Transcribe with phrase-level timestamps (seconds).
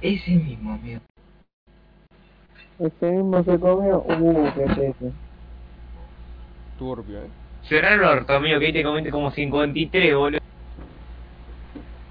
[0.00, 1.00] Ese mismo, amigo.
[2.78, 3.98] Ese mismo se comió.
[3.98, 5.12] Uh, qué tete.
[6.78, 7.28] Turbio, ¿eh?
[7.68, 10.40] Cerrar el orto, amigo, que ahí te comiste como 53, boludo.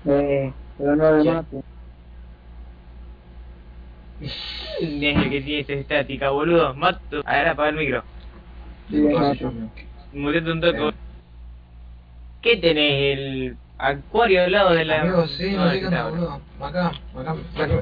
[0.05, 1.33] Eh, pero no le Ya.
[1.33, 1.61] mate.
[4.79, 6.73] Es el que tiene esa estática, boludo.
[6.73, 7.21] Mato.
[7.25, 8.03] A ver, apaga el micro.
[8.89, 8.97] Sí.
[10.13, 10.87] Muteate un toque.
[10.87, 10.91] Eh.
[12.41, 13.17] ¿Qué tenés?
[13.17, 15.01] ¿El acuario al lado de la...?
[15.01, 16.41] Amigo, sí, no qué está, onda, boludo.
[16.59, 17.79] Acá, acá, acá.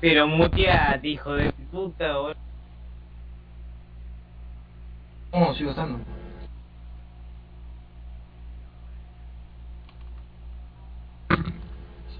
[0.00, 2.36] Pero muteate, hijo de puta, boludo.
[5.32, 5.98] No, sigo estando.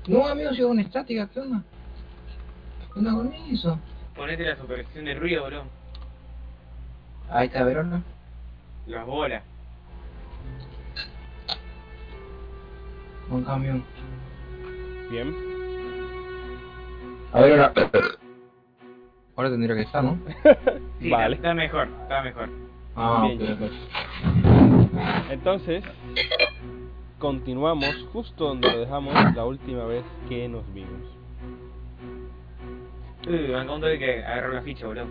[0.09, 1.63] No, amigo, sigo con estática, ¿qué onda?
[2.93, 3.79] ¿Qué onda con eso?
[4.15, 5.65] Ponete la supervisión de ruido, boludo.
[7.29, 8.03] Ahí está, Verona.
[8.87, 9.43] Las bolas.
[13.29, 13.85] Con camión.
[15.11, 15.35] Bien.
[17.33, 17.73] A ver, ahora.
[19.37, 20.19] Ahora tendría que estar, ¿no?
[21.01, 21.37] Sí, Vale.
[21.37, 22.49] está, mejor, está mejor.
[22.97, 23.59] Ah, Bien.
[25.31, 25.85] Entonces,
[27.19, 31.03] continuamos justo donde lo dejamos la última vez que nos vimos.
[33.29, 35.05] Uy, me encontré que agarró la ficha, boludo.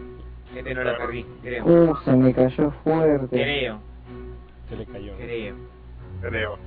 [0.56, 1.66] Este no la perdí, creo.
[1.66, 3.28] Uh, se me cayó fuerte.
[3.30, 3.80] Creo,
[4.70, 5.12] Se le cayó.
[5.12, 5.18] ¿no?
[5.20, 5.56] creo.
[6.22, 6.58] Creo.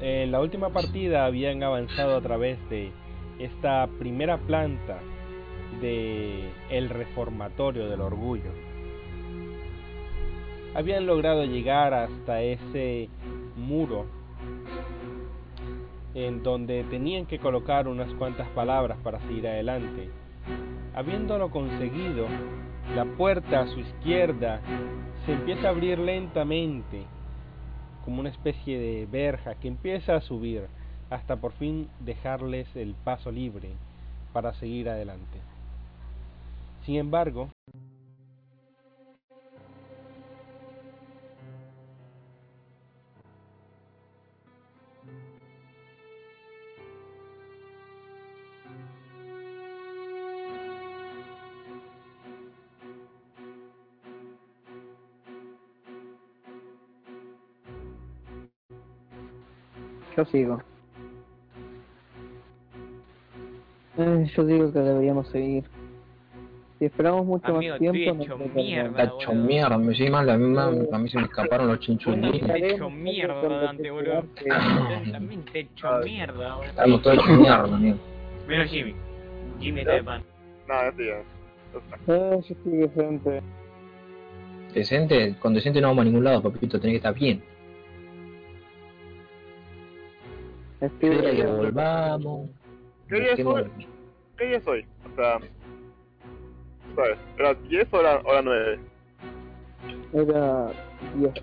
[0.00, 2.90] En la última partida habían avanzado a través de
[3.38, 4.98] esta primera planta
[5.82, 8.50] de el reformatorio del orgullo.
[10.74, 13.10] Habían logrado llegar hasta ese
[13.56, 14.06] muro
[16.14, 20.08] en donde tenían que colocar unas cuantas palabras para seguir adelante.
[20.94, 22.26] Habiéndolo conseguido,
[22.96, 24.62] la puerta a su izquierda
[25.26, 27.04] se empieza a abrir lentamente
[28.10, 30.66] como una especie de verja que empieza a subir
[31.10, 33.68] hasta por fin dejarles el paso libre
[34.32, 35.38] para seguir adelante.
[36.84, 37.50] Sin embargo,
[60.20, 60.62] Yo sigo.
[63.96, 65.64] Eh, yo digo que deberíamos seguir.
[66.78, 68.88] Si esperamos mucho Amigo, más estoy tiempo, hecho nos mierda.
[69.02, 70.60] Está hecho mierda, me sigue mal, a mí, me-
[70.94, 72.34] a mí se me escaparon los chinchulines.
[72.34, 74.24] Estoy hecho mierda, Dante, boludo.
[75.12, 76.68] También te hecho mierda, boludo.
[76.70, 77.96] Estamos todos hechos mierda, amigo.
[78.46, 78.94] Menos Jimmy.
[79.58, 80.22] Jimmy está de pan.
[80.68, 81.22] No, ya.
[82.14, 83.42] Eh, yo estoy decente.
[84.74, 87.42] Decente, con decente no vamos a ningún lado, papito, tenés que estar bien.
[90.80, 92.48] Que volvamos.
[93.08, 93.70] ¿Qué día es hoy?
[94.38, 94.86] ¿Qué día es hoy?
[95.12, 95.38] O sea,
[96.96, 97.18] ¿sabes?
[97.38, 98.80] ¿Era 10 o era, o era 9?
[100.14, 100.72] Era
[101.16, 101.34] 10.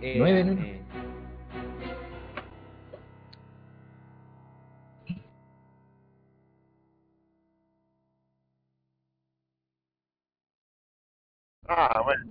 [0.00, 0.52] Eh, Nueve, ¿no?
[0.62, 0.82] eh,
[11.68, 12.24] Ah, bueno.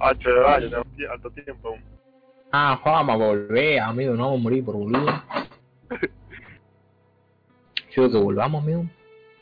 [0.00, 1.76] 8 de tie- alto tiempo.
[2.52, 5.06] Ah, vamos a volver, amigo, no vamos a morir por boludo.
[7.92, 8.86] Yo digo que volvamos, amigo.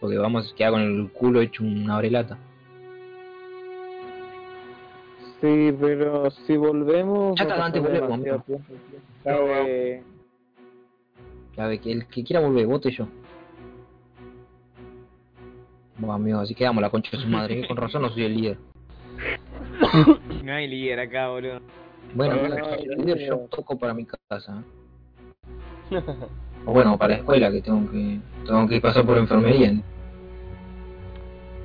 [0.00, 2.38] Porque vamos a quedar con el culo hecho una brelata.
[5.40, 7.38] Sí, pero si volvemos.
[7.38, 8.10] Ya está, antes volvemos,
[11.56, 13.08] A ver, que el que quiera volver, vote yo.
[15.96, 17.66] Bueno, amigo, así quedamos la concha de su madre.
[17.66, 18.58] Con razón no soy el líder.
[20.44, 21.60] No hay líder acá, boludo.
[22.14, 24.62] Bueno, No, no, yo toco para mi casa.
[26.66, 29.72] O bueno, para la escuela, que tengo que tengo que pasar por enfermería.
[29.72, 29.82] ¿no?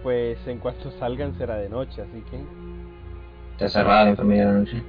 [0.02, 2.40] pues en cuanto salgan será de noche, así que
[3.54, 4.84] Está cerrada la enfermería de la noche.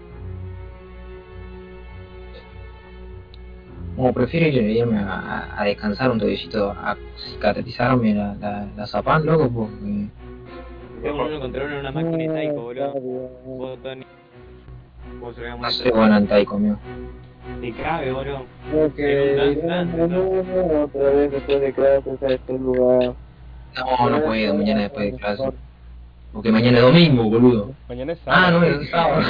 [3.97, 9.49] Como prefiero ir- irme a, descansar un toquecito, a cicatrizarme la, la, la zapán, loco,
[9.51, 10.09] porque...
[11.03, 12.73] Tengo uno contra uno en una máquina de taiko,
[15.61, 16.77] No soy bueno en taiko, mío.
[17.61, 18.45] Te cabe, boludo.
[18.71, 20.17] Creo que danzante,
[20.77, 23.15] otra vez después de clases a este lugar.
[23.77, 25.45] No, no puedo, mañana después de clase.
[26.33, 27.71] Porque mañana es domingo, boludo.
[27.89, 28.61] mañana es Ah, sábado.
[28.61, 29.23] no, es sábado.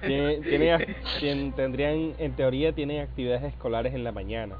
[0.00, 4.56] Tiene- tendrían, en teoría, tienen actividades escolares en la mañana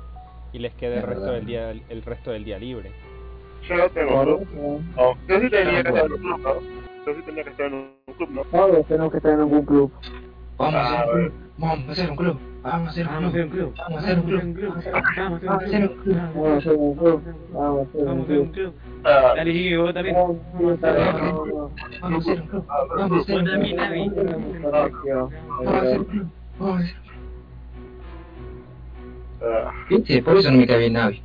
[0.53, 2.91] y les queda el Es resto del día, el resto del día libre.
[3.69, 4.81] Yo no tengo grupo.
[4.97, 6.17] No, yo sí tenía que Ah, hacer bueno.
[6.17, 6.63] grupo.
[7.07, 8.45] yo sí tenía que estar en un club, ¿no?
[8.45, 9.93] Todos tenemos que estar en algún club.
[10.59, 11.33] Vamos a Ah, hacer un club.
[11.59, 12.39] Vamos a hacer un club.
[12.63, 13.75] Vamos a hacer un Vamos a hacer un club.
[13.75, 13.75] club.
[13.77, 14.71] Vamos a hacer un club.
[14.73, 16.17] Vamos a hacer un club.
[16.25, 17.23] Vamos a hacer un club.
[17.53, 18.53] Vamos a hacer un Vamos a hacer un club.
[18.53, 18.73] club.
[19.05, 20.15] Ah, Dale, vos también.
[20.17, 21.73] Vamos a hacer un club.
[22.01, 22.65] Vamos a hacer un club.
[22.69, 23.73] Vamos a hacer un club.
[23.73, 25.31] Vamos a hacer un club.
[25.49, 26.29] Vamos a hacer un club.
[29.43, 30.23] ah, ¿Viste?
[30.23, 31.23] Por eso no me cae bien Navi.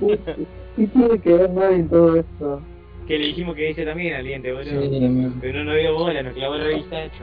[0.00, 2.60] ¿Qué tiene que ver nadie en todo esto?
[3.06, 4.82] Que le dijimos que dice también al diente, boludo.
[4.82, 5.32] Sí.
[5.40, 7.22] Pero no nos dio bola, nos clavó la revista hecho.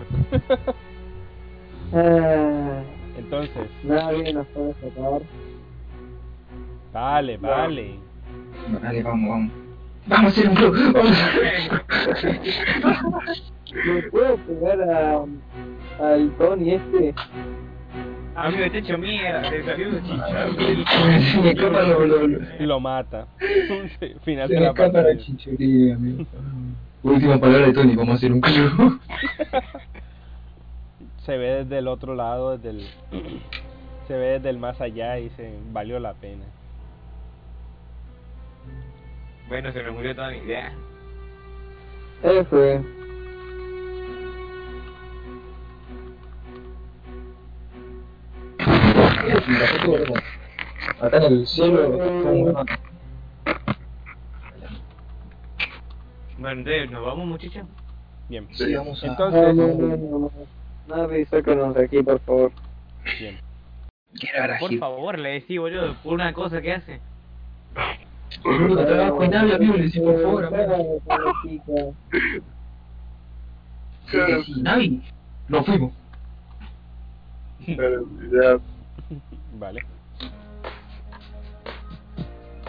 [1.94, 2.82] Ah,
[3.18, 5.22] Entonces, nadie nos puede sacar.
[6.92, 7.96] vale, vale.
[8.82, 9.52] Vale, vamos, vamos.
[10.08, 10.76] Vamos a hacer un club.
[13.86, 15.26] ¿Me puedo pegar a,
[16.00, 17.14] al Tony este?
[18.36, 20.54] Amigo, te hecho mierda, te salió un chicharro.
[20.54, 23.28] Se me escapa lo, lo, lo- Lo mata.
[24.24, 25.10] Final Se de me la escapa la
[25.94, 26.26] amigo.
[27.04, 29.00] Última palabra de Tony, vamos a hacer un club.
[31.26, 32.88] Se ve desde el otro lado, desde el...
[34.08, 36.44] Se ve desde el más allá y se valió la pena.
[39.48, 40.74] Bueno, se nos murió toda mi idea.
[42.22, 42.82] F.
[51.00, 51.90] Acá en el cielo.
[56.38, 57.66] Bueno, entonces, ¿nos vamos, muchachos?
[58.28, 58.48] Bien.
[58.52, 59.08] Sí, vamos a.
[59.08, 60.32] No, Entonces, no, no, no, no.
[60.88, 62.52] Nadie, sácanos de aquí, por favor.
[63.20, 63.40] bien.
[64.20, 67.00] Quiero ahora Por favor, le decís, boludo, por una cosa que hace.
[68.44, 71.96] Boludo, trabajo en nave, amigo, le decís por favor, amigo.
[74.12, 75.02] Sí, Navi.
[75.48, 75.94] Nos fuimos.
[77.66, 78.60] pero ya,
[79.54, 79.82] Vale.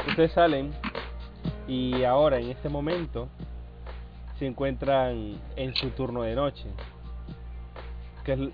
[0.09, 0.73] Ustedes salen
[1.67, 3.29] y ahora en este momento
[4.39, 6.67] se encuentran en su turno de noche.
[8.25, 8.53] Que es l-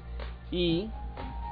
[0.51, 0.89] y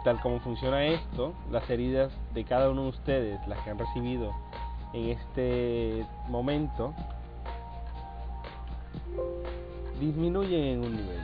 [0.05, 4.33] tal como funciona esto, las heridas de cada uno de ustedes, las que han recibido
[4.93, 6.95] en este momento,
[10.01, 11.21] disminuyen en un nivel.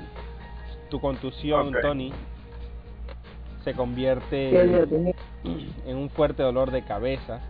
[0.91, 1.75] Tu contusión.
[1.81, 2.13] Tony,
[3.65, 4.51] se convierte
[5.87, 7.41] en un fuerte dolor de cabeza.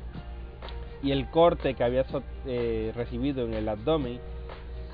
[1.03, 2.07] Y el corte que habías
[2.47, 4.21] eh, recibido en el abdomen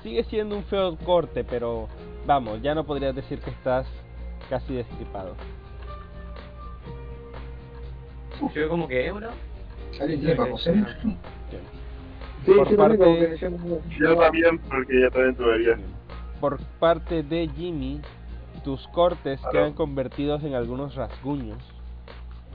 [0.03, 1.87] sigue siendo un feo corte, pero
[2.25, 3.87] vamos, ya no podrías decir que estás
[4.49, 5.35] casi destripado.
[8.53, 9.33] Yo como que, heridas.
[16.39, 18.01] Por parte de Jimmy,
[18.63, 21.57] tus cortes quedan convertidos en algunos rasguños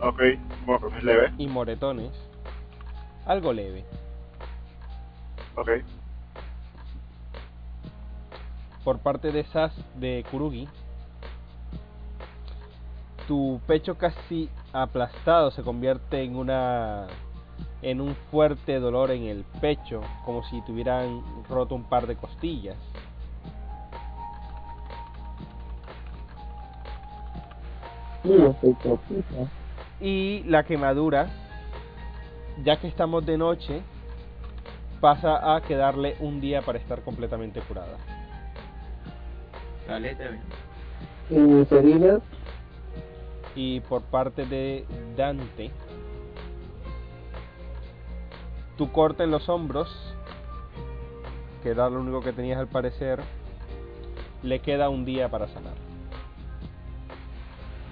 [0.01, 0.21] Ok,
[0.67, 1.33] bueno, leve.
[1.39, 2.13] y moretones,
[3.25, 3.85] algo leve.
[5.57, 5.71] Ok,
[8.87, 10.69] por parte de Sas de Kurugi,
[13.27, 17.09] tu pecho casi aplastado se convierte en una
[17.83, 22.77] en un fuerte dolor en el pecho, como si tuvieran roto un par de costillas.
[30.01, 31.29] Y la quemadura,
[32.65, 33.83] ya que estamos de noche,
[35.01, 37.97] pasa a quedarle un día para estar completamente curada.
[39.87, 40.43] Dale, está bien.
[41.31, 42.23] ¿Y mis heridas?
[43.55, 44.85] Y por parte de
[45.17, 45.71] Dante,
[48.77, 49.89] tu corte en los hombros,
[51.63, 53.21] que era lo único que tenías al parecer,
[54.43, 55.86] le queda un día para sanar.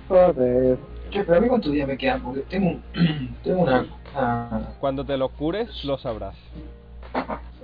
[0.09, 0.79] Joder.
[1.11, 3.87] Che, pero a mí cuántos días me quedan, porque tengo, un- tengo una...
[4.15, 6.37] una- Cuando te lo cures, lo sabrás.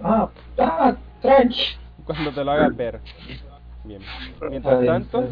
[0.03, 1.63] Ah, ah, tranqui.
[2.05, 3.01] Cuando te lo hagas ver.
[3.85, 4.03] Bien.
[4.49, 5.29] Mientras tanto.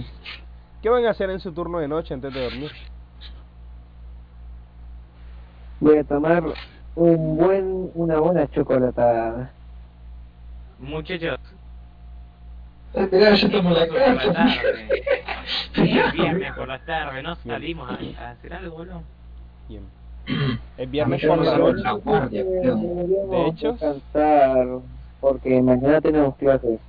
[0.82, 2.70] ¿qué van a hacer en su turno de noche antes de dormir?
[5.80, 6.42] Voy a tomar
[6.94, 9.52] un buen, una buena chocolatada.
[10.78, 11.38] Muchachos,
[12.94, 14.32] Esperá, yo tomo la carta.
[14.32, 14.88] tarde.
[15.74, 19.02] Es viernes por la tarde, no salimos a, a hacer algo, boludo.
[19.68, 19.82] Bien.
[20.76, 22.44] Es viernes por la me noche.
[22.44, 24.66] De hecho- descansar,
[25.20, 26.80] porque mañana tenemos clases.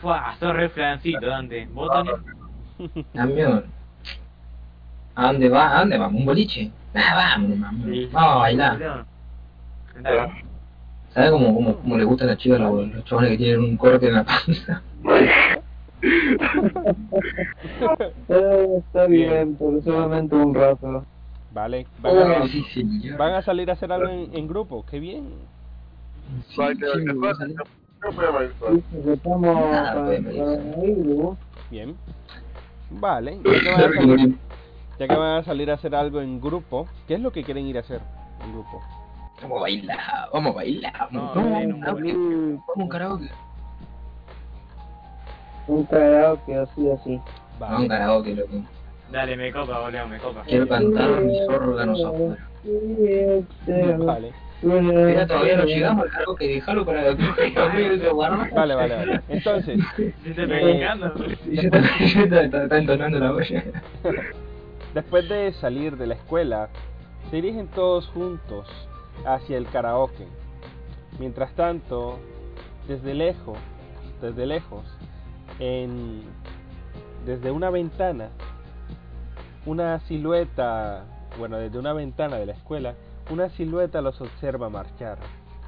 [0.00, 1.66] Fua, sos re flancito, Dante.
[1.72, 2.10] ¿Vos, Tony?
[3.16, 3.62] Amigo,
[5.14, 5.76] ¿a dónde va?
[5.76, 6.20] ¿A dónde vamos?
[6.20, 6.70] ¿Un boliche?
[6.94, 8.08] Ah, vamos, vamos, Sí.
[8.12, 9.06] vamos a bailar.
[11.16, 13.76] ¿Sabes cómo, cómo, cómo le gustan a las chicas los, los chavales que tienen un
[13.78, 14.82] corte en la panza?
[18.28, 21.06] Eh, está bien, pero solamente un rato.
[21.52, 21.86] Vale.
[22.02, 23.16] Van a, sí, señor.
[23.16, 24.84] van a salir a hacer algo en, en grupo.
[24.90, 25.30] Qué bien.
[26.50, 26.84] Sí, sí.
[31.70, 31.96] Bien.
[32.90, 34.34] Vale, ya que, van a salir,
[34.98, 37.66] ya que van a salir a hacer algo en grupo, ¿qué es lo que quieren
[37.66, 38.02] ir a hacer
[38.44, 38.82] en grupo?
[39.42, 39.98] Vamos a bailar,
[40.32, 41.08] vamos a bailar.
[41.12, 42.12] No, Vamos, no, no, karaoke.
[42.14, 43.30] Vamos a un karaoke.
[45.68, 47.20] Un karaoke así así.
[47.58, 48.52] Vamos a un karaoke, loco.
[49.10, 50.42] Dale, me copa, boludo, me copa.
[50.46, 52.48] Quiero cantar mis órganos afuera.
[53.98, 58.52] Vale, Mira, todavía no llegamos al karaoke, déjalo para guardar.
[58.54, 59.20] vale, vale, vale.
[59.28, 61.14] Entonces, Se está pegando.
[61.50, 63.64] Y se está, está- está entonando la olla.
[64.94, 66.68] después de salir de la escuela,
[67.30, 68.66] se dirigen todos juntos
[69.24, 70.26] hacia el karaoke.
[71.18, 72.18] Mientras tanto,
[72.86, 73.58] desde lejos,
[74.20, 74.84] desde lejos,
[75.58, 76.22] en,
[77.24, 78.30] desde una ventana,
[79.64, 81.04] una silueta,
[81.38, 82.94] bueno, desde una ventana de la escuela,
[83.30, 85.18] una silueta los observa marchar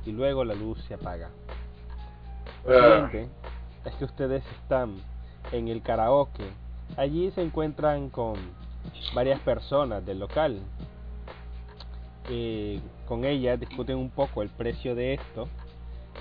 [0.05, 1.31] y luego la luz se apaga.
[2.67, 3.28] Lo Ah, siguiente
[3.85, 4.97] es que ustedes están
[5.52, 6.45] en el karaoke.
[6.97, 8.35] Allí se encuentran con
[9.14, 10.61] varias personas del local.
[12.30, 15.49] Eh, con ellas discuten un poco el precio de esto.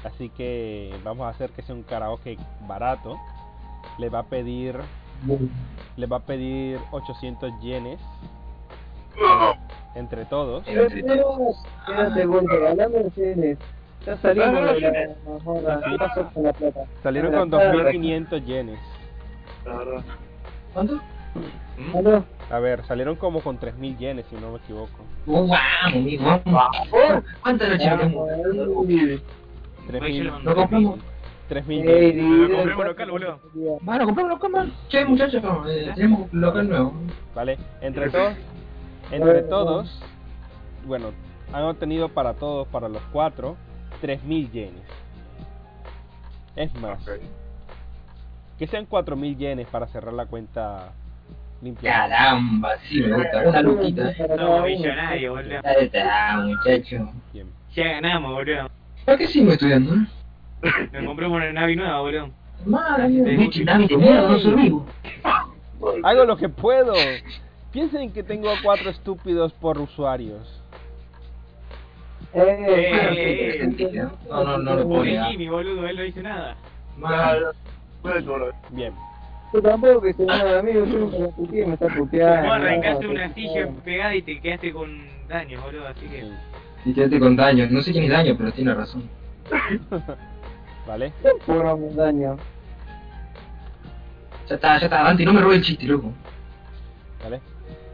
[0.03, 2.37] Así que vamos a hacer que sea un karaoke
[2.67, 3.17] barato.
[3.97, 4.75] Le va a pedir,
[5.95, 7.99] le va a pedir 800 yenes
[9.95, 10.67] entre todos.
[10.67, 11.57] Entre todos.
[11.85, 13.57] Quédate, Walter, hablando de cenes.
[14.05, 15.81] Ya salimos de la joda.
[15.83, 16.85] ¿Qué pasó con la plata?
[17.03, 17.73] Salieron con plata.
[17.73, 18.79] 2.500 yenes.
[19.65, 20.03] la verdad.
[20.73, 21.01] ¿Cuánto?
[22.49, 24.99] A ver, salieron como con 3.000 yenes si no me equivoco.
[25.27, 25.47] Oh.
[27.41, 28.87] ¿Cuántas noches Vamos, hablamos?
[28.87, 29.21] ahí.
[29.89, 30.99] 3.000 ¿Lo compramos?
[31.49, 32.55] 3.000 Ey, yenes.
[32.55, 33.39] compremos local, boludo.
[33.81, 34.73] Bueno, compramos local, man.
[34.89, 36.93] Che, muchachos, eh, tenemos local nuevo.
[37.35, 37.57] ¿Vale?
[37.81, 38.33] Entre todos,
[39.11, 40.01] entre todos,
[40.85, 41.11] bueno,
[41.53, 43.55] han obtenido para todos, para los cuatro,
[44.01, 44.83] 3.000 yenes.
[46.55, 46.99] Es más,
[48.57, 50.91] que sean 4.000 yenes para cerrar la cuenta
[51.61, 51.91] limpia.
[51.91, 53.49] Caramba, sí, me gusta.
[53.49, 54.15] Una luquita, eh.
[54.37, 55.59] Somos millonarios, boludo.
[55.63, 57.11] Ahí está, muchacho.
[57.33, 57.47] Bien.
[57.75, 58.69] Ya ganamos, boludo.
[59.05, 60.07] ¿Para qué sigo estudiando, eh?
[60.91, 62.29] Nos compramos una nave nueva, boludo.
[62.65, 64.85] Madre mía, Navi de mierda, no soy vivo.
[66.03, 66.93] Hago lo que puedo.
[67.71, 70.61] Piensen que tengo a cuatro estúpidos por usuarios.
[72.33, 75.03] Eh, Eh, No, no, no lo puedo.
[75.29, 76.55] Jimmy, boludo, él no dice nada.
[78.01, 78.51] Todo.
[78.71, 78.93] Bien.
[79.53, 82.47] Yo tampoco que se nada, amigo, yo nunca la puteé, me está puteando.
[82.47, 83.71] Vos arrancaste no, una no, silla no.
[83.79, 84.89] pegada y te quedaste con
[85.29, 86.21] daños, boludo, así que...
[86.21, 86.31] sí.
[86.83, 87.67] Sí, quédate con daño.
[87.69, 89.09] No sé quién es daño, pero tiene razón.
[90.87, 91.11] ¿Vale?
[91.45, 92.37] Cobramos daño.
[94.47, 96.13] Ya está, ya está, Dante, no me robe el chiste, loco.
[97.23, 97.41] ¿Vale?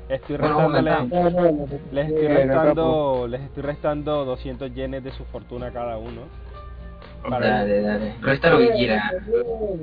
[0.09, 0.69] Estoy Bueno.
[0.69, 5.25] No, no, no, no, les estoy no, restando, les estoy restando 200 yenes de su
[5.25, 6.21] fortuna a cada uno
[7.29, 8.15] Para Dale, dale.
[8.21, 9.11] Resta lo que quiera.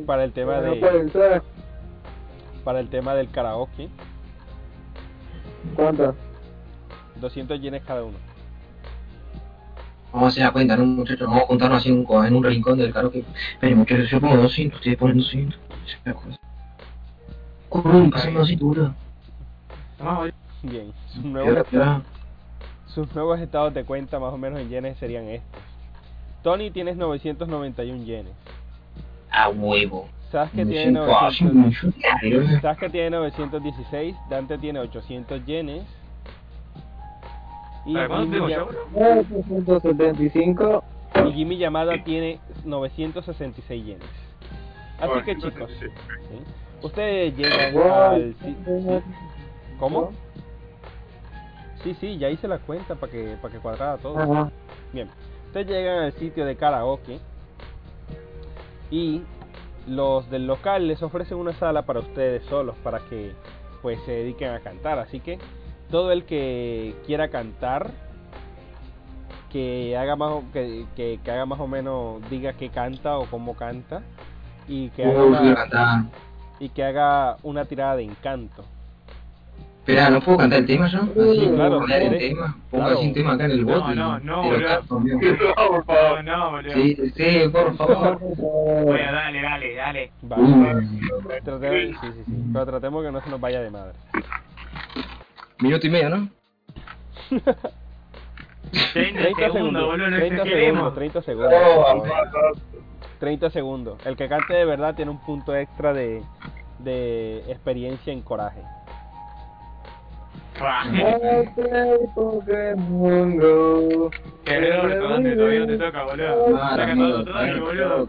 [0.06, 1.42] para el tema de
[2.64, 3.88] para el tema del karaoke.
[5.74, 6.14] ¿Cuánto?
[7.20, 8.18] 200 yenes cada uno.
[10.12, 11.26] Vamos a hacer la cuenta, ¿no, muchachos?
[11.26, 13.24] Vamos a juntarnos así en un, en un rincón del karaoke.
[13.52, 15.58] Esperen, muchachos, yo pongo 200, ustedes ponen 200.
[15.86, 16.38] Esa cosa.
[17.68, 18.94] Corre, pasame 200, boludo.
[19.98, 20.34] Tomá, boludo.
[20.62, 20.92] Bien.
[21.08, 21.66] Sus nuevos,
[22.86, 25.62] sus nuevos estados de cuenta más o menos en yenes serían estos.
[26.42, 28.32] Tony tienes 991 yenes.
[29.30, 30.08] A huevo.
[30.30, 32.60] Sasuke tiene 500, ah, 900, millonario.
[32.60, 35.84] Sasuke tiene 916, Dante tiene 800 yenes.
[37.84, 38.86] Y ¿Para cuándo Jimmy, tengo Ya- yo, boludo?
[38.92, 40.84] 975.
[41.26, 44.08] y Jimmy Yamada tiene 966 yenes.
[45.00, 45.70] Así que chicos,
[46.82, 48.34] ustedes llegan al.
[49.78, 50.12] ¿Cómo?
[51.82, 54.18] Sí, sí, ya hice la cuenta para que, para que cuadrara todo.
[54.18, 54.50] Ajá.
[54.92, 55.08] Bien,
[55.50, 57.18] ustedes llegan al sitio de karaoke
[58.90, 59.22] y
[59.88, 63.32] los del local les ofrecen una sala para ustedes solos para que
[63.82, 65.00] pues se dediquen a cantar.
[65.00, 65.38] Así que
[65.90, 67.90] todo el que quiera cantar,
[69.50, 73.24] que haga más o- que, que, que haga más o menos diga qué canta o
[73.26, 74.02] cómo canta
[74.90, 75.40] que haga una,
[76.60, 78.64] y que haga una tirada de encanto.
[79.80, 80.98] Espera, ¿no puedo cantar el tema yo?
[81.00, 82.56] Así, Sí, claro, poner el tema.
[82.70, 82.98] Pongo Claro.
[82.98, 83.94] así un tema acá en el No, bot.
[83.94, 84.68] no, no, lo boludo.
[84.68, 85.00] canto.
[85.00, 86.24] No, por No, favor.
[86.24, 86.72] no, boludo.
[86.74, 88.18] Sí, sí, sí, por favor.
[88.20, 90.12] Bueno, dale, dale, dale.
[90.22, 90.86] Vale.
[91.44, 92.32] Tratemos, sí, sí, sí.
[92.52, 93.94] Pero tratemos que no se nos vaya de madre.
[95.60, 96.28] minuto y medio, ¿no?
[98.92, 100.94] 30 30 segundos, boludo, no 30 segundos, exageremos.
[100.94, 101.52] 30 segundos.
[101.54, 102.56] Oh, por favor.
[103.18, 103.98] 30 segundos.
[104.06, 106.22] El que cante de verdad tiene un punto extra de,
[106.78, 108.60] de experiencia en coraje.
[110.60, 114.10] Ok, Pokémon Go.
[114.44, 116.58] Qué orto, Dante, todavía no te toca, boludo.
[116.76, 118.08] Cantando todo Dante, boludo.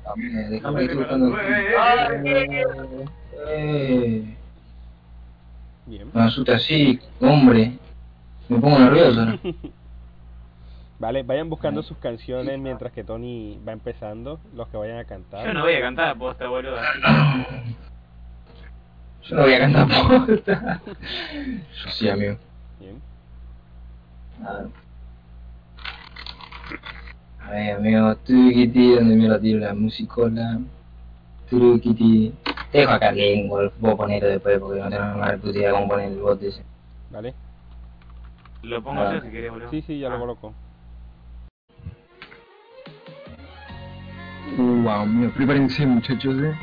[0.49, 1.37] Déjame estoy buscando.
[5.85, 6.11] Bien.
[6.13, 7.71] me asusta así, hombre.
[8.49, 9.25] Me pongo nervioso.
[9.25, 9.39] ¿no?
[10.99, 15.47] Vale, vayan buscando sus canciones mientras que Tony va empezando, los que vayan a cantar.
[15.47, 16.75] Yo no voy a cantar posta, boludo.
[19.23, 19.87] Yo no voy a cantar
[20.27, 20.81] posta.
[21.83, 22.37] Yo sí, amigo.
[22.79, 23.01] Bien.
[24.45, 24.67] A ver.
[27.39, 30.59] A ver, amigo, Turikiti, donde me lo tiro la musicola.
[31.49, 32.33] Turikiti.
[32.71, 36.11] Te dejo acá que vos ponelo después porque no tengo más puta idea cómo poner
[36.11, 36.63] el bot ese.
[37.09, 37.33] Vale.
[38.63, 39.69] Lo pongo yo si querés, boludo.
[39.71, 40.19] Sí, sí, ya lo Ah.
[40.19, 40.53] coloco.
[44.57, 46.53] Uh, wow, amigo, prepárense muchachos, eh.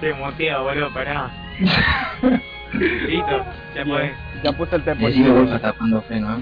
[0.00, 1.30] Te muteo, boludo, pará.
[1.58, 3.44] Listo,
[3.74, 4.12] ya puedes.
[4.42, 5.08] Ya puse el tempo.
[5.08, 6.38] Y luego está tapando pena.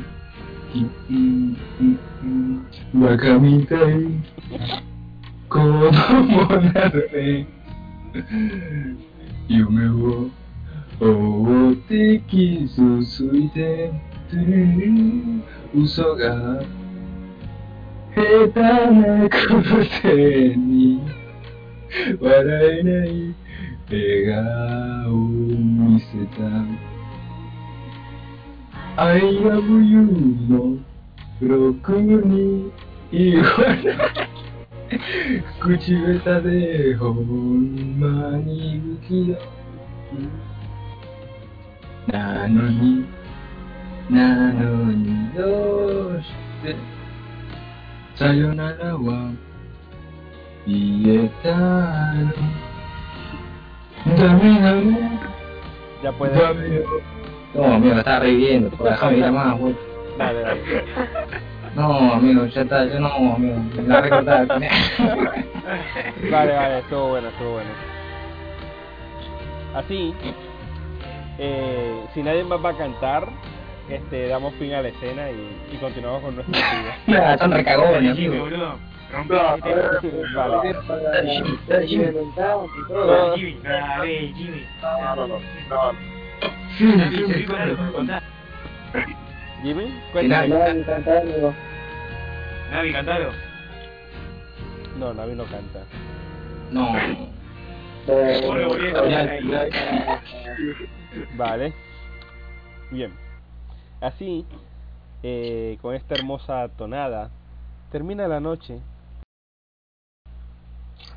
[2.92, 4.20] La camita ahí.
[5.48, 5.90] ¿Cómo
[6.48, 7.46] ponerme?
[9.48, 10.30] Yume wo.
[11.00, 13.92] Oh, te quiso suite.
[15.72, 16.60] Uso ga.
[18.14, 19.28] 下手なこ
[19.98, 21.00] とに
[22.20, 23.34] 笑えない
[23.88, 26.40] 笑顔を見せた
[28.96, 30.02] I love you
[30.48, 30.78] の
[31.40, 32.72] ろくに
[33.10, 33.84] 言わない
[35.60, 39.36] 口下手でほんまに不器用
[42.12, 43.04] なのに
[44.10, 46.24] なのにどうし
[46.62, 46.76] て？
[48.16, 49.32] さよならは
[50.66, 51.48] 言えた
[52.14, 52.73] の？
[54.04, 54.98] Termínalo.
[56.02, 56.36] Ya puedes.
[57.54, 58.70] No, amigo, está reviviendo.
[58.82, 59.76] Déjame ir a más, güey.
[60.18, 60.60] Dale, dale.
[61.74, 64.44] No, amigo, ya está, yo no, amigo, la recortada.
[66.30, 67.70] vale, vale, estuvo bueno, estuvo bueno.
[69.74, 70.14] Así,
[71.38, 73.28] eh, si nadie más va a cantar,
[73.88, 76.54] este, damos fin a la escena y, continuamos con nuestro
[77.08, 77.38] video.
[77.38, 78.46] son recagones, amigo.
[89.62, 90.02] Jimmy.
[90.14, 91.54] Nadie cantando.
[92.70, 93.32] Navi, cantalo.
[94.98, 95.84] No, Navi no canta.
[96.70, 96.92] No.
[101.36, 101.72] Vale.
[102.90, 103.12] Bien.
[104.00, 104.44] Así,
[105.22, 107.30] eh, con esta hermosa tonada,
[107.90, 108.80] termina la noche.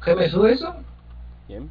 [0.03, 0.75] ¿Qué me sube eso?
[1.47, 1.69] Bien.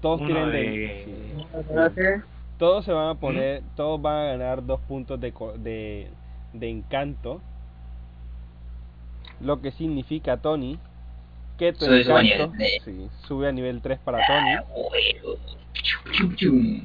[0.00, 1.46] Todos Uno tienen de- de, sí.
[1.70, 2.24] Gracias.
[2.58, 6.10] Todos se van a poner, todos van a ganar dos puntos de, de,
[6.52, 7.40] de encanto.
[9.40, 10.78] Lo que significa, Tony,
[11.58, 12.52] que tu encanto
[12.84, 14.56] sí, sube a nivel 3 para Tony.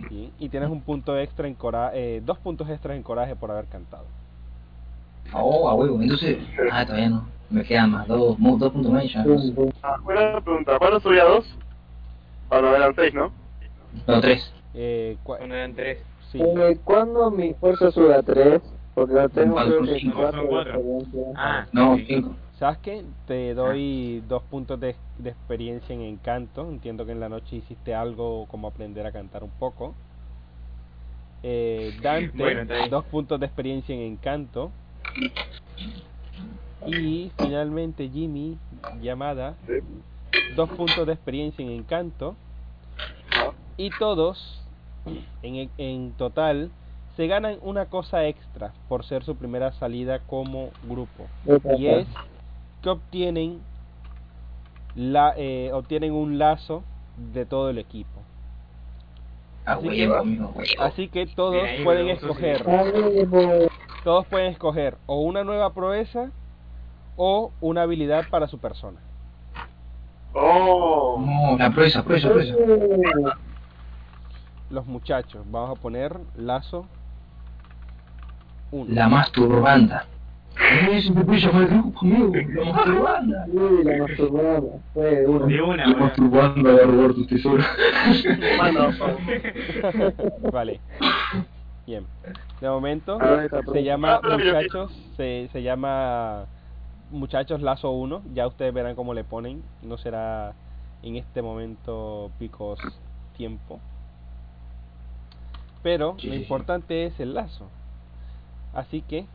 [0.10, 0.34] ¿sí?
[0.40, 4.06] Y tienes un punto extra en coraje, dos puntos extras en coraje por haber cantado.
[5.34, 6.02] Oh, a huevo.
[6.02, 6.38] Entonces.
[6.72, 7.30] Ah, todavía no.
[7.50, 8.08] Me quedan más.
[8.08, 9.24] Dos, dos puntos más ya.
[9.24, 9.72] Pum.
[9.84, 10.78] Ah, buena pregunta.
[10.78, 11.46] ¿Cuándo subía dos?
[12.48, 13.32] Cuando eran seis, ¿no?
[14.08, 14.54] No, tres.
[14.74, 16.00] Eh, cua- Cuando eran tres.
[16.32, 18.62] sí, Eh, ¿Cuándo mi fuerza sube a 3?
[18.94, 20.82] Porque la tengo que cinco, cuatro son cuatro.
[21.36, 22.36] Ah, No, cinco.
[22.60, 23.04] ¿Sabes qué?
[23.26, 26.70] Te doy dos puntos de, de experiencia en encanto.
[26.70, 29.96] Entiendo que en la noche hiciste algo como aprender a cantar un poco.
[31.44, 34.72] Eh, Dante, Bueno, dos puntos de experiencia en encanto.
[36.86, 38.58] Y finalmente Jimmy,
[39.02, 39.74] llamada, Sí.
[40.56, 42.36] dos puntos de experiencia en encanto.
[43.78, 44.68] Y todos,
[45.44, 46.72] en, en total,
[47.16, 51.28] se ganan una cosa extra por ser su primera salida como grupo
[51.78, 52.08] y es
[52.82, 53.60] que obtienen
[54.96, 56.84] la eh, obtienen un lazo
[57.34, 58.22] de todo el equipo
[59.66, 60.64] Así huevo, que- amigo, a huevo.
[60.80, 63.68] así que todos pueden escoger Amigo.
[64.04, 66.30] Todos pueden escoger o una nueva proeza
[67.18, 69.00] o una habilidad para su persona
[70.34, 71.22] Oh.
[71.26, 72.56] No, la proeza, proeza, proeza.
[74.70, 76.86] los muchachos vamos a poner lazo
[78.72, 80.06] 1 La masturbanda.
[80.90, 82.32] Eso me puede llamar el grupo, amigo.
[82.34, 83.46] La masturbanda.
[83.52, 84.62] Uy, la masturbada.
[84.94, 85.16] Fue.
[85.16, 86.00] De una, boludo.
[86.00, 87.66] masturbanda va a robar tus tesoros.
[90.52, 90.80] Vale
[92.62, 93.20] de momento
[93.74, 96.46] se llama Ah, muchachos se, se llama
[97.12, 99.62] muchachos lazo 1 ya ustedes verán cómo le ponen.
[99.84, 100.54] No será
[101.04, 102.80] en este momento picos
[103.38, 103.80] tiempo.
[105.84, 107.66] Pero Sí, lo importante es el lazo.
[108.74, 109.26] Así que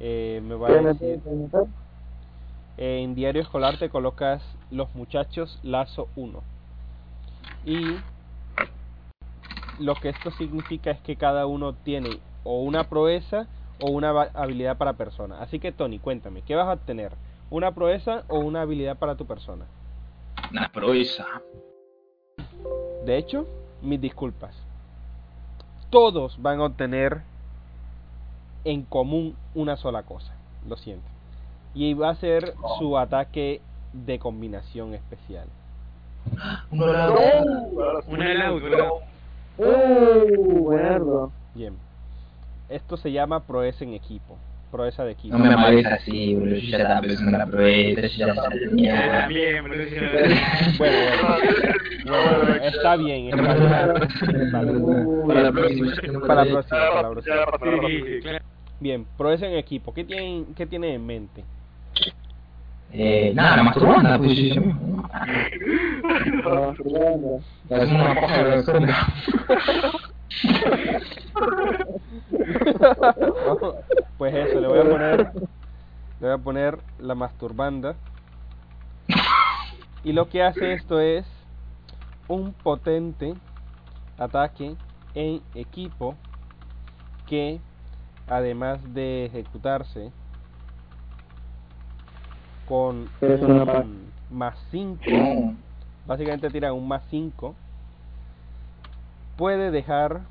[0.00, 1.20] eh, me va a ¿Quién decir
[2.78, 6.42] en diario escolar te colocas los muchachos lazo 1
[7.64, 7.96] y
[9.78, 13.46] lo que esto significa es que cada uno tiene o una proeza
[13.80, 15.40] o una habilidad para persona.
[15.40, 17.12] Así que Tony cuéntame qué vas a obtener
[17.50, 19.66] una proeza o una habilidad para tu persona
[20.50, 21.26] Una proeza.
[23.04, 23.46] de hecho
[23.82, 24.54] mis disculpas.
[25.90, 27.22] Todos van a obtener
[28.64, 30.32] en común una sola cosa.
[30.68, 31.06] Lo siento.
[31.74, 33.60] Y va a ser su ataque
[33.92, 35.46] de combinación especial.
[36.70, 37.16] Un dorado.
[37.16, 38.10] Ahora sí.
[39.58, 40.64] ¡Uh!
[40.64, 41.32] Buenardo.
[41.54, 41.74] Bien.
[42.68, 44.36] Esto se llama proeza en equipo.
[44.70, 45.36] Proeza de equipo.
[45.36, 46.56] No me amargues así, boludo.
[46.56, 49.74] Yo ya estaba pensando en la proeza, yo ya también, Bueno,
[50.78, 53.28] bueno, bueno, está bien.
[53.28, 54.52] Está bien.
[54.52, 54.72] Vale.
[55.26, 55.92] Para la próxima.
[56.26, 57.46] Para la próxima.
[57.58, 57.76] Para
[58.32, 58.42] la.
[58.78, 59.94] Bien, proeza en equipo.
[59.94, 61.44] ¿Qué tienen, qué tienen en mente?
[62.92, 64.54] Eh, nada, la masturbanda, pues yo
[66.76, 67.40] Fernando.
[67.68, 69.06] Es una paja de la sombra.
[74.18, 75.32] Pues eso, le voy a poner.
[76.20, 77.94] Le voy a poner la masturbanda.
[80.04, 81.26] Y lo que hace esto es
[82.28, 83.34] un potente
[84.18, 84.76] ataque
[85.14, 86.14] en equipo
[87.26, 87.60] que
[88.28, 90.10] además de ejecutarse
[92.66, 95.56] con un más 5, No.
[96.06, 97.54] básicamente tira un más 5,
[99.36, 100.22] puede dejar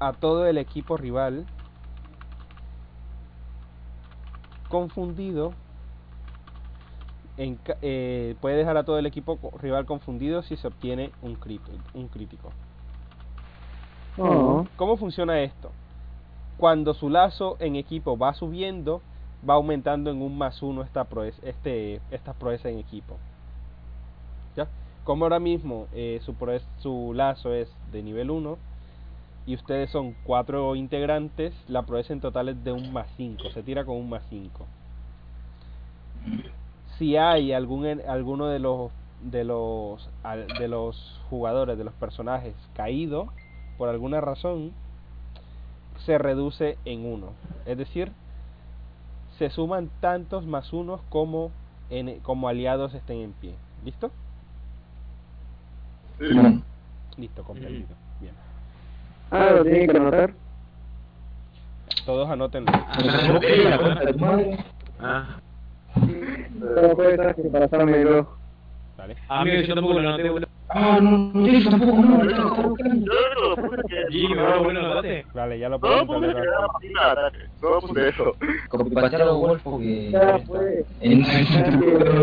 [0.00, 1.46] a todo el equipo rival
[4.68, 5.52] confundido
[7.36, 11.60] en eh, puede dejar a todo el equipo rival confundido si se obtiene un, crit-
[11.94, 12.50] un crítico.
[14.18, 14.66] Oh.
[14.76, 15.70] ¿Cómo funciona esto?
[16.58, 19.00] Cuando su lazo en equipo va subiendo,
[19.48, 23.16] va aumentando en un más uno esta proeza, este, esta proeza en equipo.
[24.56, 24.68] ¿Ya?
[25.04, 28.56] Como ahora mismo eh, su, proez- su lazo es de nivel 1
[29.46, 33.62] y ustedes son cuatro integrantes, la proeza en total es de un más 5, se
[33.62, 34.66] tira con un más 5.
[36.98, 38.90] Si hay algún alguno de los
[39.22, 40.08] de los
[40.58, 43.28] de los jugadores, de los personajes caído
[43.78, 44.72] por alguna razón,
[46.04, 47.26] se reduce en 1.
[47.66, 48.12] Es decir,
[49.42, 51.50] se suman tantos más unos como
[51.90, 53.56] en, como aliados estén en pie.
[53.84, 54.12] ¿Listo?
[56.20, 56.26] Sí.
[57.16, 57.88] Listo, comprendido.
[58.20, 58.34] Bien.
[59.32, 60.32] Ah, lo tienen que anotar.
[62.06, 62.66] Todos anoten.
[65.00, 65.40] Ah,
[68.96, 69.16] No madre.
[69.28, 69.38] Ah.
[69.38, 69.50] Vale.
[69.50, 70.48] amigo, yo tampoco lo noté, boludo.
[70.68, 72.42] Ah, no, no, yo tampoco, no, no
[74.42, 75.26] va bueno, ¿lo notaste?
[75.34, 78.36] Vale, ya lo No pongo lo en puse eso.
[78.68, 80.10] Copipastear los golfos que...
[80.10, 80.84] Ya fue.
[81.00, 81.24] En...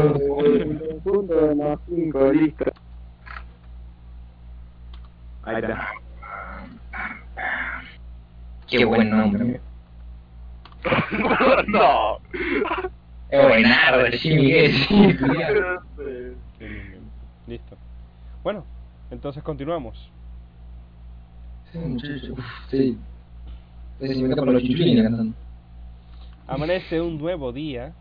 [0.10, 2.66] Un punto de más 5, listo.
[5.44, 5.92] Ahí está.
[8.68, 9.60] Qué buen nombre.
[11.68, 12.20] no.
[13.30, 14.74] Es buenardo, el Jimmy, ¿qué
[16.60, 16.70] decir?
[16.70, 16.72] culiao?
[16.72, 17.04] Bien, bien, bien.
[17.48, 17.78] Listo.
[18.44, 18.64] Bueno,
[19.12, 19.96] entonces continuamos.
[21.72, 21.80] Sí,
[22.70, 22.98] sí.
[24.00, 24.64] Me los
[25.04, 25.34] cantando.
[26.48, 27.94] Amanece un nuevo día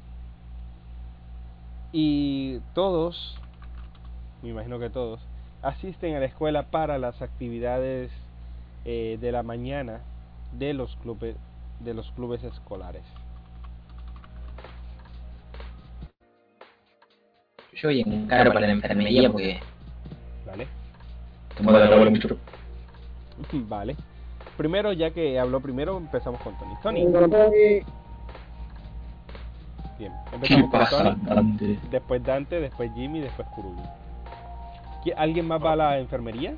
[1.92, 3.38] y todos,
[4.42, 5.20] me imagino que todos,
[5.60, 8.10] asisten a la escuela para las actividades
[8.84, 10.00] eh, de la mañana
[10.52, 11.36] de los clubes
[11.80, 13.04] de los clubes escolares.
[17.80, 19.60] Yo voy en caro para la enfermería porque
[20.46, 20.66] ¿Vale?
[21.56, 22.36] tomo la labor mucho.
[23.52, 23.94] Vale.
[24.56, 26.74] Primero, ya que habló primero, empezamos con Tony.
[26.82, 27.04] Tony,
[29.98, 30.12] bien.
[30.30, 31.78] ¿Qué Empezamos con pasa, Tony, Dante?
[31.90, 33.82] después Dante, después Jimmy, después Kurugi.
[35.04, 36.54] ¿Qui- ¿Alguien más va a la enfermería?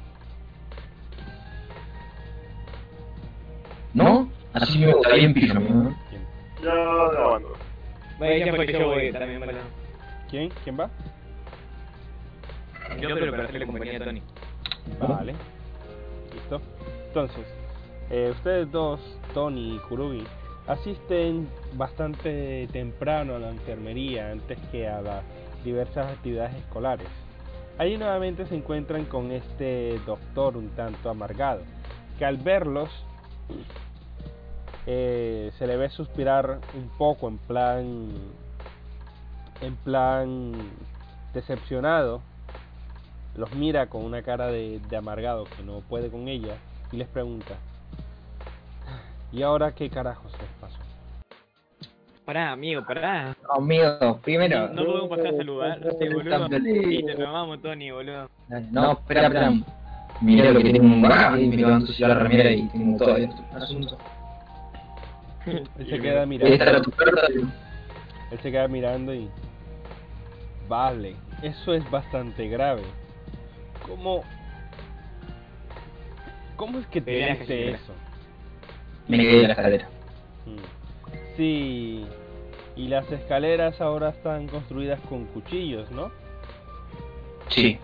[3.92, 4.30] ¿No?
[4.54, 5.94] Así me gusta bien pijama, ¿no?
[6.62, 7.52] Ya grabando.
[8.18, 9.79] Bueno, ya fue que yo voy también, boludo.
[10.30, 10.50] ¿Quién?
[10.62, 10.88] ¿Quién va?
[13.00, 14.22] Yo, pero para hacerle compañía a Tony.
[15.00, 15.34] Vale.
[16.32, 16.60] Listo.
[17.08, 17.44] Entonces,
[18.10, 19.00] eh, ustedes dos,
[19.34, 20.24] Tony y Kurugi,
[20.66, 25.22] asisten bastante temprano a la enfermería antes que a las
[25.64, 27.08] diversas actividades escolares.
[27.78, 31.62] Allí nuevamente se encuentran con este doctor un tanto amargado,
[32.18, 32.90] que al verlos
[34.86, 38.08] eh, se le ve suspirar un poco en plan
[39.60, 40.52] en plan
[41.34, 42.22] decepcionado
[43.36, 46.56] los mira con una cara de, de amargado que no puede con ella
[46.92, 47.54] y les pregunta,
[49.32, 50.78] ¿y ahora qué carajos les pasó?
[52.24, 53.36] Pará, amigo, pará.
[53.56, 54.68] Amigo, primero.
[54.68, 56.46] No podemos pasar a saludar, no sé, boludo.
[56.68, 58.28] Y te llamamos Tony, boludo.
[58.70, 59.52] No, espera, espera.
[60.20, 63.42] Mirá lo que tengo un bajo y me levanto la remera y tengo todo esto.
[63.54, 63.98] Asunto.
[65.46, 66.76] Él se queda a mirando, a
[68.30, 69.28] él se queda mirando y...
[71.42, 72.82] Eso es bastante grave.
[73.86, 74.22] ¿Cómo...
[76.56, 77.52] ¿Cómo es que te sí.
[77.52, 77.92] eso?
[79.08, 79.88] Me quedé en la escalera.
[80.46, 81.36] Mm.
[81.36, 82.06] Sí,
[82.76, 86.10] y las escaleras ahora están construidas con cuchillos, ¿no?
[87.48, 87.78] Sí.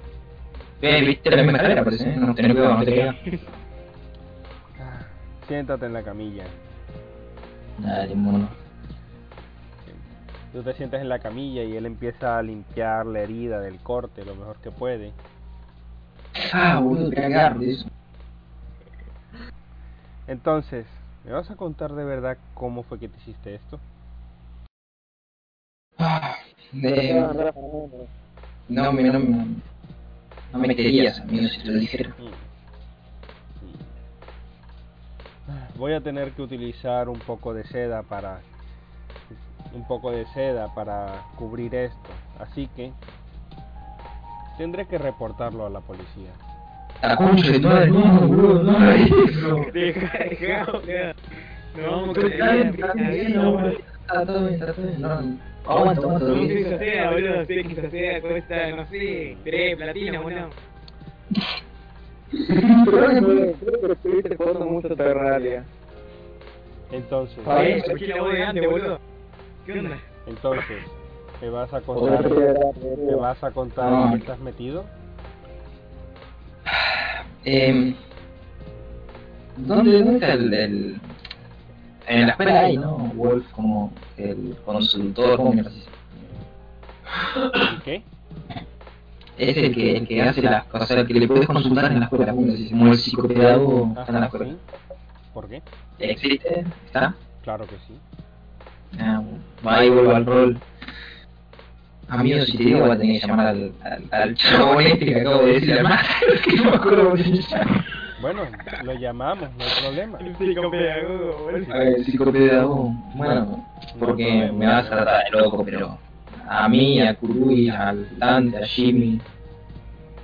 [0.83, 2.09] Eh, viste la misma escalera, parece.
[2.09, 2.17] ¿eh?
[2.17, 3.17] No, tener cuidado, no te caigas.
[4.79, 5.07] Ah,
[5.49, 6.45] Siéntate en la camilla.
[7.79, 8.66] Dale, mono.
[10.57, 14.25] Tú te sientas en la camilla y él empieza a limpiar la herida del corte
[14.25, 15.13] lo mejor que puede.
[16.51, 17.87] Ah, boludo, eso.
[20.27, 20.87] Entonces,
[21.27, 23.79] ¿me vas a contar de verdad cómo fue que te hiciste esto?
[25.99, 26.37] Ah.
[28.71, 29.47] No, me, no, me-
[30.55, 32.15] no me querías, amigo, si te lo dijera.
[35.77, 38.41] Voy a tener que utilizar un poco de seda para
[39.75, 42.93] un poco de seda para cubrir esto, así que
[44.59, 46.31] tendré que reportarlo a la policía.
[47.03, 49.57] La concha de tu madre, no, boludo, no hagas eso.
[49.73, 51.13] Deja, deja, boludo.
[51.77, 52.27] No no, boludo.
[54.07, 55.09] Está todo bien, está todo bien, no.
[55.11, 56.37] Aguanta, aguanta, No boludo.
[56.49, 57.45] sé qué sea, boludo.
[57.45, 60.49] Sé que sea cuesta, no sé, tres platinos, boludo.
[62.31, 65.65] Pero que puede- Creo que estuviste jugando mucho Terraria.
[66.93, 67.39] Entonces.
[69.67, 69.99] ¿Qué onda?
[70.27, 70.83] entonces,
[71.43, 74.05] ¿me vas a contar, me vas a contar No.
[74.07, 74.85] en qué estás metido?
[77.49, 77.95] Eh,
[79.57, 81.01] ¿dónde, ¿Dónde está el, el-
[82.09, 82.97] En la escuela hay, ¿no?
[83.15, 85.71] Wolf como el consultor, ¿cómo dice?
[87.73, 88.03] ¿Y qué?
[89.39, 92.07] Es el que, el que hace las cosas, el que le puedes consultar en la
[92.07, 92.33] escuela.
[92.33, 92.47] Como
[92.93, 94.55] el psicopedagogo está en la escuela.
[95.33, 95.63] ¿Por qué?
[96.01, 96.65] ¿Existe?
[96.87, 97.15] ¿Está?
[97.45, 97.95] Claro que sí.
[98.99, 99.41] Ah, bueno.
[99.65, 100.59] ahí vuelvo al rol.
[102.09, 105.21] Amigo, si te digo, voy a tener que llamar al, al, al chabón este que
[105.21, 107.85] acabo de decir, al máster, que no me acuerdo cómo se llama.
[108.21, 108.43] Bueno,
[108.85, 110.19] lo llamamos, no hay problema.
[110.19, 111.75] El psicopedagogo, boludo.
[111.75, 112.91] A ver, psicopedagogo.
[113.15, 113.69] Bueno,
[113.99, 115.99] porque me vas a tratar de loco, pero
[116.49, 119.21] a mí, a Kurui, al Dante, a Jimmy,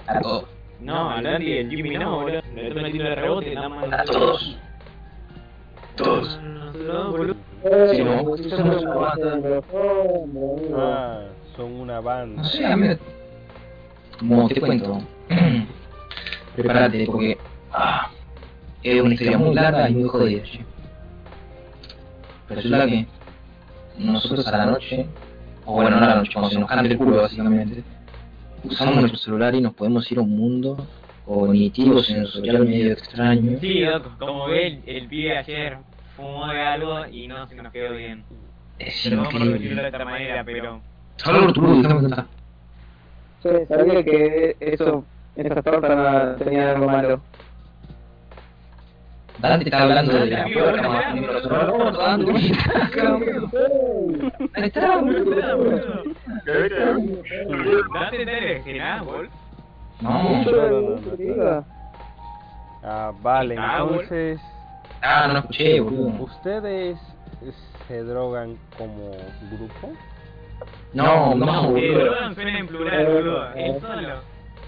[0.06, 0.44] a todos.
[0.80, 2.42] No, al Dante y el Jimmy no, boludo.
[2.54, 3.92] Le estoy metiendo de rebote, nada más.
[3.92, 4.56] A todos.
[5.96, 6.40] Todos.
[6.42, 7.36] No, boludo.
[7.62, 9.60] Si no, somos una banda.
[10.74, 11.20] Ah,
[11.56, 12.42] son una banda.
[12.42, 12.88] No sé, a mí.
[14.18, 15.00] Como te cuento.
[16.56, 17.38] Prepárate, porque.
[17.72, 18.10] Ah,
[18.82, 20.42] es una historia muy larga y muy jodida.
[22.48, 23.06] Resulta que.
[23.98, 25.06] Nosotros a la noche.
[25.64, 27.84] O bueno, no a la noche, cuando se nos cante el culo, básicamente.
[28.64, 30.84] Usamos nuestro celular y nos podemos ir a un mundo
[31.24, 33.58] cognitivo sensorial medio extraño.
[33.60, 33.84] Sí,
[34.18, 35.78] como ve el, el pibe ayer
[36.16, 38.24] fumó de algo y no se nos quedó bien.
[38.78, 39.88] Es Pero vamos a repetirlo de increíble.
[39.88, 40.80] esta manera, pero...
[41.16, 42.26] Solo por tu culo, déjame contar.
[43.42, 45.04] Che, sabía que eso,
[45.36, 47.20] esa torta tenía algo malo.
[49.38, 52.32] Dante está hablando de la puerta, más no, Dante,
[54.54, 54.96] Ahí está,
[59.02, 59.28] bol.
[60.00, 60.96] No, no, no,
[61.36, 61.64] no.
[62.84, 64.40] Ah, vale, Ah, entonces,
[65.02, 66.24] ah, no escuché, boludo.
[66.24, 66.98] ¿ustedes
[67.88, 69.10] se drogan como
[69.50, 69.92] grupo?
[70.94, 72.04] No, no, Que boludo.
[72.04, 73.52] drogan suena en plural, boludo.
[73.54, 74.08] Él solo.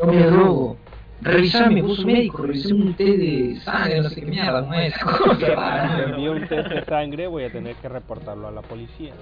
[0.03, 0.77] No me drogo.
[1.21, 5.07] Revisame, puso médico, revisé un té de sangre, no sé qué mierda, no es esa
[5.07, 6.03] Si me cosa.
[6.05, 9.13] envío un test de sangre, voy a tener que reportarlo a la policía.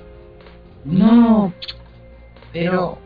[0.84, 1.52] No,
[2.52, 2.98] pero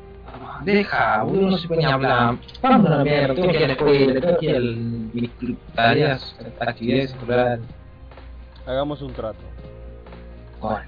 [0.63, 2.37] deja, uno no se puede ni hablar.
[2.63, 6.37] Vamos a la mierda, tengo que ir a la escuela, tengo que ir a tareas,
[6.61, 7.61] actividades escolares.
[8.67, 9.39] Hagamos un trato.
[10.61, 10.87] Bueno.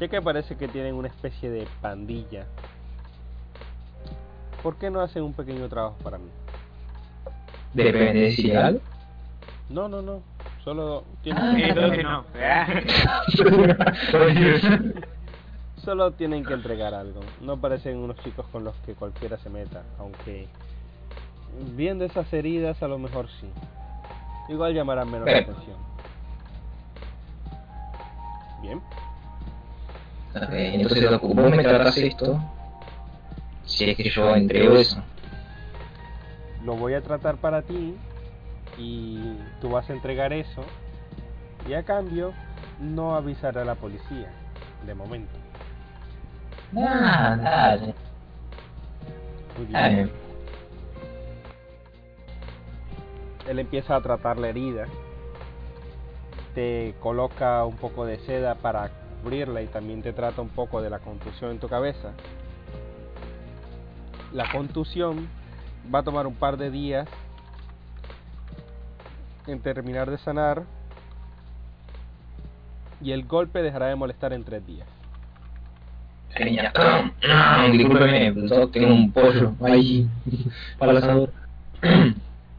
[0.00, 2.46] Ya que parece que tienen una especie de pandilla,
[4.62, 6.28] ¿por qué no hacen un pequeño trabajo para mí?
[7.74, 8.80] depende de si legal.
[9.68, 10.22] No, no, no.
[10.64, 11.18] Solo Ah.
[11.22, 12.24] tienen, Entonces no.
[15.84, 17.20] solo tienen que entregar algo.
[17.40, 20.46] No parecen unos chicos con los que cualquiera se meta, aunque
[21.76, 23.48] viendo esas heridas a lo mejor sí.
[24.48, 25.76] Igual llamarán menos la atención.
[28.60, 28.80] Bien.
[30.34, 32.40] Ok, entonces vos me tratás esto
[33.64, 35.02] Si es que yo entrego eso.
[36.64, 37.94] Lo voy a tratar para ti
[38.78, 40.64] y tú vas a entregar eso
[41.68, 42.32] y a cambio
[42.80, 44.30] no avisar a la policía
[44.86, 45.32] de momento.
[46.76, 47.94] Ah, dale.
[49.56, 49.72] Muy bien.
[49.72, 50.23] Dale.
[53.48, 54.86] Él empieza a tratar la herida.
[56.54, 58.90] Te coloca un poco de seda para
[59.22, 62.12] cubrirla y también te trata un poco de la contusión en tu cabeza.
[64.32, 65.28] La contusión
[65.92, 67.08] va a tomar un par de días
[69.46, 70.62] en terminar de sanar
[73.00, 74.88] y el golpe dejará de molestar en tres días.
[77.72, 78.32] Discúlpeme,
[78.72, 80.08] tengo un pollo ahí
[80.78, 81.30] para el asador.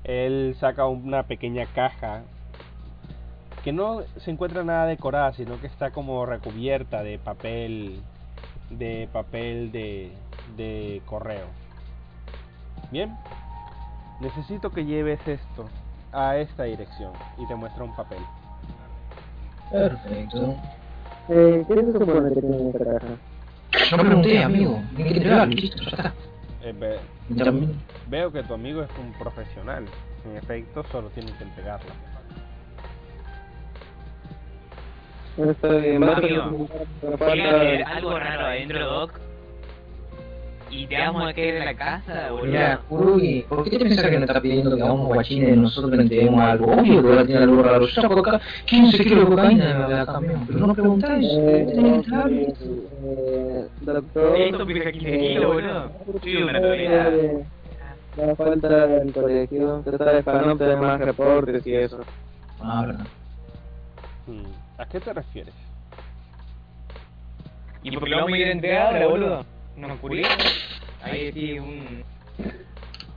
[0.06, 2.22] Él saca una pequeña caja
[3.64, 8.00] que no se encuentra nada decorada, sino que está como recubierta de papel
[8.70, 10.12] de papel de,
[10.56, 11.48] de correo.
[12.92, 13.16] Bien,
[14.22, 15.66] necesito que lleves esto
[16.14, 18.20] a esta dirección y te muestra un papel.
[19.72, 20.56] Perfecto.
[21.30, 23.08] Eh, ¿Qué se supone que tiene esta caja?
[23.92, 24.80] No pregunté, amigo.
[24.96, 26.14] Hay que entregarlo, listo, ya está.
[26.66, 27.00] Eh, ve-
[28.08, 29.86] veo que tu amigo es un profesional.
[30.26, 31.94] En efecto, solo tienes que entregarla.
[35.38, 37.96] A haber falta...
[37.96, 39.20] algo raro adentro, Doc.
[40.70, 43.12] Y te vamos a caer en la casa, Mira, boludo.
[43.14, 46.02] Urugi, ¿por qué te pensás que nos está pidiendo que hagamos guachines y nosotros le
[46.04, 46.72] entreguemos algo?
[46.74, 47.88] Obvio que va a tener algo raro.
[47.88, 51.28] Yo saco acá 15 kilos de cocaína de la camión, pero no preguntáis.
[51.32, 52.38] Eh, tenés que entregarlo.
[53.06, 54.38] eh, doctor...
[54.38, 55.92] Esto pesa 15 kilos, boludo.
[56.22, 57.12] Soy una eh, tonelada.
[58.18, 62.00] La falta del colegio, tú sabes, para no tener más reportes y eso.
[62.62, 63.06] Ah, verdad.
[64.26, 65.54] Hmm, ¿A qué te refieres?
[67.84, 69.46] ¿Y por qué lo vamos a ir a entregar ahora, boludo?
[69.78, 70.24] ¿No me curé?
[71.02, 72.02] Ahí sí, un...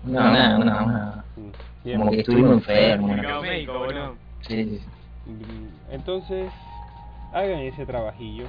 [0.05, 1.25] No, no, no, no.
[1.37, 1.51] Hmm,
[1.85, 1.99] bien.
[1.99, 3.11] Como que estuvimos enfermos.
[3.11, 4.17] Una- médico, boludo.
[4.43, 5.69] Sí, sí, sí.
[5.91, 6.51] Entonces,
[7.33, 8.47] hagan ese trabajillo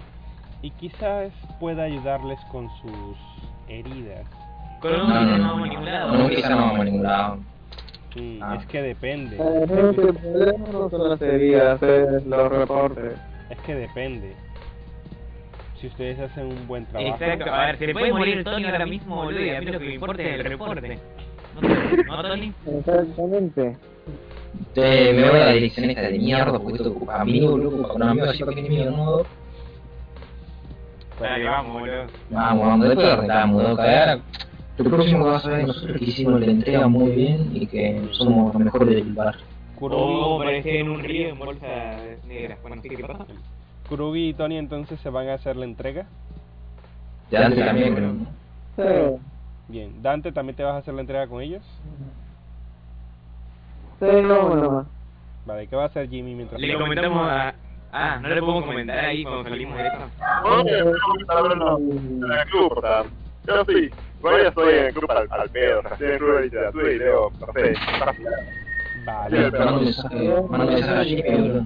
[0.62, 3.18] y quizás pueda ayudarles con sus
[3.68, 4.26] heridas.
[4.82, 5.44] Con No, no, no no.
[5.44, 6.18] vamos a ningún lado.
[6.18, 7.36] No, quizá no vamos a ningún lado.
[8.16, 8.56] Mm, Ah.
[8.60, 9.38] Es que depende.
[9.38, 13.18] Eh, el problema no solo sería hacer los reportes.
[13.50, 14.36] Es que depende.
[15.80, 17.14] Si ustedes hacen un buen trabajo.
[17.14, 19.86] Exacto, a ver, se puede morir Tony ahora mismo, boludo, y a mí lo que
[19.86, 21.00] me importa es el reporte.
[21.62, 22.54] ¿No, ¿No Tony?
[22.68, 23.78] Exactamente.
[24.74, 28.02] Te, me voy a la dirección esta de mierda porque esto ocupa amigo, loco, con
[28.02, 29.22] un amigo así que ni mío, ¿no?
[31.22, 32.06] Dale, vamos, boludo.
[32.30, 33.76] Vamos, vamos, después arreglamos, ¿no?
[33.78, 34.20] Cagar.
[34.78, 37.68] Lo próximo que vas a ver es nosotros que hicimos la entrega muy bien y
[37.68, 39.36] que somos los mejores del bar.
[39.80, 42.60] O aparecer en un río en bolsas negras.
[42.62, 43.26] Bueno, ¿qué pasa?
[43.90, 46.06] Kurugi y Tony entonces se van a hacer la entrega.
[47.30, 48.14] De antes también, pero...
[48.78, 49.22] Sí,
[49.68, 51.62] Bien, Dante, ¿también te vas a hacer la entrega con ellos?
[54.00, 54.88] sí, no, nomás.
[55.46, 57.54] Vale, ¿qué va a hacer Jimmy mientras Le comentamos a...
[57.92, 60.00] Ah, no le podemos comentar ahí cuando salimos de esto.
[60.44, 63.04] No, que está hablando en el club, o sea,
[63.48, 66.14] yo sí, igual ya estoy en el club al, al pedo, o sea, estoy en
[66.14, 67.74] el club de literatura y leo, no sé,
[69.06, 71.66] Vale, Manda un mensaje, manda un mensaje a Jimmy, boludo.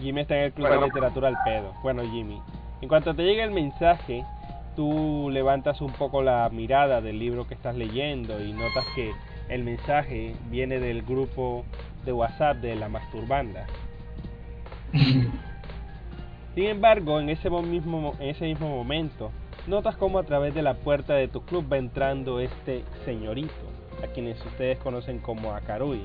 [0.00, 1.72] Jimmy está en el club de literatura al pedo.
[1.82, 2.40] Bueno, Jimmy,
[2.80, 4.24] en cuanto te llegue el mensaje,
[4.76, 9.12] tú levantas un poco la mirada del libro que estás leyendo y notas que
[9.48, 11.64] el mensaje viene del grupo
[12.04, 13.66] de WhatsApp de la masturbanda.
[16.54, 19.30] Sin embargo, en ese mo- mismo, en ese mismo momento,
[19.66, 23.52] notas como a través de la puerta de tu club va entrando este señorito,
[24.02, 26.00] a quienes ustedes conocen como Akarui,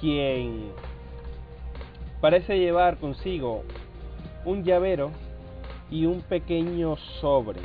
[0.00, 0.72] quien
[2.20, 3.64] parece llevar consigo
[4.44, 5.10] un llavero
[5.90, 7.60] y un pequeño sobre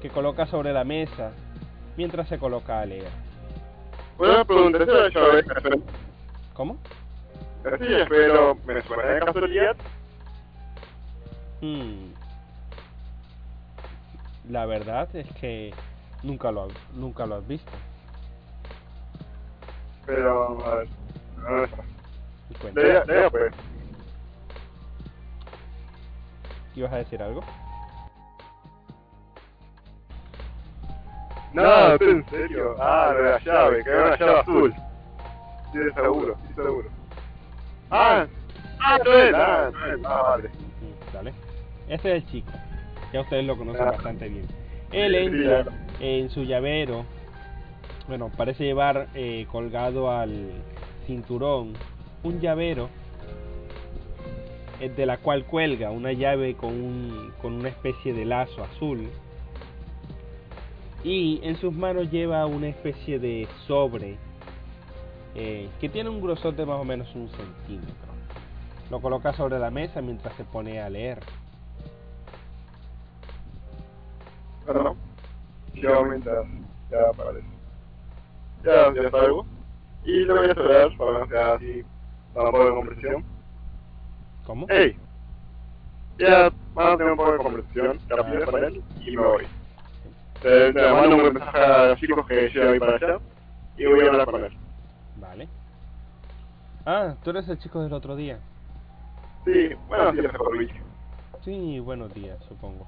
[0.00, 1.32] que coloca sobre la mesa
[1.96, 3.08] mientras se coloca a leer.
[4.18, 5.20] Una pregunta, ¿eso?
[6.52, 6.78] ¿Cómo?
[7.78, 9.76] Sí, pero me suena de casualidad.
[11.60, 12.12] Hmm.
[14.50, 15.72] La verdad es que
[16.22, 17.72] nunca lo, nunca lo has visto.
[20.06, 20.88] Pero, a ver,
[22.74, 23.52] Lea, lea pues.
[26.76, 27.42] ¿Ibas a decir algo?
[31.52, 32.74] No, tú en serio.
[32.80, 34.74] Ah, lo de la llave, que era una llave azul.
[35.72, 36.88] Sí, seguro, sí, seguro.
[37.90, 38.26] Ah,
[38.80, 40.48] ah, no es, ah, no es, ah, vale.
[40.48, 41.32] Mm, Dale.
[41.88, 42.50] Este es el chico.
[43.12, 43.92] Ya ustedes lo conocen Ah.
[43.92, 44.46] bastante bien.
[44.90, 45.72] Él Sí, entra claro.
[46.00, 47.04] en su llavero.
[48.08, 50.50] Bueno, parece llevar eh, colgado al
[51.06, 51.74] cinturón
[52.24, 52.88] un llavero
[54.80, 59.08] eh, de la cual cuelga una llave con, un, con una especie de lazo azul.
[61.04, 64.16] y en sus manos lleva una especie de sobre
[65.34, 67.94] eh, que tiene un grosor de más o menos un centímetro.
[68.90, 71.18] Lo coloca sobre la mesa mientras se pone a leer.
[74.64, 74.96] Bueno,
[75.74, 76.46] yo mientras
[76.90, 77.46] ya aparece.
[78.64, 79.44] Ya, ya salgo.
[80.04, 81.84] Y le voy a esperar para que así,
[82.34, 83.24] para un poco de compresión.
[84.44, 84.66] ¿Cómo?
[84.68, 84.96] ¡Ey!
[86.18, 89.44] Ya, vamos a tener un poco de compresión, café con él y me voy.
[90.42, 93.18] Te, te mando un mensaje a los chicos que yo voy para allá
[93.76, 94.52] y voy a hablar con él.
[95.16, 95.48] Vale.
[96.86, 98.38] Ah, tú eres el chico del otro día.
[99.44, 100.74] Sí, bueno, sí, ya se por bicho.
[101.42, 102.86] Sí, buenos días, supongo.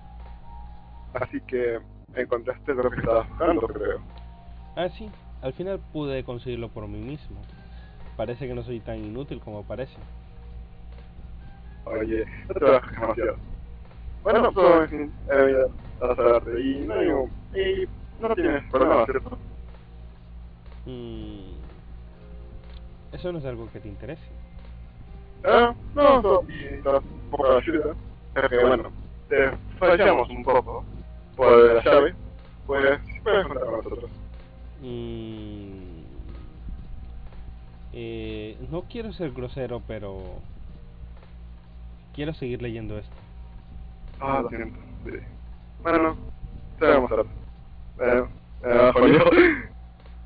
[1.15, 1.81] Así que
[2.15, 4.01] encontraste lo que estabas buscando, creo.
[4.77, 5.11] Ah, sí,
[5.43, 7.41] al final pude conseguirlo por mí mismo.
[8.17, 9.97] Parece que no soy tan inútil como parece.
[11.85, 13.37] Oye, no te bajes demasiado.
[14.23, 17.89] Bueno, todo es he venido a saludarte y no, digo, y
[18.21, 19.39] no tienes problema, ¿cierto?
[20.87, 21.53] Mm,
[23.13, 24.25] eso no es algo que te interese.
[25.45, 27.95] Ah, no, no, y necesitas un poco de ayuda.
[28.35, 28.91] Es que bueno,
[29.29, 30.85] te fallamos un poco
[31.37, 32.15] por la llave,
[32.67, 34.11] pues puedes contar con nosotros.
[34.81, 35.86] Mm,
[37.99, 40.35] eh, no quiero ser grosero, pero
[42.15, 43.17] quiero seguir leyendo esto.
[44.21, 45.13] Ah, lo siento, sí.
[45.83, 46.17] Bueno, no,
[46.79, 47.27] te vamos a ver.
[47.97, 48.29] Bueno,
[48.65, 49.25] eh, jodido.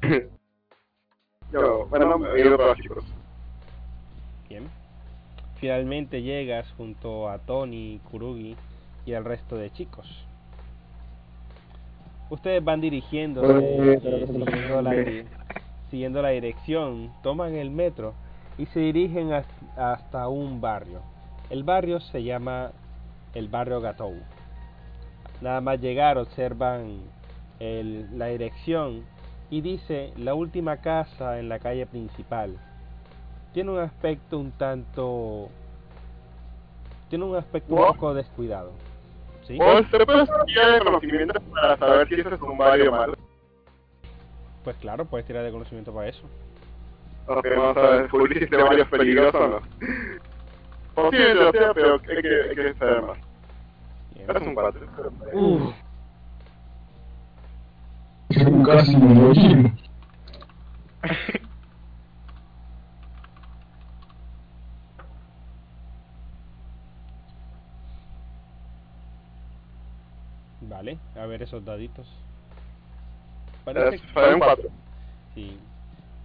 [1.52, 3.04] Yo, bueno, no, me he ido para los chicos.
[4.48, 4.68] Bien.
[5.60, 8.56] Finalmente llegas junto a Tony, Kurugi
[9.06, 10.08] y al resto de chicos.
[12.30, 15.26] Ustedes van dirigiéndose Oye, eh, siguiendo, la, dire-
[15.91, 18.14] siguiendo la dirección, toman el metro
[18.59, 21.01] y se dirigen has- hasta un barrio.
[21.51, 22.70] El barrio se llama
[23.34, 24.14] el barrio Gatou.
[25.41, 26.99] Nada más llegar observan
[27.59, 29.03] el- la dirección
[29.51, 32.57] y dice la última casa en la calle principal.
[33.53, 35.49] Tiene un aspecto un tanto...
[37.09, 37.88] Tiene un aspecto un ¿What?
[37.95, 38.70] poco descuidado.
[39.43, 39.57] ¿Sí?
[39.59, 43.14] ¿Vos te puedes tirar de conocimiento para saber si eso es un barrio malo?
[44.64, 46.28] Pues claro, puedes tirar de conocimiento para eso.
[47.26, 49.61] Ok, vamos a descubrir si este barrio es peligroso o no.
[50.94, 53.18] Posiblemente lo sea, pero hay que, hay que saber más.
[54.16, 54.86] Es un 4.
[55.32, 55.74] Uf,
[58.64, 59.72] Casi me
[70.61, 72.06] vale, a ver esos daditos.
[73.70, 74.68] Es Parece fue un 4.
[75.34, 75.58] sí.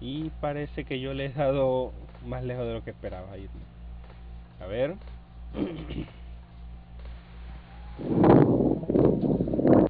[0.01, 1.93] Y parece que yo le he dado
[2.25, 3.61] más lejos de lo que esperaba irme.
[4.61, 4.95] A ver.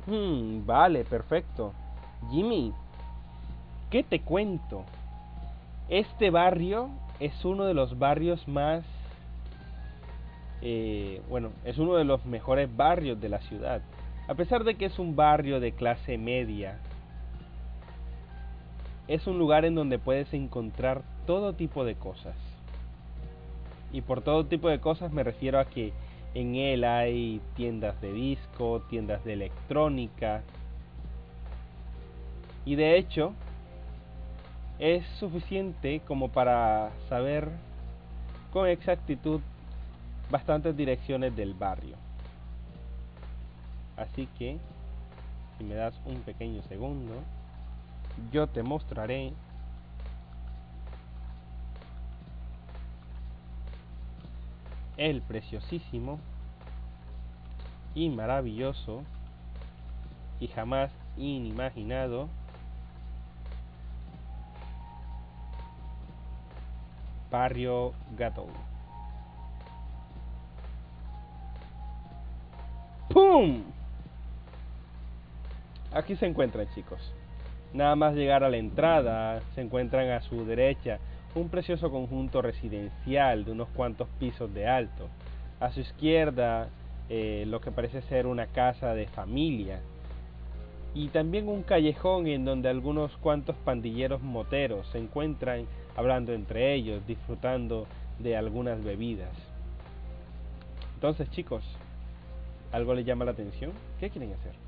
[0.07, 1.73] Hmm, vale, perfecto.
[2.29, 2.71] Jimmy,
[3.89, 4.83] ¿qué te cuento?
[5.89, 6.89] Este barrio
[7.19, 8.83] es uno de los barrios más...
[10.61, 13.81] eh, bueno, es uno de los mejores barrios de la ciudad.
[14.27, 16.77] A pesar de que es un barrio de clase media,
[19.07, 22.35] es un lugar en donde puedes encontrar todo tipo de cosas.
[23.91, 25.93] Y por todo tipo de cosas me refiero a que
[26.33, 30.41] en él hay tiendas de disco, tiendas de electrónica.
[32.65, 33.33] Y de hecho,
[34.79, 37.49] es suficiente como para saber
[38.51, 39.39] con exactitud
[40.29, 41.95] bastantes direcciones del barrio.
[43.95, 44.57] Así que,
[45.57, 47.13] si me das un pequeño segundo,
[48.31, 49.33] yo te mostraré
[54.97, 56.19] el preciosísimo
[57.93, 59.03] y maravilloso
[60.39, 62.29] y jamás inimaginado
[67.29, 68.47] barrio Gato.
[73.09, 73.63] ¡Pum!
[75.91, 77.13] Aquí se encuentran chicos.
[77.75, 80.97] Nada más llegar a la entrada, se encuentran a su derecha
[81.35, 85.09] un precioso conjunto residencial de unos cuantos pisos de alto.
[85.59, 86.69] A su izquierda,
[87.09, 89.81] eh, lo que parece ser una casa de familia.
[90.93, 95.65] Y también un callejón en donde algunos cuantos pandilleros moteros se encuentran
[95.97, 97.87] hablando entre ellos, disfrutando
[98.19, 99.35] de algunas bebidas.
[100.93, 101.65] Entonces, chicos,
[102.71, 103.73] ¿algo les llama la atención?
[103.99, 104.64] ¿Qué quieren hacer?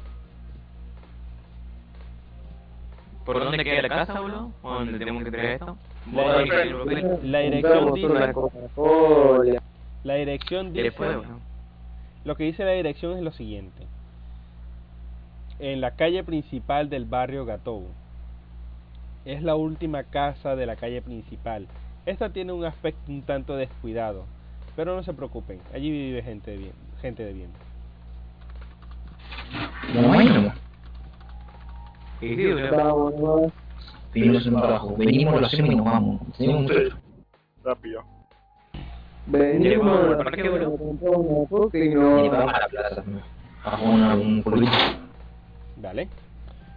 [3.28, 4.52] ¿Por dónde queda la casa, boludo?
[4.62, 5.78] ¿O dónde tenemos que traer esto?
[6.14, 8.08] La ¿Vos dirección- sabés lo que- La dirección dice,
[10.04, 11.40] la dirección dice, Después, bueno.
[12.24, 13.86] lo que dice la dirección es lo siguiente.
[15.60, 17.88] en la calle principal del barrio Gatou.
[19.26, 21.68] Es la última casa de la calle principal.
[22.06, 24.26] Esta tiene un aspecto un tanto descuidado,
[24.76, 26.74] pero no se preocupen, allí vive gente de bien.
[27.02, 27.50] Gente de bien.
[29.96, 30.54] Bueno,
[32.22, 32.60] Y venimos
[34.46, 34.96] en un trabajo.
[34.98, 36.22] Venimos, lo hacemos y nos vamos.
[36.38, 36.90] Tenemos un Sí.
[37.64, 38.04] Rápido.
[39.28, 40.26] Venimos a la
[42.70, 43.04] plaza.
[43.64, 43.76] A
[44.16, 44.44] un.
[45.76, 46.08] ¿Vale?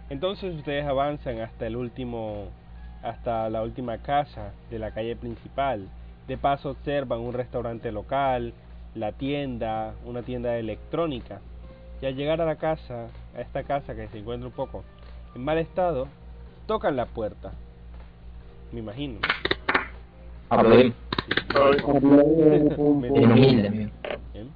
[0.09, 2.49] Entonces ustedes avanzan hasta el último,
[3.01, 5.87] hasta la última casa de la calle principal.
[6.27, 8.53] De paso observan un restaurante local,
[8.93, 11.39] la tienda, una tienda de electrónica.
[12.01, 14.83] Y al llegar a la casa, a esta casa que se encuentra un poco
[15.35, 16.07] en mal estado,
[16.67, 17.51] tocan la puerta.
[18.71, 19.19] Me imagino.
[20.49, 20.95] Aplaudimos.
[24.33, 24.51] Bien.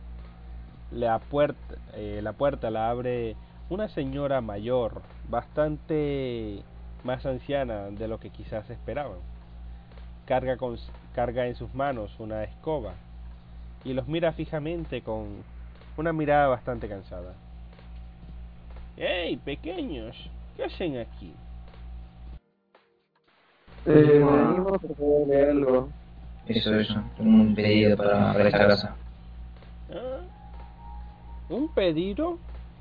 [0.91, 3.35] La puerta, eh, la puerta la abre
[3.69, 6.63] una señora mayor, bastante
[7.03, 9.17] más anciana de lo que quizás esperaban.
[10.25, 10.77] Carga, con,
[11.13, 12.93] carga en sus manos una escoba
[13.83, 15.43] y los mira fijamente con
[15.97, 17.33] una mirada bastante cansada.
[18.97, 20.29] ¡Hey, pequeños!
[20.55, 21.33] ¿Qué hacen aquí?
[23.85, 24.81] Eh, venimos
[25.27, 25.89] de algo.
[26.47, 26.95] Eso, eso.
[27.17, 28.95] Tengo un pedido para, para esta casa.
[29.91, 30.19] ¿Ah?
[31.49, 32.37] ¿Un pedido?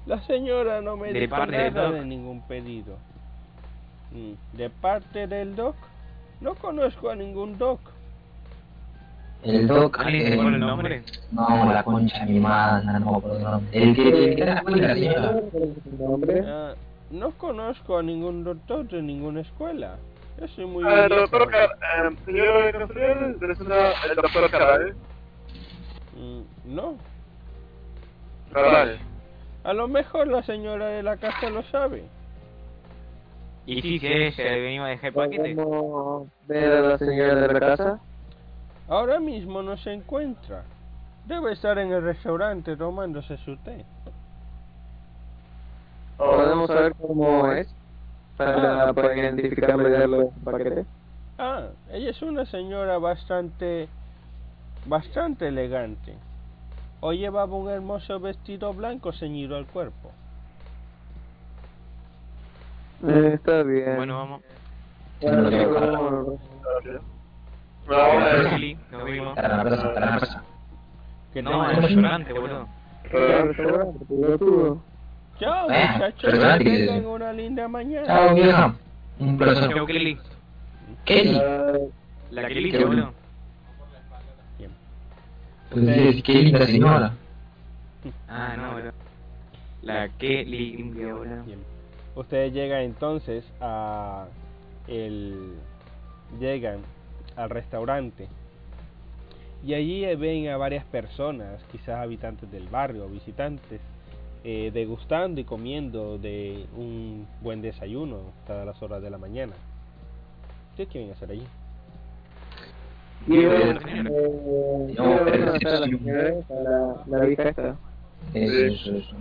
[0.07, 1.95] La señora no me De dijo parte del nada doc.
[1.97, 2.97] de ningún pedido.
[4.13, 5.75] Mm, ¿De parte del doc?
[6.41, 7.81] No conozco a ningún doc.
[9.43, 9.99] El doc.
[9.99, 11.03] ¿Alguien eh, el nombre?
[11.33, 13.83] No, la concha mi madre, no acuerdo el.
[13.83, 15.41] El que, el que la escuela, señora.
[15.99, 16.45] nombre?
[16.47, 16.75] Ah,
[17.15, 19.97] no conozco a ningún doctor de ninguna escuela.
[20.41, 21.09] Yo soy muy viejo.
[21.09, 24.95] doctor Car eh, señor Castellón, presenta el doctor Caral.
[26.17, 26.97] Mm, No,
[28.53, 28.99] Caral.
[29.63, 32.05] a lo mejor la señora de la casa lo sabe.
[33.67, 35.55] Y sí, si ella venimos a dejar el paquete.
[35.55, 38.01] ¿Podemos ver a la señora de la casa?
[38.89, 40.65] Ahora mismo no se encuentra.
[41.27, 43.87] Debe estar en el restaurante tomándose su té.
[46.17, 47.69] ¿Podemos saber cómo es?
[48.37, 50.87] Para poder identificarlo y darle un paquete.
[51.39, 53.89] Ah, ella es una señora bastante,
[54.87, 56.15] bastante elegante.
[57.01, 60.13] Hoy llevaba un hermoso vestido blanco ceñido al cuerpo.
[63.07, 63.97] Eh, está bien.
[63.97, 64.41] Bueno, vamos.
[65.21, 65.43] Bueno,
[68.91, 69.39] nos vimos.
[71.33, 72.69] Que No, restaurante, boludo.
[73.11, 74.94] Restaurante.
[75.39, 78.07] Chao, Eh, muchachos, que restaurante, ¿qué tengan una linda mañana.
[78.07, 78.75] Chao, vieja.
[79.19, 79.75] Un placer.
[79.75, 80.19] Chau, Kelly.
[81.05, 81.41] Kelly.
[82.31, 83.15] La Kelly, Qué.
[84.59, 84.71] Bien.
[85.71, 87.15] Pues sí, qué linda señora.
[88.29, 88.93] Ah, no, boludo.
[89.83, 91.15] La Kelly limpia.
[92.15, 94.27] Ustedes llegan entonces a
[94.87, 95.55] el
[96.39, 96.81] llegan
[97.37, 98.29] al restaurante
[99.65, 103.81] y allí ven a varias personas, quizás habitantes del barrio, visitantes,
[104.47, 109.55] eh, degustando y comiendo de un buen desayuno hasta las horas de la mañana.
[110.77, 111.47] ¿Qué quieren hacer allí?
[113.27, 116.35] Quiero, Eh, eh, a la señora,
[117.11, 117.77] a vieja esta.
[118.35, 119.17] Eso, eso,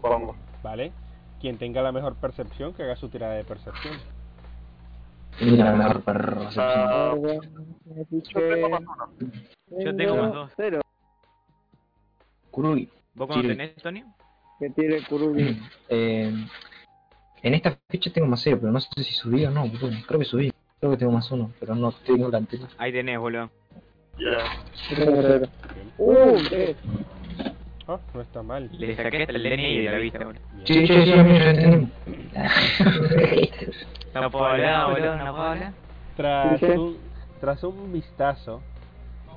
[0.00, 0.36] vamos.
[0.62, 0.92] ¿Vale?
[1.40, 3.94] Quien tenga la mejor percepción, que haga su tirada de percepción.
[5.40, 6.50] Mira la mejor percepción.
[6.58, 7.14] Ah,
[8.10, 9.10] yo tengo más uno.
[9.84, 10.50] Yo tengo más dos.
[10.56, 10.80] Cero.
[12.50, 12.88] Kurugi.
[13.14, 14.04] ¿Vos cómo tenés, Tony?
[14.58, 15.60] Que tire Kurugi.
[15.90, 16.30] Eh,
[17.42, 19.64] en esta fecha tengo más cero, pero no sé si subí o no.
[20.06, 20.52] Creo que subí.
[20.80, 22.68] Creo que tengo más uno, pero no tengo la anterior.
[22.76, 23.48] Ahí tenés, boludo.
[24.18, 24.60] Ya.
[25.96, 26.76] Uh, tres.
[27.86, 28.68] Ah, no está mal.
[28.72, 30.42] Le saqué hasta el DNI de la vista, boludo.
[30.64, 31.90] Sí, sí, sí, entendimos.
[34.14, 35.72] No puedo hablar, boludo, no puedo hablar.
[36.16, 36.96] Tras un,
[37.40, 38.62] tras un vistazo,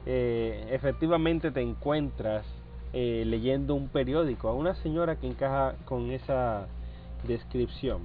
[0.06, 2.46] eh, efectivamente te encuentras
[2.94, 6.68] eh, leyendo un periódico a una señora que encaja con esa
[7.28, 8.02] descripción.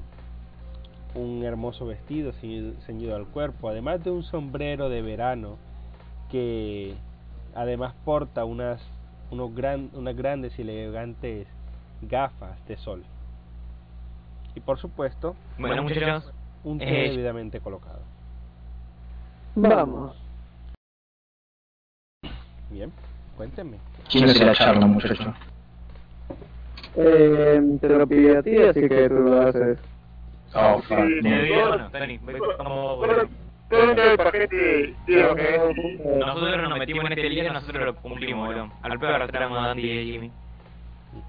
[1.14, 5.56] Un hermoso vestido ceñido al cuerpo, además de un sombrero de verano
[6.30, 6.94] que
[7.54, 8.80] además porta unas,
[9.30, 11.46] unos gran, unas grandes y elegantes
[12.02, 13.02] gafas de sol.
[14.54, 16.32] Y por supuesto, Bueno, muchachos,
[16.64, 17.10] un té Eh.
[17.10, 18.00] debidamente colocado.
[19.54, 20.14] Vamos.
[22.70, 22.92] Bien,
[23.36, 23.78] cuéntenme.
[24.10, 25.34] ¿Quién la charla, muchacho?
[26.96, 29.78] Eh, te lo pide a ti, así que tú lo haces.
[30.54, 33.00] Oh, sí, doy todo- bueno, Tony, voy como
[33.68, 35.60] todo- el paquete tiene lo que es.
[36.18, 38.72] Nosotros nos metimos en este lío, nosotros lo cumplimos, boludo.
[38.82, 40.30] Al peor arrastramos a Andy y a Jimmy.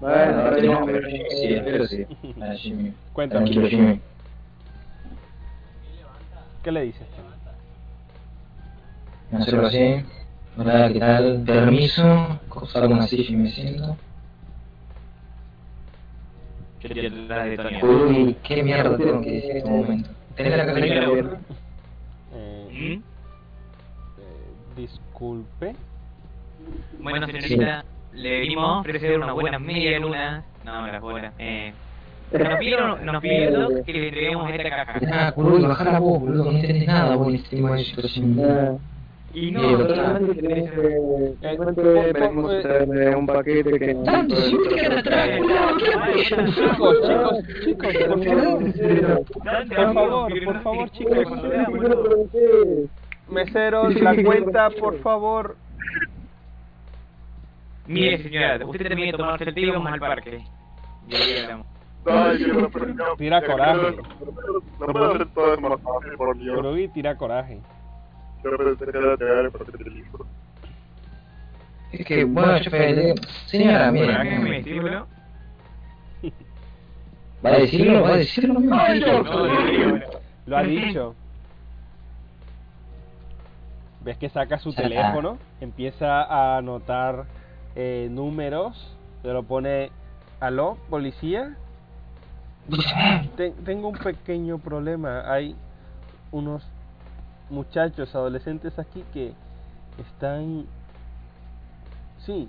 [0.00, 2.06] Bueno, ahora No, ya pero sí, pero sí.
[2.40, 2.92] Ah, Jimmy.
[3.12, 4.00] Cuéntame, Tranquilo, Jimmy.
[6.62, 7.06] ¿qué le dices?
[9.32, 10.04] Hacerlo así.
[10.60, 11.44] Hola, ¿qué tal?
[11.46, 12.40] Permiso.
[12.66, 13.96] Saco una silla y me siento.
[16.80, 17.78] Yo te la de Tony.
[17.80, 20.10] Uy, qué mierda tengo que decir en este momento.
[20.34, 21.38] ¿Tenés la cartera abierta?
[22.34, 23.00] Eh, eh,
[24.76, 25.76] disculpe.
[26.98, 27.84] Bueno, señorita,
[28.14, 30.42] le vinimos a ofrecer una buena media luna.
[30.64, 31.34] No, las bolas.
[31.38, 31.72] Eh,
[32.32, 35.00] nos pidieron, nos pidieron que le entreguemos esta caja.
[35.12, 38.80] Ah, boludo, bajar la voz, boludo, no entendés nada vos en este tema de situación.
[39.34, 40.70] Y no, Eh, solamente tenés.
[40.72, 43.90] Eh, venimos a un paquete que...
[43.90, 45.28] Atrás,
[46.54, 48.24] Chicos, chicos, chicos, por
[49.94, 50.32] favor.
[50.44, 51.68] Por favor, por no chicos.
[51.68, 52.88] boludo.
[53.28, 55.56] Meseros, la cuenta, por favor.
[57.86, 60.40] Mire, señora, usted termina de tomarse el té y vamos al parque.
[62.06, 63.96] No Tira coraje.
[64.80, 66.56] No puedo hacer todo eso más fácil, por Dios.
[66.56, 67.60] Kurugi tira coraje.
[68.42, 69.50] Yo pensé que era.
[71.90, 73.14] Es que, bueno, yo pensé,
[73.46, 75.08] señora, mira, déjeme decirlo.
[77.44, 78.02] ¿va a decirlo?
[78.02, 78.60] ¿Va a decirlo?
[78.60, 78.60] No.
[78.60, 80.04] No, no, no, no.
[80.46, 81.14] Lo ha dicho.
[84.00, 87.26] Ves que saca su teléfono, empieza a anotar
[87.74, 89.90] eh, números, se lo pone,
[90.40, 91.56] aló, policía,
[93.36, 95.56] Ten- tengo un pequeño problema, hay
[96.32, 96.62] unos
[97.50, 99.32] muchachos, adolescentes aquí que
[99.98, 100.66] están,
[102.24, 102.48] sí,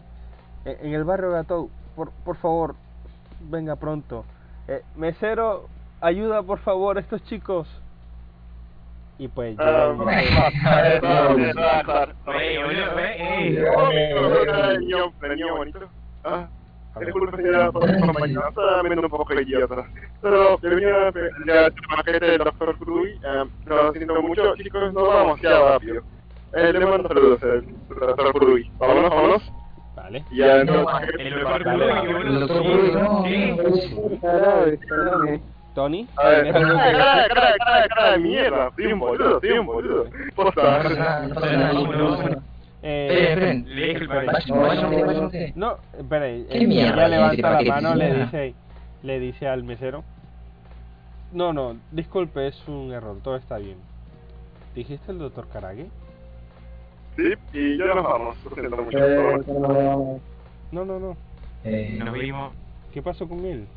[0.66, 2.76] e- en el barrio Gatou, por, por favor,
[3.50, 4.26] venga pronto.
[4.68, 5.68] Eh, mesero,
[6.02, 7.68] ayuda por favor a estos chicos.
[9.18, 10.06] Y pues Ah, llega
[10.94, 11.60] el-
[17.00, 17.02] Eh.
[17.02, 17.88] Ah, disculpe señora por
[18.54, 19.86] solamente un poco idiota.
[20.22, 25.58] Pero que venía el paquete del doctor eh, lo siento mucho, chicos, no vamos ya
[25.60, 26.04] rápido.
[26.54, 28.34] Eh, le mando saludos al doctor.
[28.80, 29.52] Vámonos, vámonos.
[29.96, 30.26] Vale.
[30.32, 31.20] Y El doctor.
[31.20, 33.56] El doctor no, Sí.
[35.76, 39.40] Tony, A ver, ¿tienes algo cara, cara, cara, cara, cara de mierda, soy un boludo,
[39.40, 40.06] soy un boludo.
[40.06, 40.82] No Posta.
[42.82, 42.90] No no.
[42.90, 44.26] Eh, Esperen, Le dejo el esperen.
[44.26, 44.52] paquete.
[44.54, 45.56] Vayan, vayan, vayan ustedes.
[45.56, 48.54] No, espere, ¿Qué eh, mierda ya levanta la mano, le dice,
[49.04, 50.04] le dice al mesero.
[51.34, 53.78] No, no, disculpe, es un error, todo está bien.
[54.76, 55.88] ¿Dijiste el doctor Karage?
[57.18, 60.20] Sí, y ya nos vamos, mucho.
[60.72, 61.18] No, no, no.
[61.66, 62.54] Eh, Nos vimos.
[62.94, 63.68] ¿Qué pasó con él?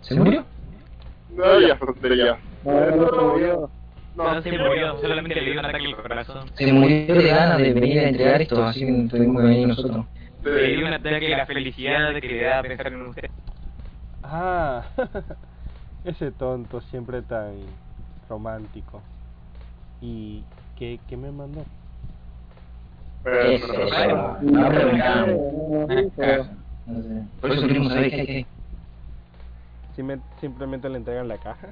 [0.00, 0.44] ¿Se murió?
[1.34, 2.36] No, ya, tontería.
[2.64, 3.70] No, no se murió.
[4.14, 6.48] No se murió, solamente le dio un ataque al corazón.
[6.54, 10.06] Se murió de ganas de venir a entregar esto, así que tuvimos que venir nosotros.
[10.42, 13.30] Le dio un ataque a la felicidad que le da pensar en usted.
[14.22, 14.84] Ah,
[16.04, 17.54] ese tonto siempre tan
[18.28, 19.02] romántico.
[20.00, 20.42] ¿Y
[20.78, 21.62] qué, qué me mandó?
[23.26, 23.72] Eh, eso.
[24.42, 26.48] No, No.
[27.40, 28.46] Por eso queremos saber qué hay.
[29.96, 31.68] ¿Sim- ¿Simplemente le entregan la caja?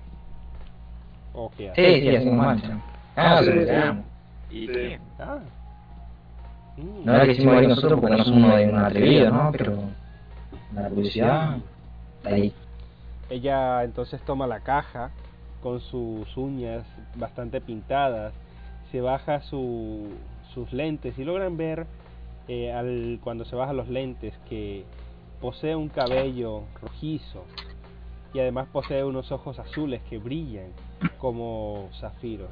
[1.35, 1.51] ¿O?
[1.57, 2.79] Sí, sí, hacemos marcha.
[3.17, 3.63] Ah, se lo.
[4.51, 4.99] ¿Y qué?
[5.19, 5.39] Ah.
[7.05, 9.53] No era que hicimos venir nosotros porque no somos de un atrevido, ¿no?
[9.53, 9.79] Pero
[10.75, 11.59] la publicidad
[12.19, 12.53] está ahí.
[13.31, 15.11] Ella entonces toma la caja
[15.63, 18.35] con sus uñas bastante pintadas,
[18.91, 20.09] se baja su,
[20.53, 21.87] sus lentes y logran ver
[22.49, 24.85] eh, al, cuando se baja los lentes que
[25.41, 27.45] posee un cabello rojizo
[28.35, 30.69] y además posee unos ojos azules que brillan
[31.23, 32.51] como zafiros.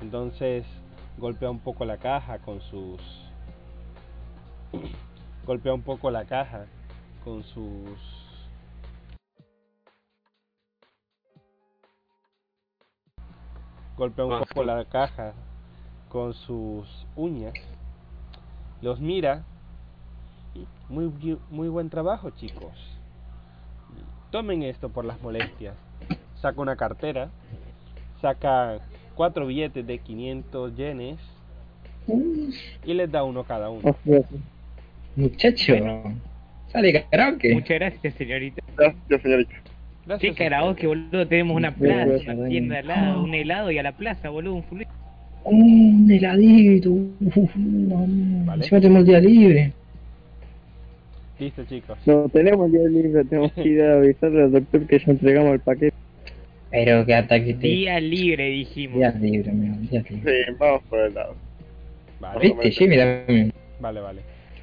[0.00, 0.64] Entonces
[1.18, 2.98] golpea un poco la caja con sus
[5.44, 6.64] golpea un poco la caja
[7.22, 7.98] con sus
[13.98, 15.34] golpea un Con poco la caja
[16.08, 17.54] con sus uñas,
[18.80, 19.44] los mira
[20.88, 22.72] muy, muy buen trabajo chicos.
[24.30, 25.91] Tomen esto por las molestias.
[26.42, 27.30] Saca una cartera,
[28.20, 28.78] saca
[29.14, 31.16] cuatro billetes de 500 yenes
[32.84, 33.96] y les da uno cada uno.
[35.16, 35.74] Muchacho,
[36.72, 37.54] sale karaoke.
[37.54, 38.62] Muchas gracias, señorita.
[38.76, 39.52] Gracias, señorita.
[40.04, 41.28] Gracias a karaoke, boludo.
[41.28, 42.48] Tenemos una Sí, plaza, bueno, una bueno.
[42.48, 44.90] tienda al lado, un helado y a la plaza, boludo, un fulito.
[45.44, 46.90] Un heladito.
[47.54, 48.04] No,
[48.46, 48.62] Vale.
[48.64, 49.72] Encima tenemos el día libre.
[51.38, 51.98] Listo chicos.
[52.06, 55.60] No tenemos día libre, tenemos que ir a avisarle al doctor que ya entregamos el
[55.60, 55.94] paquete.
[56.72, 57.66] Pero que hasta que te...
[57.66, 58.96] Día libre, dijimos.
[58.96, 59.76] Días libre, amigo.
[59.90, 60.46] Días libre.
[60.46, 61.34] Sí, vamos por el lado.
[62.18, 62.70] Vale, ¿Viste?
[62.70, 63.52] Jimmy también.
[63.78, 64.22] vale, vale.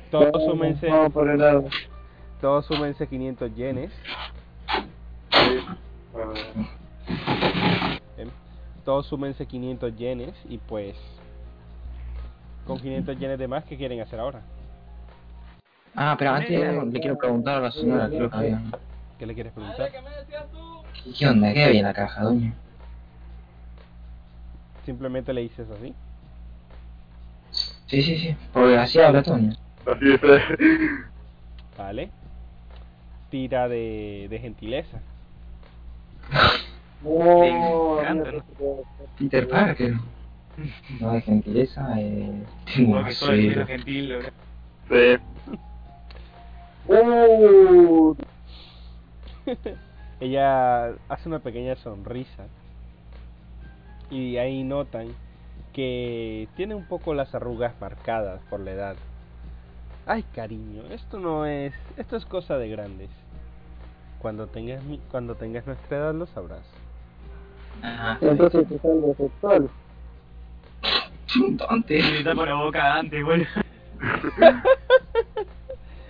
[0.10, 1.70] Todos súmense, Vamos por el lado.
[2.41, 3.91] Todos súmense 500 yenes.
[5.32, 5.60] Sí.
[8.84, 10.95] Todos súmense 500 yenes y pues
[12.66, 14.41] con 500 yenes de más, ¿qué quieren hacer ahora?
[15.93, 16.49] Ah, pero antes
[16.91, 18.62] le quiero preguntar a la señora, creo que había...
[19.20, 19.91] ¿Qué le quieres preguntar?
[21.04, 21.54] ¿Qué, qué onda?
[21.54, 22.54] ¿Qué había en la caja, doña?
[24.86, 25.93] Simplemente le dices así.
[27.88, 29.52] Sí, sí, sí, porque así habla Toño.
[29.86, 30.22] así es.
[31.78, 32.10] ¿Vale?
[33.30, 35.00] Tira de, de gentileza.
[37.04, 38.86] Puedo-
[39.18, 39.95] Peter Parker.
[41.00, 42.43] No, de gentileza, eh...
[42.76, 44.14] Tengo más soy gentil.
[44.89, 44.95] ¿no?
[44.95, 45.18] Sí.
[46.91, 48.16] Uh,
[50.20, 52.48] Ella hace una pequeña sonrisa.
[54.10, 55.10] Y ahí notan
[55.74, 58.96] que tiene un poco las arrugas marcadas por la edad.
[60.06, 61.74] Ay, cariño, esto no es.
[61.98, 63.10] Esto es cosa de grandes.
[64.20, 66.66] Cuando tengas, mi- cuando tengas nuestra edad lo sabrás.
[68.22, 69.70] Entonces es algo sexual.
[71.58, 72.24] tonte.
[72.24, 73.46] Tapo la boca antes, boludo.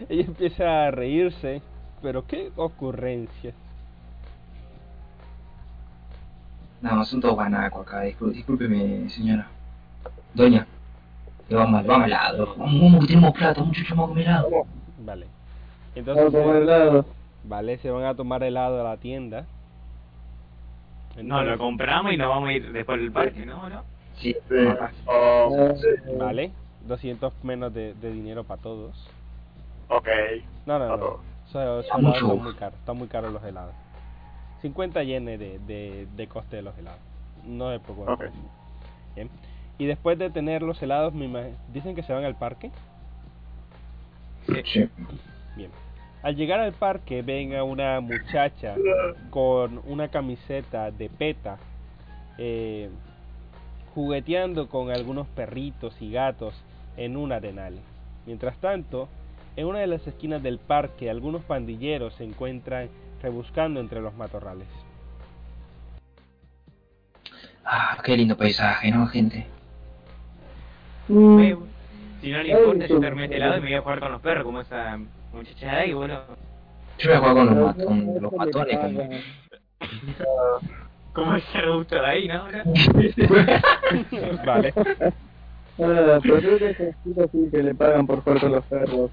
[0.10, 1.62] Ella empieza a reírse,
[2.02, 3.54] pero qué ocurrencia.
[6.82, 9.48] No, son todos guanacos acá, discul- discúlpeme, señora.
[10.34, 10.66] Doña,
[11.50, 12.56] le vamos, vamos al lado.
[12.58, 14.50] Vamos, vamos, que tenemos plata, muchachos, vamos a comer helado.
[15.00, 15.26] Vale.
[15.26, 17.06] Vamos Entonces, a comer helado.
[17.44, 19.46] vale, se van a tomar helado a la tienda.
[21.22, 23.68] No, lo compramos y nos vamos a ir después del parque, ¿no?
[23.70, 23.84] ¿No?
[24.16, 24.36] Sí,
[26.18, 26.52] Vale,
[26.88, 28.96] 200 menos de, de dinero para todos.
[29.90, 30.08] ok.
[30.66, 31.20] No, no, no.
[31.80, 33.74] Está muy caros, están muy caros los helados.
[34.62, 37.00] 50 yenes de, de, de coste de los helados.
[37.46, 38.32] No se preocupen.
[39.16, 39.30] Bien.
[39.78, 42.72] Y después de tener los helados, me imag- dicen que se van al parque.
[44.66, 44.90] Sí.
[45.56, 45.70] Bien.
[46.22, 48.76] Al llegar al parque, ven a una muchacha
[49.30, 51.58] con una camiseta de peta,
[52.38, 52.90] eh,
[53.96, 56.54] jugueteando con algunos perritos y gatos
[56.98, 57.80] en un arenal.
[58.26, 59.08] Mientras tanto,
[59.56, 62.90] en una de las esquinas del parque, algunos pandilleros se encuentran
[63.22, 64.68] rebuscando entre los matorrales.
[67.66, 69.46] Ah, qué lindo paisaje, ¿no, gente?
[71.08, 71.54] mm,
[72.22, 74.22] Si no le importa, yo terminé este lado y me voy a jugar con los
[74.22, 74.98] perros, como esa
[75.34, 76.26] muchacha de ahí, boludo.
[77.00, 78.78] Yo voy a jugar con los, mat- con los matones.
[78.78, 79.10] Pagan.
[81.14, 82.46] Como ese arbusto de ahí, ¿no?
[84.46, 84.74] vale.
[85.82, 89.12] Ah, pero creo que ese estilo sí que le pagan por jugar con los perros.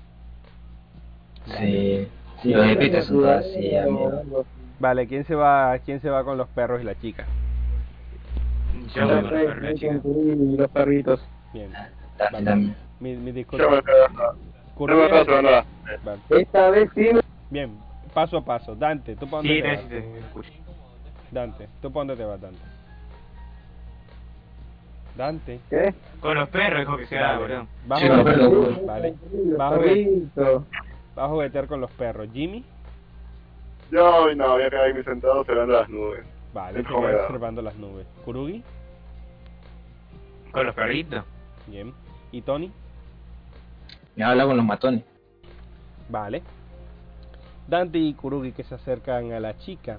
[1.47, 2.09] Sí,
[2.43, 4.45] sí, los de Peter son todos así, amigo.
[4.78, 7.24] Vale, ¿quién se va, quién se va con los perros y la chica?
[8.95, 10.01] Yo voy con los perros, la chica.
[10.05, 11.24] Y los perritos.
[11.53, 11.72] Bien.
[12.18, 12.76] Dale, también.
[13.01, 15.64] Mi, mi nada.
[16.05, 16.20] Vale.
[16.30, 17.09] Esta vez sí.
[17.51, 17.78] Bien,
[18.12, 18.74] paso a paso.
[18.74, 19.80] Dante, ¿tú para dónde Sí, te vas?
[21.30, 22.59] Dante, ¿tú para dónde te vas, Dante?
[25.16, 25.61] Dante.
[25.70, 25.95] ¿Qué?
[26.20, 27.66] Con los perros, dijo que se va, boludo.
[27.87, 28.09] Vas, Sí.
[28.87, 29.14] Vale.
[29.57, 29.80] Bajo.
[31.17, 32.29] Vas a juguetear con los perros.
[32.33, 32.64] Jimmy.
[33.91, 36.25] Yo no, voy a quedar ahí sentado observando las nubes.
[36.53, 38.07] Vale, te quedas observando las nubes.
[38.25, 38.62] Kurugi.
[40.53, 41.25] Con los perritos.
[41.67, 41.93] Bien.
[42.33, 42.71] ¿Y Tony?
[44.14, 45.05] Me habla con los matones.
[46.09, 46.43] Vale.
[47.69, 49.99] Dante y Kurugi que se acercan a la chica.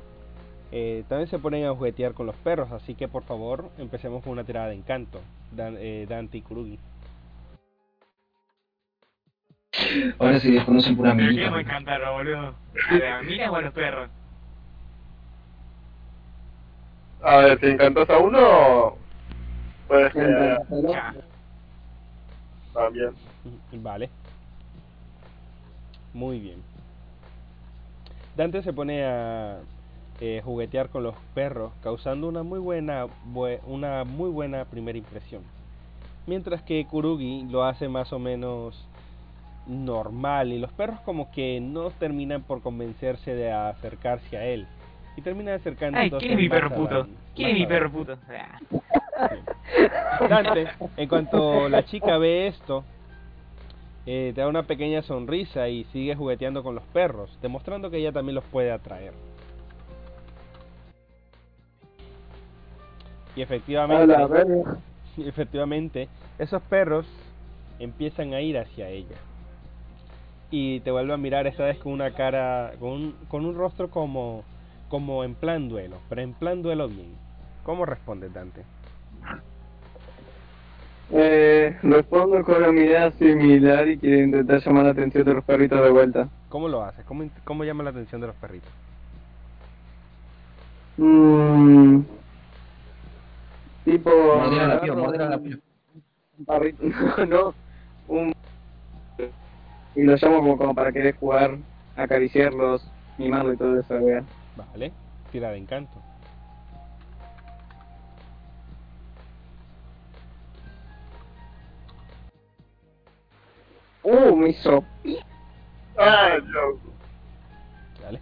[0.72, 4.34] eh, también se ponen a juguetear con los perros, así que por favor empecemos con
[4.34, 5.22] una tirada de encanto.
[5.52, 6.78] Dan- eh, Dante y Kurugi.
[10.20, 11.44] Ahora se desconocen Pero amiguita.
[11.44, 12.54] ¿qué me encantaron, boludo?
[12.90, 14.10] ¿A las minas o a los perros?
[17.24, 18.96] A ver, si encantas a uno,
[19.88, 20.58] puedes que
[22.74, 23.12] también.
[23.74, 24.10] Vale.
[26.14, 26.62] Muy bien.
[28.36, 29.58] Dante se pone a
[30.22, 35.42] eh, juguetear con los perros, causando una muy buena bue- una muy buena primera impresión.
[36.28, 38.84] Mientras que Kurugi lo hace más o menos
[39.68, 44.66] normal y los perros como que no terminan por convencerse de acercarse a él
[45.18, 46.96] y terminan acercándose Ay, ¿quién es mi perro a puto?
[47.00, 48.18] Dan- ¿Quién es más mi a perro puto?
[48.30, 49.30] Ah.
[50.30, 52.84] Dante, en cuanto la chica ve esto,
[54.06, 58.12] eh, te da una pequeña sonrisa y sigue jugueteando con los perros, demostrando que ella
[58.12, 59.14] también los puede atraer.
[63.36, 64.16] Y efectivamente,
[65.18, 66.08] efectivamente,
[66.40, 67.06] esos perros
[67.80, 69.16] empiezan a ir hacia ella.
[70.50, 73.90] Y te vuelve a mirar esta vez con una cara, con un, con un rostro
[73.90, 74.44] como,
[74.88, 77.16] como en plan duelo, pero en plan duelo bien.
[77.64, 78.64] ¿Cómo respondes, Dante?
[81.10, 85.82] Eh, respondo con una mirada similar y quiero intentar llamar la atención de los perritos
[85.82, 86.30] de vuelta.
[86.50, 87.06] ¿Cómo lo haces?
[87.06, 88.70] ¿Cómo, cómo llama la atención de los perritos?
[90.98, 92.02] Mm,
[93.86, 94.10] tipo...
[94.10, 96.84] Morder a la agarro pio, morder a la un perrito,
[97.18, 97.54] no, no,
[98.08, 98.34] un...
[99.98, 101.58] Y lo llamo como, como para querer jugar,
[101.96, 102.88] acariciarlos,
[103.18, 104.24] mimarlo y todo eso, wea.
[104.56, 104.94] Vale,
[105.32, 105.98] tira de encanto.
[114.04, 114.86] Uh, me hizo...
[115.98, 116.76] ¡Ah, Dios!
[118.04, 118.22] Vale.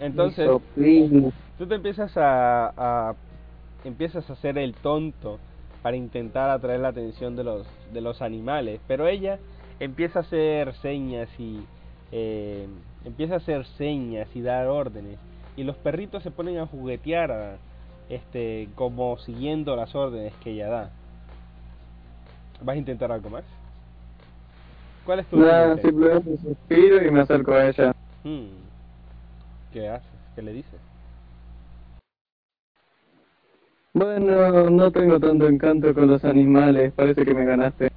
[0.00, 0.50] Entonces,
[1.56, 3.14] tú te empiezas a, a-
[3.84, 5.38] empiezas a hacer el tonto
[5.82, 9.38] para intentar atraer la atención de los de los animales, pero ella
[9.80, 11.60] empieza a hacer señas y
[12.12, 12.66] eh,
[13.04, 15.18] empieza a hacer señas y dar órdenes
[15.56, 17.56] y los perritos se ponen a juguetear a-
[18.08, 20.90] este como siguiendo las órdenes que ella da.
[22.62, 23.44] ¿Vas a intentar algo más?
[25.06, 25.82] ¿Cuál es tu límite?
[25.82, 27.92] simplemente suspiro y me acerco a ella.
[28.24, 28.48] Hmm.
[29.72, 30.10] ¿Qué haces?
[30.34, 30.80] ¿Qué le dices?
[33.94, 37.90] Bueno, no tengo tanto encanto con los animales, parece que me ganaste.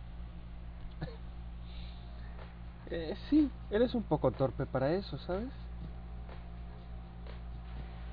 [2.96, 5.50] Eh, sí, eres un poco torpe para eso, ¿sabes?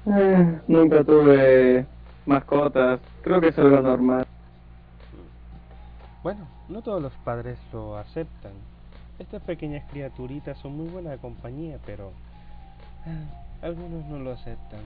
[0.07, 1.85] Eh, nunca tuve
[2.25, 4.27] mascotas, creo que es algo normal.
[6.23, 8.53] Bueno, no todos los padres lo aceptan.
[9.19, 12.13] Estas pequeñas criaturitas son muy buena compañía, pero
[13.05, 14.81] ah, algunos no lo aceptan.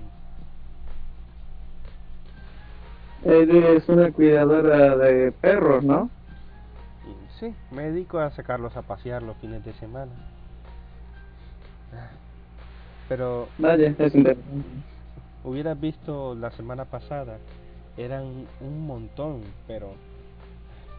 [3.25, 6.11] Eres una cuidadora de perros, ¿no?
[7.39, 10.13] Sí, me dedico a sacarlos a pasear los fines de semana.
[13.09, 14.15] Pero Vaya, es
[15.45, 17.39] hubieras visto la semana pasada,
[17.97, 19.93] eran un montón, pero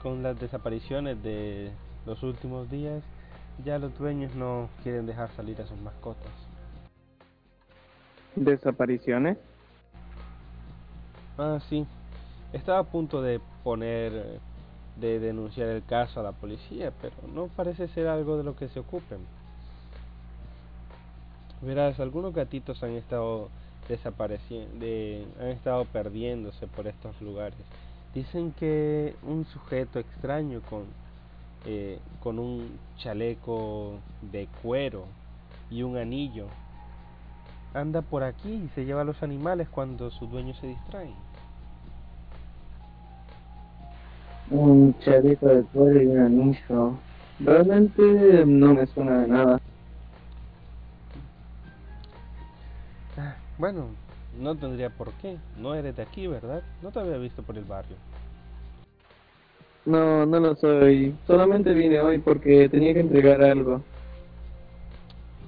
[0.01, 1.71] con las desapariciones de
[2.05, 3.03] los últimos días,
[3.63, 6.31] ya los dueños no quieren dejar salir a sus mascotas.
[8.35, 9.37] ¿Desapariciones?
[11.37, 11.87] Ah, sí.
[12.53, 14.39] Estaba a punto de poner, eh,
[14.95, 18.69] de denunciar el caso a la policía, pero no parece ser algo de lo que
[18.69, 19.19] se ocupen.
[21.61, 23.49] Verás, algunos gatitos han estado
[23.89, 27.57] desapareciendo, de, han estado perdiéndose por estos lugares.
[28.13, 30.85] Dicen que un sujeto extraño con,
[31.65, 35.05] eh, con un chaleco de cuero
[35.69, 36.47] y un anillo
[37.73, 41.24] anda por aquí y se lleva a los animales cuando sus dueños se distraen.
[44.51, 46.93] Un chaleco de cuero y un anillo.
[47.39, 49.59] Realmente no me suena de nada.
[53.17, 53.87] Ah, Bueno,
[54.39, 55.37] no tendría por qué.
[55.57, 56.61] No eres de aquí, ¿verdad?
[56.81, 57.97] No te había visto por el barrio.
[59.85, 61.15] No, no lo soy.
[61.27, 63.81] Solamente vine hoy porque tenía que entregar algo.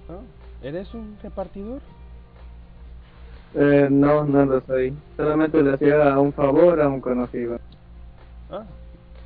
[0.09, 0.19] Ah,
[0.63, 1.81] ¿Eres un repartidor?
[3.55, 4.93] Eh, no, no lo soy.
[5.15, 7.57] Solamente le hacía un favor a un conocido.
[8.51, 8.65] Ah,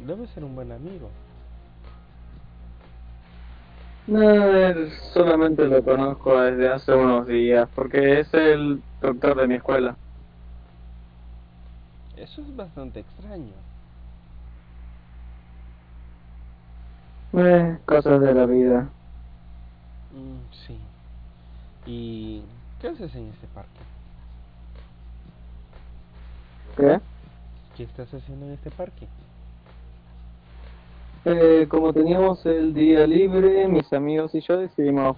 [0.05, 1.09] debe ser un buen amigo.
[4.07, 9.55] No, él solamente lo conozco desde hace unos días porque es el doctor de mi
[9.55, 9.95] escuela.
[12.17, 13.53] Eso es bastante extraño.
[17.33, 18.89] Eh, cosas de la vida.
[20.11, 20.77] Mm, sí.
[21.85, 22.43] ¿Y
[22.81, 23.79] qué haces en este parque?
[26.75, 26.99] ¿Qué?
[27.77, 29.07] ¿Qué estás haciendo en este parque?
[31.23, 35.17] Eh, como teníamos el día libre, mis amigos y yo decidimos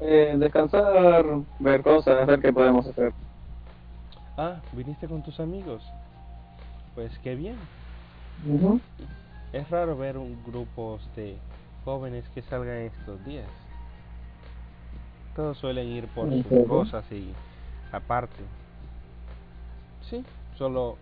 [0.00, 1.24] eh, descansar,
[1.58, 3.12] ver cosas, ver qué podemos hacer.
[4.36, 5.82] Ah, viniste con tus amigos.
[6.94, 7.56] Pues qué bien.
[9.52, 11.38] Es raro ver un grupo de
[11.84, 13.48] jóvenes que salgan estos días.
[15.34, 16.68] Todos suelen ir por ¿En sus serio?
[16.68, 17.32] cosas y
[17.90, 18.42] aparte.
[20.02, 20.24] Sí,
[20.56, 20.96] solo...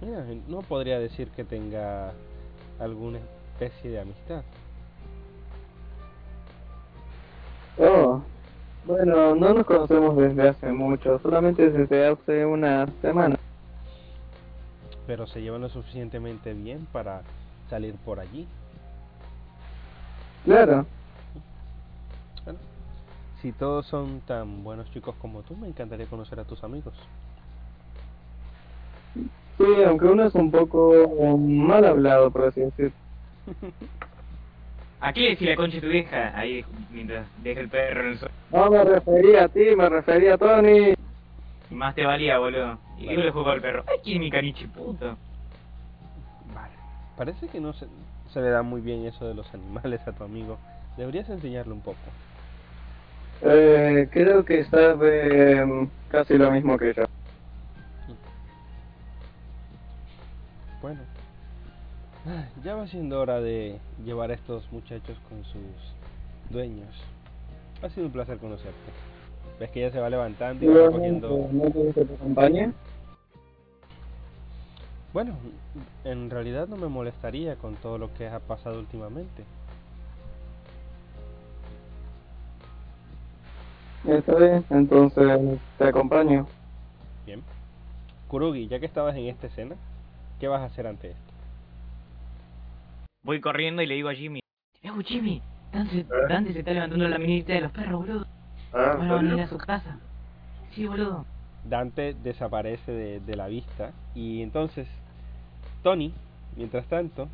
[0.00, 2.12] Mira, no podría decir que tenga
[2.78, 3.18] alguna
[3.58, 4.42] especie de amistad.
[7.76, 8.22] Oh,
[8.84, 13.36] bueno, no nos conocemos desde hace mucho, solamente desde hace una semana.
[15.06, 17.22] Pero se llevan lo suficientemente bien para
[17.68, 18.46] salir por allí.
[20.44, 20.86] Claro,
[22.44, 22.58] Bueno,
[23.42, 26.94] si todos son tan buenos chicos como tú, me encantaría conocer a tus amigos.
[29.58, 32.92] sí, aunque uno es un poco mal hablado, por así decir.
[35.00, 36.36] ¿A qué le decía la concha tu vieja?
[36.36, 38.34] Ahí, mientras deja el perro en el suelo.
[38.50, 40.94] No me refería a ti, me refería a Tony.
[41.70, 42.78] Más te valía, boludo.
[42.98, 43.84] Y yo le jugó al perro.
[43.86, 45.16] Ay, quién es mi caniche puto.
[46.52, 46.72] Vale.
[47.16, 47.86] Parece que no se,
[48.32, 50.58] se le da muy bien eso de los animales a tu amigo.
[50.96, 51.98] Deberías enseñarle un poco.
[53.42, 57.04] Eh, creo que sabe mm, casi lo mismo que yo.
[60.82, 61.00] Bueno,
[62.64, 65.62] ya va siendo hora de llevar a estos muchachos con sus
[66.50, 66.88] dueños.
[67.82, 68.90] Ha sido un placer conocerte.
[69.60, 71.48] Ves que ella se va levantando y va recogiendo.
[71.52, 72.72] ¿No te?
[75.12, 75.34] Bueno,
[76.04, 79.44] en realidad no me molestaría con todo lo que ha pasado últimamente.
[84.06, 86.46] Está bien, entonces te acompaño.
[87.26, 87.42] Bien.
[88.28, 89.76] Kurugi, ya que estabas en esta escena,
[90.38, 91.27] ¿qué vas a hacer ante esto?
[93.28, 94.40] Voy corriendo y le digo a Jimmy.
[94.82, 98.26] Eh, Jimmy, Dante, Dante se está levantando la minita de los perros, boludo.
[98.72, 99.98] Ah, Van a venir a su casa.
[100.70, 101.26] Sí, boludo.
[101.62, 104.88] Dante desaparece de, de la vista y entonces
[105.82, 106.14] Tony,
[106.56, 107.28] mientras tanto,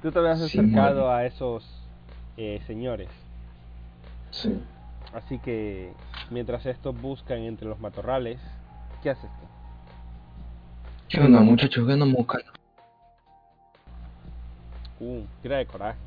[0.00, 1.62] tú te habías Sí, acercado a esos
[2.38, 3.10] eh, señores.
[4.30, 4.62] Sí.
[5.12, 5.92] Así que
[6.30, 8.40] mientras estos buscan entre los matorrales,
[9.02, 9.46] ¿qué haces tú?
[11.10, 11.86] ¿Qué onda, muchachos?
[11.86, 12.50] ¿Qué andan buscando?
[15.04, 15.98] Uh, tira de coraje.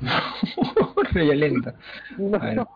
[1.12, 1.74] Re lenta.
[2.34, 2.66] A ver.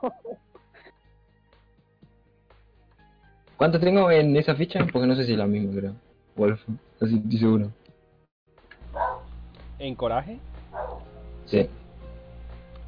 [3.56, 4.86] ¿Cuánto tengo en esa ficha?
[4.92, 5.94] Porque no sé si es la misma, creo.
[6.36, 6.62] Wolf,
[7.00, 7.72] así estoy seguro.
[9.80, 10.38] En coraje,
[11.46, 11.68] Sí.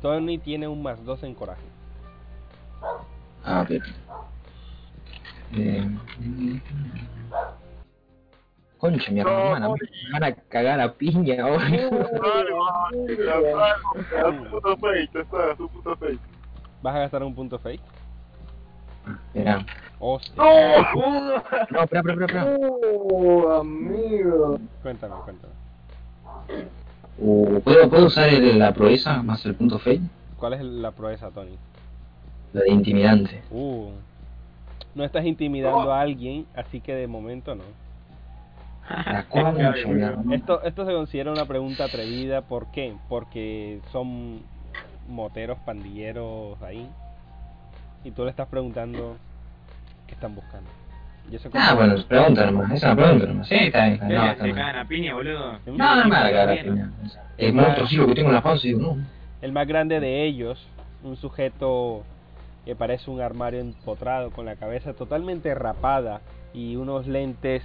[0.00, 1.62] Tony tiene un más 2 en coraje.
[3.44, 3.84] Ah, pero.
[5.52, 5.88] Eh...
[8.84, 11.64] Concha, mi No, hermana, no, me van a cagar a piña ahora.
[14.78, 15.10] Fake,
[15.98, 16.20] fake.
[16.82, 17.80] ¿Vas a gastar un punto fake?
[19.28, 19.64] Espera.
[19.98, 20.34] Hostia.
[20.36, 21.32] ¡No!
[21.70, 22.56] No, espera, espera, espera.
[22.60, 24.58] Oh, amigo.
[24.82, 25.52] Cuéntame, cuéntame.
[27.18, 30.02] Uh, ¿puedo, ¿Puedo usar el- la proeza más el punto fail?
[30.38, 31.56] ¿Cuál es la proeza, Tony?
[32.52, 33.42] La de intimidante.
[33.50, 33.92] Uh,
[34.94, 37.64] no estás intimidando a alguien, así que de momento no.
[38.88, 39.74] La.
[40.32, 42.94] Esto, esto se considera una pregunta atrevida, ¿por qué?
[43.08, 44.42] Porque son
[45.08, 46.88] moteros, pandilleros ahí,
[48.04, 49.16] y tú le estás preguntando
[50.06, 50.68] qué están buscando.
[51.54, 53.48] Ah, bueno, pregunta nomás, esa es una pregunta nomás.
[53.48, 54.00] Sí, está bien.
[54.08, 54.56] No, está bien.
[54.56, 55.58] cagan a piña, boludo.
[55.66, 56.90] No, no me va a cagar a piña.
[57.38, 59.04] El monstruo sí lo que tengo en la panza y digo, no.
[59.40, 60.66] El más grande de ellos,
[61.02, 62.04] un sujeto
[62.64, 66.20] que parece un armario empotrado, con la cabeza totalmente rapada
[66.52, 67.62] y unos lentes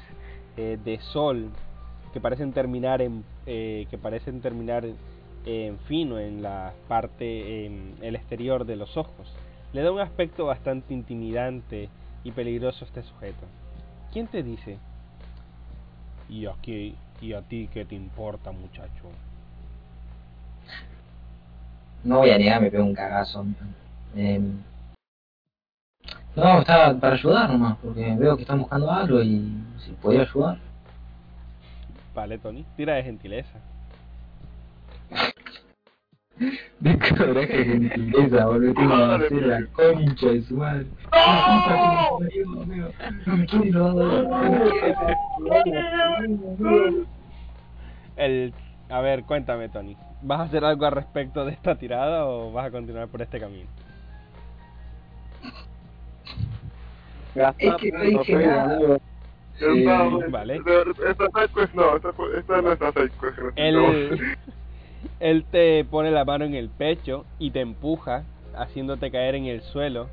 [0.57, 1.49] eh, de sol
[2.13, 4.85] que parecen terminar en eh, que parecen terminar
[5.45, 9.33] en fino en la parte en el exterior de los ojos.
[9.73, 11.89] Le da un aspecto bastante intimidante
[12.23, 13.45] y peligroso a este sujeto.
[14.11, 14.77] ¿Quién te dice?
[16.29, 19.09] ¿Y a, qué, ¿Y a ti qué te importa, muchacho?
[22.03, 23.45] No voy a negar, me pego un cagazo.
[24.15, 24.41] Eh,
[26.35, 30.57] no, estaba para ayudar nomás, porque veo que están buscando algo y si podía ayudar.
[32.13, 33.59] Vale, Tony, tira de gentileza.
[36.79, 38.73] De coraje gentileza, boludo.
[38.73, 40.85] Tengo que hacer la concha de su madre.
[41.11, 42.19] No,
[43.25, 44.39] no me quiere lo no.
[48.15, 48.53] El,
[48.89, 49.97] a ver, cuéntame, Tony.
[50.21, 53.37] ¿Vas a hacer algo al respecto de esta tirada o vas a continuar por este
[53.39, 53.67] camino?
[57.35, 58.97] Es que no dije fake, nada.
[59.59, 60.55] Esta, vale.
[60.55, 63.55] esta, side quest no, esta, esta no es la side quest.
[63.55, 64.37] que Él,
[65.19, 68.23] él te pone la mano en el pecho y te empuja,
[68.55, 70.07] haciéndote caer en el suelo.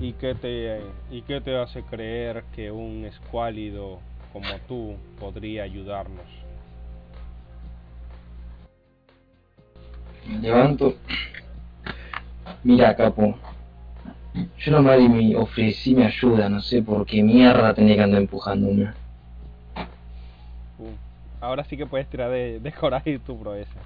[0.00, 3.98] ¿Y qué te, y qué te hace creer que un escuálido
[4.32, 6.26] como tú podría ayudarnos?
[10.26, 10.94] Me levanto.
[12.62, 13.34] Mira, capo.
[14.58, 18.20] Yo nomás di mi, ofrecí mi ayuda, no sé por qué mierda tenía que andar
[18.22, 18.92] empujándome.
[20.78, 20.90] Uh,
[21.40, 23.80] ahora sí que puedes tirar de, de coraje y tu proeza.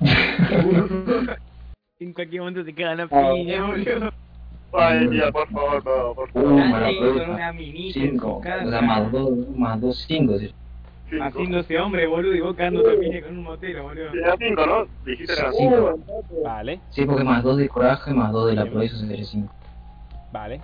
[2.00, 4.12] En cualquier momento te cagan a piña, boludo.
[4.72, 6.52] Ay, mía, por favor, no, por favor.
[6.52, 10.38] una minita Cinco, o sea, más dos, más dos, cinco.
[10.38, 10.52] sí.
[11.14, 11.24] Cinco.
[11.24, 14.10] Haciéndose hombre, boludo, y vos cagándote piña con un motero, boludo.
[14.12, 14.86] Tenía cinco, ¿no?
[15.04, 15.58] Dijiste era Sí.
[15.58, 15.98] cinco.
[16.44, 19.52] Vale, Sí, porque más dos de coraje, más dos de la proeza sería cinco.
[20.32, 20.60] vale.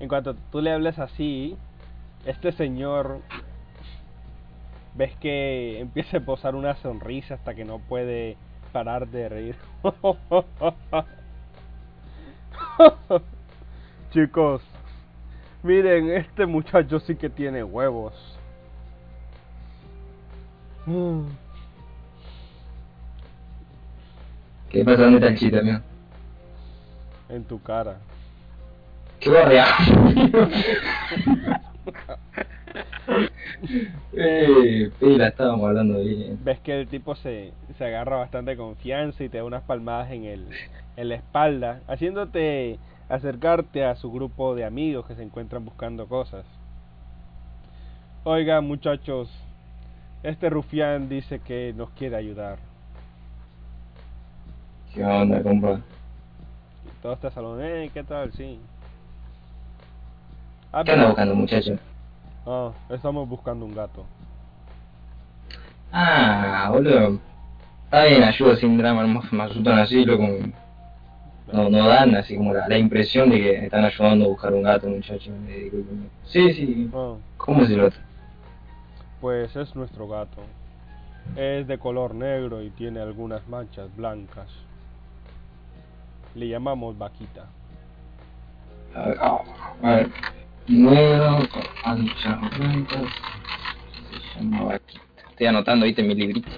[0.00, 1.56] En cuanto tú le hables así,
[2.26, 3.20] este señor
[4.94, 8.36] ves que empieza a posar una sonrisa hasta que no puede
[8.72, 9.56] parar de reír.
[14.12, 14.62] Chicos,
[15.62, 18.38] miren, este muchacho sí que tiene huevos.
[24.70, 25.02] ¿Qué pasa?
[25.02, 25.78] ¿Dónde está el amigo?
[27.28, 27.98] En tu cara.
[29.20, 29.66] ¡Qué barria!
[34.14, 36.40] eh, pila, estábamos hablando bien.
[36.42, 40.24] Ves que el tipo se, se agarra bastante confianza y te da unas palmadas en,
[40.24, 40.48] el,
[40.96, 42.78] en la espalda, haciéndote
[43.08, 46.44] acercarte a su grupo de amigos que se encuentran buscando cosas.
[48.24, 49.28] Oiga, muchachos,
[50.22, 52.58] este rufián dice que nos quiere ayudar.
[54.94, 55.80] ¿Qué onda, compa?
[56.84, 58.32] Y todo este salón, eh, ¿qué tal?
[58.32, 58.58] Sí.
[60.72, 61.78] Ah, ¿Qué anda pero- buscando, muchacho?
[62.46, 64.04] Ah, estamos buscando un gato.
[65.92, 67.18] Ah, boludo.
[67.84, 70.26] Está bien, ayuda sin drama, no me asustan así, loco.
[71.52, 74.62] No, no dan así como la, la impresión de que están ayudando a buscar un
[74.62, 75.30] gato, muchacho.
[76.24, 76.90] Sí, sí.
[76.94, 78.00] Ah, ¿Cómo es el otro?
[79.22, 80.42] Pues es nuestro gato.
[81.36, 84.48] Es de color negro y tiene algunas manchas blancas.
[86.34, 87.46] Le llamamos vaquita.
[88.96, 89.40] Ah.
[90.66, 93.02] Negro, con manchas blancas.
[94.34, 95.02] Se llama vaquita.
[95.30, 96.50] Estoy anotando, viste, mi librito.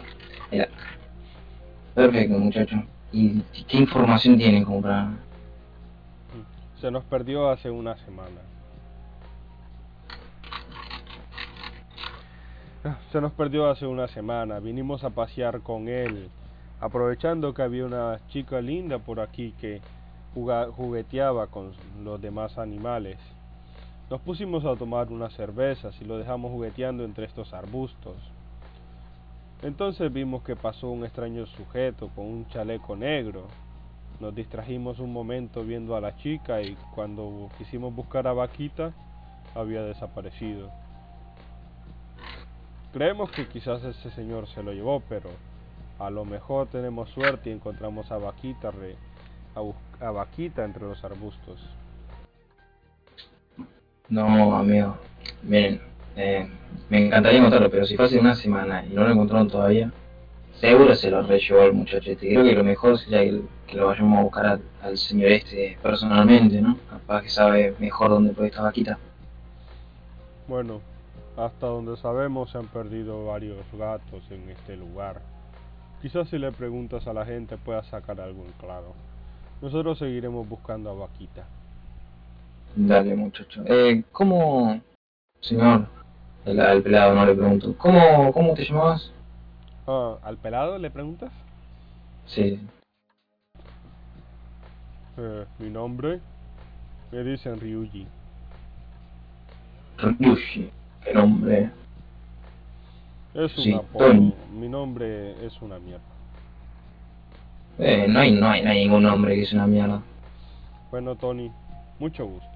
[0.50, 0.68] Mira.
[1.94, 2.82] Perfecto, muchacho.
[3.12, 5.04] ¿Y qué información tienen como para...?
[5.04, 5.20] Mm.
[6.80, 8.53] Se nos perdió hace una semana.
[13.12, 14.60] Se nos perdió hace una semana.
[14.60, 16.28] Vinimos a pasear con él,
[16.80, 19.80] aprovechando que había una chica linda por aquí que
[20.34, 21.72] jugueteaba con
[22.02, 23.16] los demás animales.
[24.10, 28.16] Nos pusimos a tomar unas cervezas y lo dejamos jugueteando entre estos arbustos.
[29.62, 33.46] Entonces vimos que pasó un extraño sujeto con un chaleco negro.
[34.20, 38.92] Nos distrajimos un momento viendo a la chica y cuando quisimos buscar a Vaquita
[39.54, 40.83] había desaparecido.
[42.94, 45.28] Creemos que quizás ese señor se lo llevó, pero
[45.98, 48.96] a lo mejor tenemos suerte y encontramos a Vaquita, re-
[50.00, 51.60] a, Vaquita entre los arbustos.
[54.08, 54.96] No, amigo.
[55.42, 55.80] Miren,
[56.14, 56.48] eh,
[56.88, 59.90] me encantaría encontrarlo, pero si hace una semana y no lo encontraron todavía,
[60.60, 62.28] seguro se lo rellevó el muchacho este.
[62.28, 65.76] Creo que lo mejor sería que, que lo vayamos a buscar al, al señor este
[65.82, 66.78] personalmente, ¿no?
[66.88, 68.98] Capaz que sabe mejor dónde puede estar vaquita.
[70.46, 70.80] Bueno,
[71.36, 75.20] hasta donde sabemos se han perdido varios gatos en este lugar.
[76.02, 78.94] Quizás si le preguntas a la gente puedas sacar algo en claro.
[79.62, 81.44] Nosotros seguiremos buscando a Vaquita.
[82.76, 83.62] Dale, muchacho.
[83.66, 84.80] Eh, ¿cómo,
[85.40, 85.86] señor?
[86.44, 87.74] El, al pelado no le pregunto.
[87.78, 89.10] ¿Cómo, cómo te llamabas?
[89.86, 91.32] Ah, ¿Al pelado le preguntas?
[92.26, 92.60] Sí.
[95.16, 96.20] Eh, mi nombre
[97.12, 98.06] me dicen Ryuji.
[99.98, 100.70] Ryushi.
[101.04, 101.70] Qué nombre.
[103.34, 103.76] Es Sí.
[103.98, 104.32] Tony.
[104.52, 106.02] Mi nombre es una mierda.
[107.78, 110.00] Eh, no hay, no hay, no hay ningún nombre que sea una mierda.
[110.90, 111.50] Bueno, Tony,
[111.98, 112.46] mucho gusto.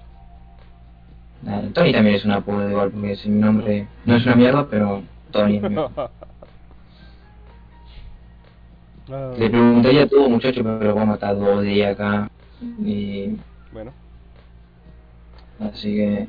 [1.47, 4.67] Eh, Tony también es un apodo igual, porque si mi nombre no es una mierda,
[4.69, 5.91] pero Tony es mejor.
[9.11, 12.29] Ah, Le preguntaría a todo muchacho, pero vamos a estar dos días acá.
[12.61, 13.37] Y
[13.73, 13.91] bueno,
[15.59, 16.27] así que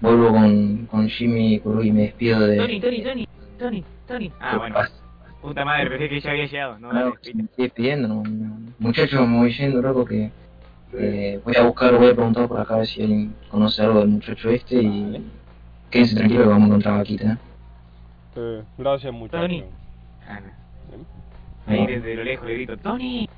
[0.00, 2.56] vuelvo con, con Jimmy y me despido de.
[2.56, 3.28] Tony, Tony, Tony,
[3.58, 4.32] Tony, Tony.
[4.40, 4.74] Ah, ¿Qué bueno.
[4.74, 4.92] pasa?
[5.40, 6.78] Puta madre, pensé que ya había llegado.
[6.78, 8.56] No, No, me estoy despidiendo, no, no.
[8.78, 10.30] Muchachos, me voy yendo, loco, que
[10.94, 14.00] eh, voy a buscar, voy a preguntar por acá a ver si alguien conoce algo
[14.00, 15.22] del muchacho este y
[15.90, 17.32] quédense tranquilos que vamos a encontrar vaquita.
[17.32, 17.36] ¿eh?
[18.36, 19.42] eh, gracias muchacho.
[19.42, 19.64] Tony.
[20.26, 20.64] Ah, no.
[21.66, 23.28] Ahí desde lo lejos le grito, Tony.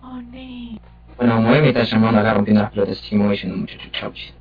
[0.00, 0.80] Tony.
[1.16, 4.12] Bueno, Moe me está llamando acá rompiendo las pelotas, así me voy yendo, muchachos, chau,
[4.12, 4.34] chis.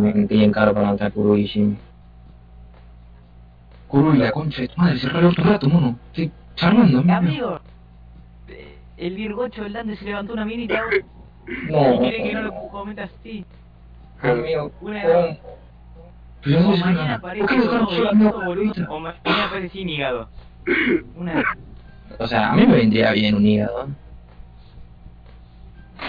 [0.00, 0.96] Me bien caro para
[1.36, 1.76] y Jimmy.
[3.86, 5.96] Kuro y la concha de tu madre, cerrá el otro rato, mono.
[6.08, 7.14] Estoy charlando, amigo.
[7.16, 7.60] Amigo.
[8.48, 10.82] eh, El Virgocho del Dante se levantó una minita.
[11.68, 13.44] No, quiere que no lo comente así.
[14.22, 15.38] amigo, Una edad.
[16.42, 17.18] Pero no mañana nada.
[17.18, 18.94] ¿Por aparece qué me dejaron todo solo, boludo, amigo, boludo, boludo?
[18.94, 20.28] O mañana aparece sin hígado.
[21.16, 21.44] Una
[22.18, 23.88] O sea, a mí me vendría bien un hígado.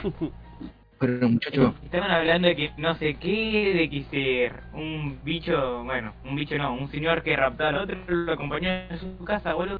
[1.06, 6.14] Pero muchacho, Estaban hablando de que no sé qué, de que se un bicho, bueno,
[6.24, 9.80] un bicho no, un señor que raptaba al otro, lo acompañó a su casa, boludo.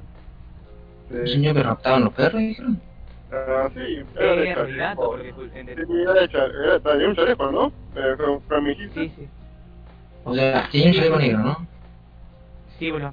[1.10, 2.80] un señor que raptaban los perros, dijeron.
[3.32, 3.80] Ah, sí,
[4.14, 5.70] era de gato, porque Sí,
[6.02, 6.28] era de
[7.02, 7.66] era un chaleco, ¿no?
[7.96, 8.94] Eh, con, con mi hijita.
[8.94, 9.28] Sí, sí.
[10.24, 11.68] O sea, tenía un chaleco negro, ¿no?
[12.78, 13.12] Sí, boludo.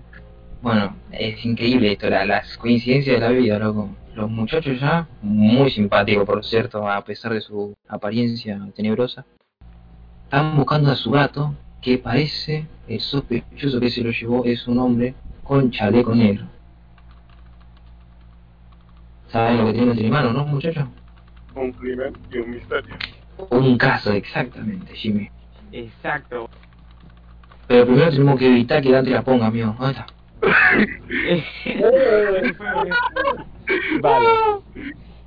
[0.61, 3.89] Bueno, es increíble esto, la- las coincidencias de la vida, loco.
[4.15, 9.25] Los muchachos ya, muy simpáticos por cierto, a pesar de su apariencia tenebrosa,
[10.25, 14.79] estaban buscando a su gato que parece el sospechoso que se lo llevó es un
[14.79, 16.45] hombre con chaleco negro.
[19.29, 20.85] ¿Saben lo que tiene entre manos, no, muchachos?
[21.55, 22.95] Un crimen y un misterio.
[23.49, 25.29] Un caso, exactamente, Jimmy.
[25.71, 26.49] Exacto.
[27.67, 29.75] Pero primero tenemos que evitar que Dante la ponga, amigo.
[29.79, 30.05] ¿Dónde está?
[34.01, 34.27] Vale.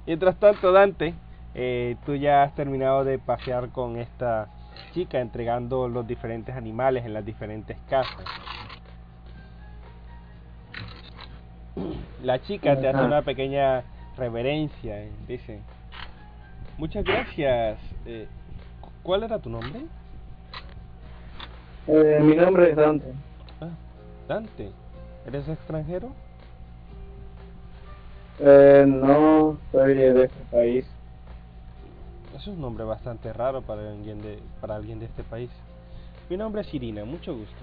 [0.06, 1.14] Mientras tanto, Dante,
[1.54, 4.48] eh, tú ya has terminado de pasear con esta
[4.92, 8.24] chica entregando los diferentes animales en las diferentes casas.
[12.22, 13.82] La chica te hace una pequeña
[14.16, 15.02] reverencia.
[15.02, 15.60] eh, Dice,
[16.78, 17.78] muchas gracias.
[18.06, 18.26] eh,
[19.02, 19.82] ¿Cuál era tu nombre?
[21.86, 23.12] Eh, mi nombre es Dante.
[23.60, 23.68] Ah,
[24.26, 24.72] Dante.
[25.26, 26.12] ¿Eres extranjero?
[28.38, 30.86] Eh, no soy de este país.
[32.36, 35.50] Es un nombre bastante raro para alguien de, para alguien de este país.
[36.30, 37.56] Mi nombre es Irina, mucho gusto.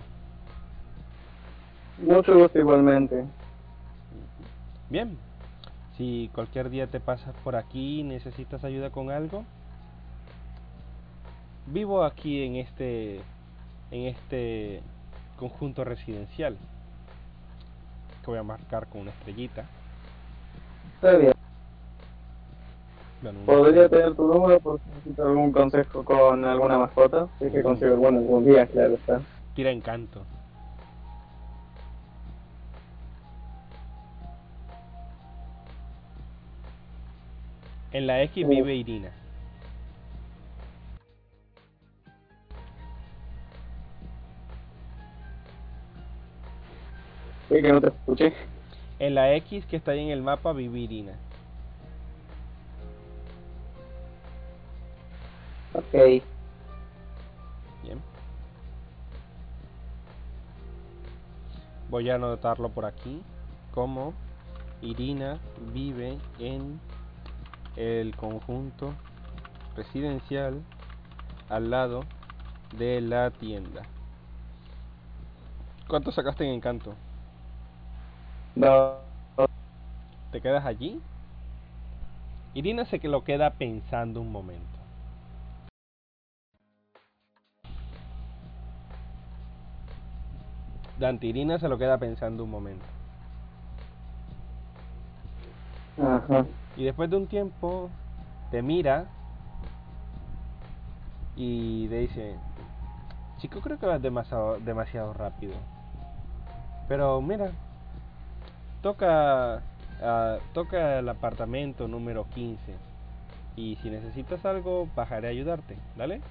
[2.00, 3.24] Mucho gusto igualmente.
[4.90, 5.18] Bien,
[5.96, 9.46] si cualquier día te pasas por aquí y necesitas ayuda con algo,
[11.68, 13.22] vivo aquí en este
[13.92, 14.82] en este
[15.38, 16.58] conjunto residencial
[18.24, 19.66] que voy a marcar con una estrellita.
[20.96, 21.34] Está bien.
[23.22, 27.28] Bueno, ¿Podría tener tu número por si necesito algún consejo con alguna mascota?
[27.40, 29.22] Si es que consigo bueno algún día, claro está.
[29.56, 30.24] Tira encanto.
[37.92, 39.12] En la X vive Irina.
[47.54, 48.34] Sí, que no te escuché.
[48.98, 51.14] En la X que está ahí en el mapa vive Irina.
[55.76, 56.24] Ok.
[57.84, 58.02] Bien.
[61.92, 63.22] Voy a anotarlo por aquí
[63.72, 64.16] como
[64.82, 65.38] Irina
[65.74, 66.80] vive en
[67.76, 68.96] el conjunto
[69.76, 70.60] residencial
[71.50, 72.04] al lado
[72.76, 73.84] de la tienda.
[75.88, 76.96] ¿Cuánto sacaste en encanto?
[78.56, 78.98] No.
[80.32, 81.02] ¿Te quedas allí?
[82.54, 84.62] Irina se que lo queda pensando un momento.
[91.00, 92.86] Dante Irina se lo queda pensando un momento.
[96.02, 96.46] Ajá.
[96.78, 97.90] Y después de un tiempo
[98.52, 99.06] te mira
[101.36, 102.36] y te dice,
[103.38, 105.56] chico creo que vas demasiado, demasiado rápido.
[106.88, 107.52] Pero mira,
[108.84, 109.64] toca,
[110.02, 112.76] ah, toca el apartamento número 15
[113.56, 116.22] y si necesitas algo bajaré a ayudarte, ¿dale?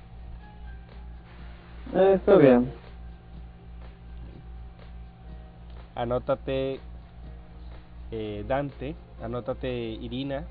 [1.94, 2.70] Eh, está bien.
[5.94, 6.78] Anótate
[8.10, 10.44] eh, Dante, anótate Irina,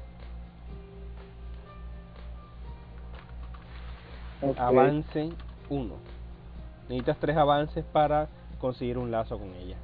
[4.57, 5.29] avance
[5.69, 5.95] 1.
[6.89, 8.27] Necesitas tres avances para
[8.59, 9.77] conseguir un lazo con ella.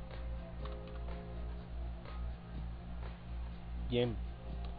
[3.89, 4.15] Bien.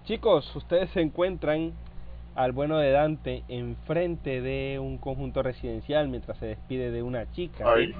[0.04, 1.72] Chicos, ustedes se encuentran
[2.34, 7.70] al bueno de Dante enfrente de un conjunto residencial mientras se despide de una chica.
[7.70, 7.94] Ahí.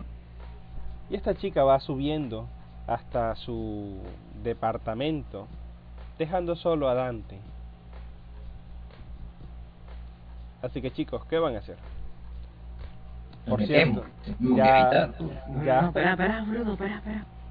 [1.10, 2.46] Y esta chica va subiendo
[2.86, 3.98] hasta su
[4.42, 5.46] departamento,
[6.18, 7.38] dejando solo a Dante.
[10.62, 11.76] Así que chicos, ¿qué van a hacer?
[13.48, 14.04] Por cierto,
[14.40, 15.10] ya.
[15.10, 16.76] No, ya, no,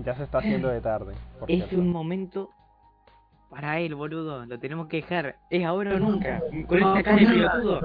[0.05, 1.15] ya se está haciendo de tarde.
[1.39, 1.77] por Es cierto.
[1.77, 2.49] un momento
[3.49, 4.45] para él, boludo.
[4.45, 5.35] Lo tenemos que dejar.
[5.49, 6.41] Es ahora o nunca.
[6.67, 7.81] Con esa cara de pelotudo.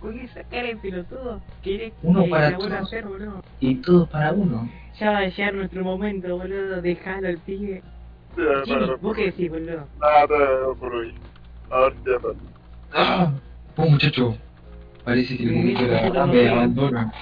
[0.00, 1.40] Con, esa cara de pelotudo.
[1.62, 2.92] ¿Querés Uno que para la vuelva a todos.
[2.92, 3.42] hacer, boludo?
[3.60, 4.68] Y todo para uno.
[4.98, 6.82] Ya va a llegar nuestro momento, boludo.
[6.82, 7.82] Dejalo al pibe.
[8.34, 9.86] Jimmy, pero- ¿vos qué decís, boludo?
[10.00, 10.26] Nada
[10.78, 11.14] por hoy.
[11.70, 12.38] A ver qué pasa.
[12.94, 13.32] ¡Ah!
[13.76, 14.36] Vos, muchacho.
[15.04, 17.12] Parece que el muñeco me abandona.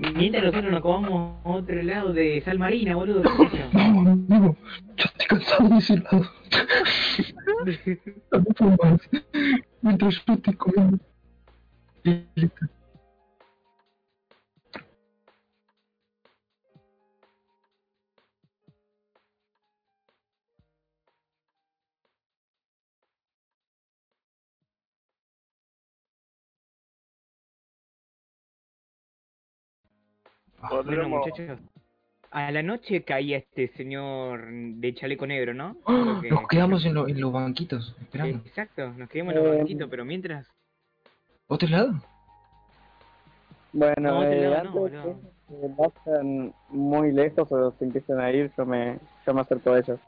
[0.00, 3.22] Mientras nosotros nos comamos otro lado de sal marina, boludo.
[3.72, 4.56] No, amigo.
[4.96, 6.32] Yo estoy cansado de ese lado.
[8.32, 9.00] No puedo más.
[9.82, 10.98] Mientras yo estoy comiendo.
[30.60, 31.58] Bueno, Podremos- muchachos.
[32.32, 35.76] A la noche caía este señor de chaleco negro, ¿no?
[35.86, 36.20] ¡Ah!
[36.22, 38.38] Que- Nos quedamos en, lo- en los banquitos esperando.
[38.46, 40.46] Exacto, nos quedamos en los Eh, banquitos, pero mientras...
[41.48, 41.94] ¿Otro lado?
[43.72, 45.20] Bueno, No, eh, no, no, antes boludo.
[45.48, 45.54] que
[46.06, 49.98] vayan muy lejos o se empiecen a ir, yo me, yo me acerco a ellos.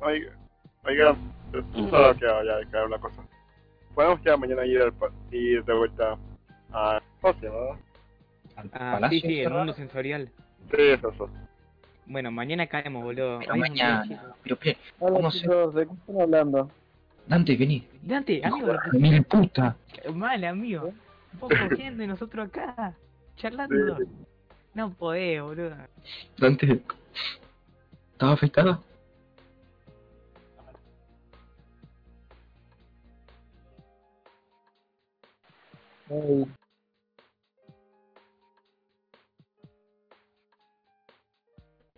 [0.00, 0.32] Oiga,
[0.84, 1.16] oiga,
[1.72, 3.22] solo quiero ya una cosa.
[3.94, 4.92] Podemos ya mañana ir, al,
[5.32, 6.16] ir de vuelta
[6.72, 7.78] a Escocia, ¿no?
[8.56, 10.30] Al Ah, sí, palacio sí, el mundo sensorial.
[10.70, 11.28] Sí, eso, eso.
[12.06, 13.38] Bueno, mañana caemos, boludo.
[13.40, 14.34] Pero Ay, mañana.
[14.42, 14.58] Pero,
[14.98, 16.70] ¿Cómo se- ¿de qué están hablando?
[17.26, 17.86] Dante, vení.
[18.02, 19.76] Dante, amigo, de mil puta.
[20.14, 20.92] mal, amigo.
[21.32, 22.94] Vos cogiendo y nosotros acá,
[23.36, 23.98] charlando.
[23.98, 24.04] Sí,
[24.74, 25.76] No podés, boludo.
[26.38, 26.80] Dante.
[28.12, 28.80] ¿Estaba afectada?
[36.08, 36.46] Hey,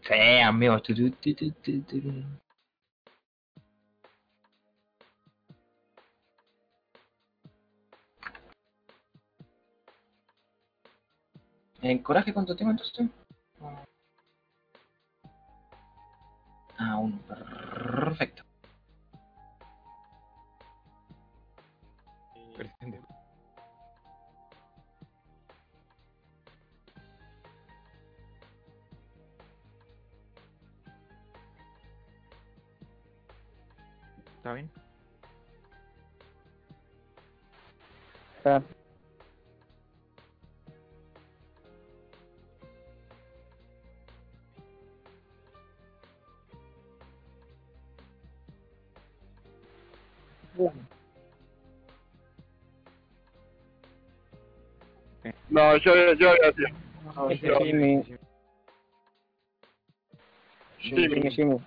[0.09, 0.81] Sí, amigo.
[0.81, 2.25] Tu, tu, tu, tu, tu, tu.
[11.83, 13.09] ¿En coraje cuánto tengo entonces?
[16.79, 17.19] Ah, uno.
[22.57, 23.08] Perfecto.
[34.49, 34.70] ¿Está bien?
[55.51, 56.73] No, yo, yo, gracias.
[57.15, 58.03] No, Jimmy,
[60.79, 61.31] Jimmy.
[61.31, 61.59] Jimmy,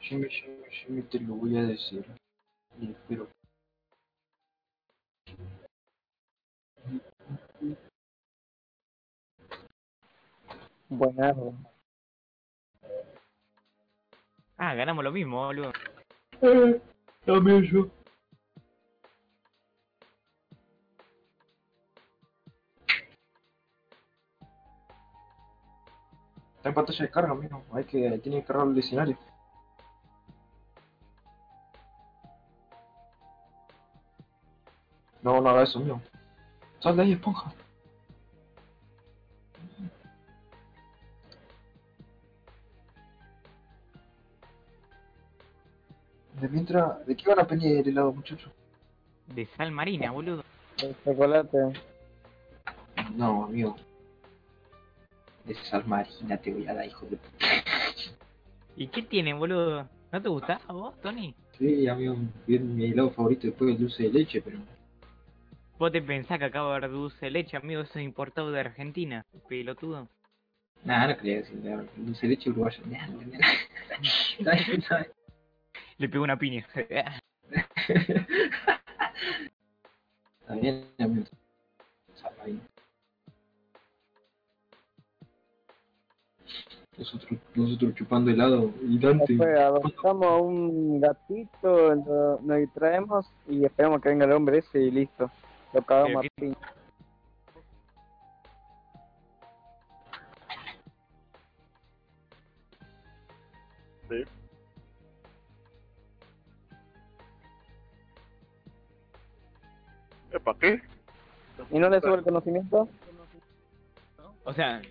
[0.00, 0.28] Jimmy.
[0.28, 2.04] Jimmy, Jimmy, te lo voy a decir.
[2.80, 3.28] Y espero.
[10.88, 11.54] Buenardo.
[14.56, 15.72] Ah, ganamos lo mismo, boludo.
[16.42, 16.80] Eh,
[17.24, 17.88] dame yo.
[26.56, 27.64] Está en pantalla de carga, amigo.
[27.72, 29.16] Hay que, tiene que cargar el escenario.
[35.22, 36.00] No, no haga eso, amigo.
[36.80, 37.52] Sal de ahí, esponja.
[46.40, 48.50] De mientras, ¿de qué van a pedir el helado, muchachos?
[49.34, 50.42] De sal marina, boludo.
[50.82, 51.58] El chocolate.
[53.14, 53.76] No, amigo.
[55.44, 57.46] De sal marina te voy a dar, hijo de puta.
[58.76, 59.86] ¿Y qué tiene, boludo?
[60.12, 61.34] ¿No te gusta a vos, Tony?
[61.58, 62.16] Sí, amigo,
[62.48, 64.58] es mi helado favorito después del dulce de leche, pero...
[65.80, 68.60] Vos te pensás que acaba de haber dulce de leche, amigo, eso es importado de
[68.60, 69.24] Argentina.
[69.48, 70.08] Pelotudo.
[70.84, 71.58] Nada, no quería decir,
[71.96, 72.82] dulce de leche uruguayo.
[72.84, 73.06] Nah,
[74.40, 74.56] nah,
[74.90, 75.04] nah.
[75.96, 76.66] Le pegó una piña.
[76.74, 77.22] Está
[80.60, 81.24] bien, amigo.
[86.98, 89.24] Nosotros, nosotros chupando helado y Dante...
[89.32, 94.82] Después adoptamos a un gatito, lo, nos distraemos y esperamos que venga el hombre ese
[94.82, 95.30] y listo.
[95.72, 96.54] A Pero piña.
[104.08, 104.24] Sí.
[110.32, 110.82] ¿Eh, ¿Para qué?
[111.70, 112.88] ¿Y no le sube el conocimiento?
[114.44, 114.82] o sea,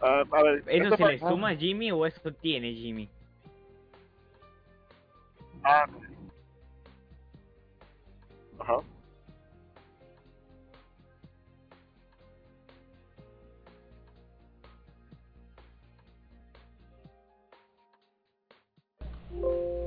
[0.00, 3.08] Ah, a ver, ¿eso esto se le suma a Jimmy o eso tiene Jimmy?
[5.64, 5.86] Ah.
[8.68, 8.82] Ajá.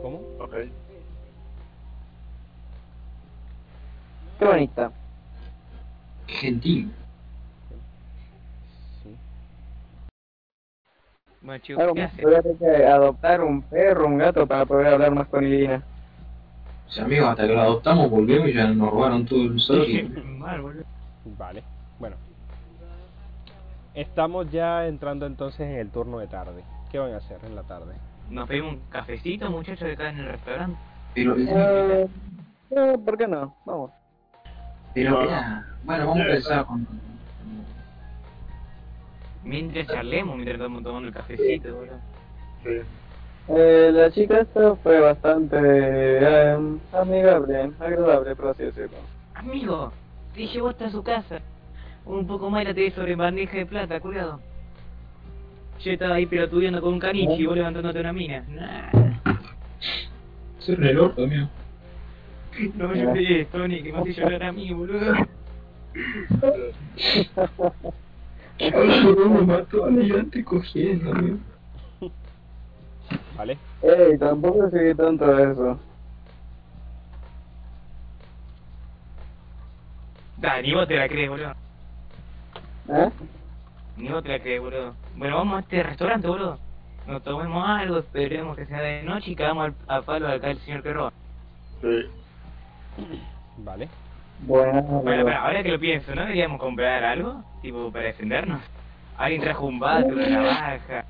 [0.01, 0.17] ¿Cómo?
[0.39, 0.55] Ok.
[4.39, 4.91] Qué bonita.
[6.27, 6.91] Gentil.
[11.77, 12.25] Algo ¿qué más, hacen?
[12.25, 15.83] voy a tener que adoptar un perro, un gato para poder hablar más con Irina.
[16.91, 20.21] O sea, amigo, hasta que lo adoptamos volvemos y ya nos robaron todo el zoológico.
[21.37, 21.63] Vale,
[21.97, 22.17] bueno.
[23.93, 26.63] Estamos ya entrando entonces en el turno de tarde.
[26.91, 27.93] ¿Qué van a hacer en la tarde?
[28.29, 30.77] Nos pedimos un cafecito, muchachos, de acá en el restaurante.
[31.13, 32.07] Pero, Eh,
[32.71, 33.55] eh, ¿Por qué no?
[33.65, 33.91] Vamos.
[34.93, 36.87] pero, mira, bueno, vamos a empezar con...
[39.45, 41.99] Mientras charlemos, mientras estamos tomando el cafecito, boludo.
[42.63, 42.81] Sí.
[43.47, 46.57] Eh, la chica esta fue bastante eh,
[46.93, 48.97] amigable, agradable, por así decirlo.
[49.33, 49.91] Amigo,
[50.33, 51.39] te llevó hasta su casa.
[52.05, 54.39] Un poco más y la tenés sobre bandeja de plata, cuidado.
[55.83, 58.45] Yo estaba ahí pelotudeando con un caniche y vos levantándote una mina.
[58.47, 58.91] Nah.
[60.59, 61.47] Soy re loco, amigo.
[62.75, 65.13] No me llores, Tony, que me hace llorar a mí, boludo.
[68.59, 71.37] Yo me mató a gigante cogiendo, amigo.
[73.41, 73.57] ¿Vale?
[73.81, 75.79] Ey, tampoco sigue tanto eso.
[80.37, 81.53] Da, ni vos te la crees, boludo.
[82.89, 83.09] ¿Eh?
[83.97, 84.93] Ni vos te la crees, boludo.
[85.15, 86.59] Bueno, vamos a este restaurante, boludo.
[87.07, 90.51] Nos tomemos algo, esperemos que sea de noche y cagamos al, a palo al acá
[90.51, 91.11] el señor que roba.
[91.81, 92.05] Sí.
[93.57, 93.89] ¿Vale?
[94.41, 97.43] Bueno, Bueno, pero ahora que lo pienso, ¿no deberíamos comprar algo?
[97.63, 98.61] Tipo, para defendernos.
[99.17, 101.00] Alguien trajo un bate, una navaja.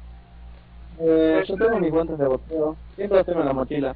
[1.04, 2.76] Eh, yo tengo mis guantes de boxeo.
[2.96, 3.96] Siempre los tengo en la mochila.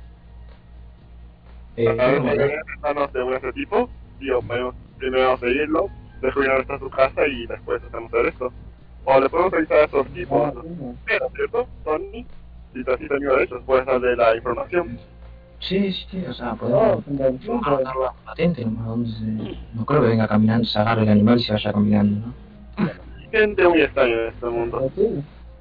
[1.77, 5.89] Eh, A ver, no, si querés enfrentarnos de ese tipo, digo, podemos primero seguirlo,
[6.21, 8.51] dejo ir a su casa y después hacemos hacer esto.
[9.03, 10.61] O le podemos avisar a esos tipos, Ah,
[11.05, 11.67] pero, ¿cierto?
[11.83, 12.25] Tony,
[12.73, 14.97] si te asiste amigo de ellos, puedes darle la información.
[15.59, 18.65] Sí, sí, o sea, No, podemos anotar la patente.
[18.65, 22.89] No creo que venga caminando, se agarre el animal y se vaya caminando, ¿no?
[23.31, 24.91] Gente muy extraña en este mundo.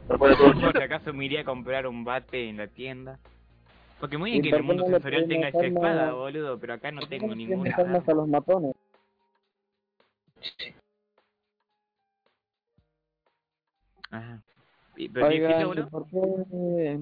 [0.06, 3.18] Por acaso me iría a comprar un bate en la tienda.
[4.01, 6.59] Porque muy ¿Y bien que en el mundo no le sensorial tenga esa espada, boludo,
[6.59, 7.74] pero acá no tengo ¿Cómo ninguna.
[7.76, 8.76] armas a los matones?
[14.10, 14.43] Ajá.
[14.94, 15.89] Pero ¿qué Oigan, qué, ¿y boludo?
[15.89, 16.98] ¿por qué...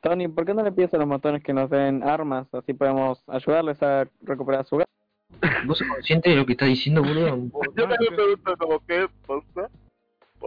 [0.00, 2.46] Tony, ¿por qué no le pides a los matones que nos den armas?
[2.54, 4.86] Así podemos ayudarles a recuperar su gas.
[5.66, 7.36] ¿Vos sos consciente de lo que estás diciendo, boludo?
[7.76, 9.68] Yo también pregunto como, ¿qué pasa?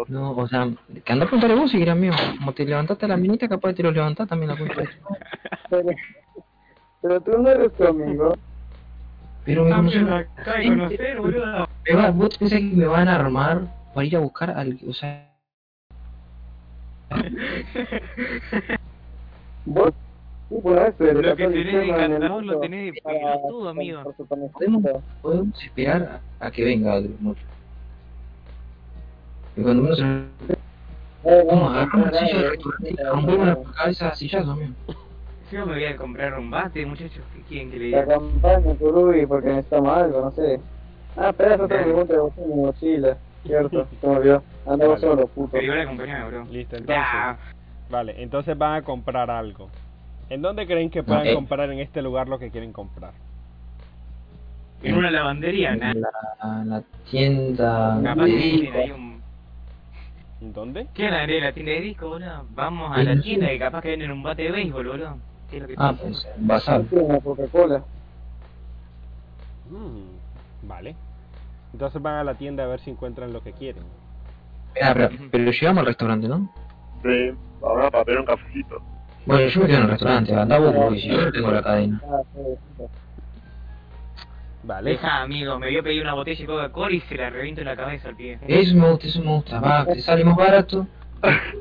[0.08, 0.68] No, o sea,
[1.06, 2.14] que anda a preguntarle vos si querés mío.
[2.38, 4.90] Como te levantaste a la minita, capaz de te lo levantás también la madre.
[5.70, 5.90] Pero,
[7.02, 8.34] pero tú no eres tu amigo.
[9.44, 10.26] Pero me Ah,
[10.64, 11.68] conocer, boludo.
[12.14, 13.62] ¿Vos pensás que me van a armar
[13.94, 14.78] para ir a buscar al.
[14.88, 15.28] O sea.
[19.66, 19.92] Vos,
[20.50, 24.16] sí, por eso, el Lo que tenés de encantador lo tenés de para- pelotudo, amigo.
[24.54, 24.84] Podemos,
[25.22, 27.52] podemos esperar a, a que venga monstruo.
[29.56, 30.00] Y cuando menos.
[31.24, 32.58] Eh, Vamos no, a agarrar una no, silla no, de
[32.94, 34.74] no, no, rompemos no, la cabeza a sillazo, amigo.
[35.52, 37.24] Yo me voy a comprar un bate, muchachos.
[37.36, 38.16] ¿Qué quieren que le Te diga?
[38.16, 40.60] acompaño, Kurubi, porque necesitamos algo, no sé.
[41.18, 43.18] Ah, espera, yo tengo de boxeo en mi mochila.
[43.46, 44.44] Cierto, se me olvidó.
[44.66, 45.02] Andaba Vale.
[45.02, 45.50] solo, puto.
[45.52, 46.46] Pero igual acompañame, bro.
[46.46, 47.04] Listo, entonces.
[47.14, 47.38] Ya.
[47.90, 49.70] Vale, entonces van a comprar algo.
[50.30, 51.34] ¿En dónde creen que puedan eh.
[51.36, 53.12] comprar en este lugar lo que quieren comprar?
[54.84, 55.94] En una lavandería, En nada.
[56.42, 58.00] la, la tienda.
[58.04, 58.32] Capaz de
[58.72, 59.11] que ahí un...
[60.42, 60.88] ¿En dónde?
[60.96, 62.46] ¿Qué van a abrir la tienda de disco, boludo?
[62.56, 65.18] Vamos a Sí, la tienda que capaz que venden un bate de béisbol, boludo.
[65.50, 66.88] ¿Qué es lo que Ah, pues, basal.
[67.24, 67.84] Coca-Cola.
[69.70, 70.96] Mm, vale.
[71.74, 73.84] Entonces van a la tienda a ver si encuentran lo que quieren.
[74.82, 76.48] Ah, pero, pero llegamos al restaurante, ¿no?
[77.04, 77.32] Sí,
[77.62, 78.82] ahora para pedir un cafecito.
[79.26, 81.62] Bueno, yo me quedo en el restaurante, anda vos, porque si yo no tengo la
[81.62, 82.02] cadena.
[82.10, 82.40] Ah, sí,
[82.78, 82.84] sí.
[84.64, 84.92] Vale.
[84.92, 87.76] Deja, amigo, me vio pedir una botella de Coca-Cola y se la reviento en la
[87.76, 88.40] cabeza al pibe.
[88.48, 89.60] Eso me gusta, eso me gusta.
[89.60, 90.88] Va, te sale más barato.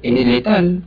[0.02, 0.82] Es letal.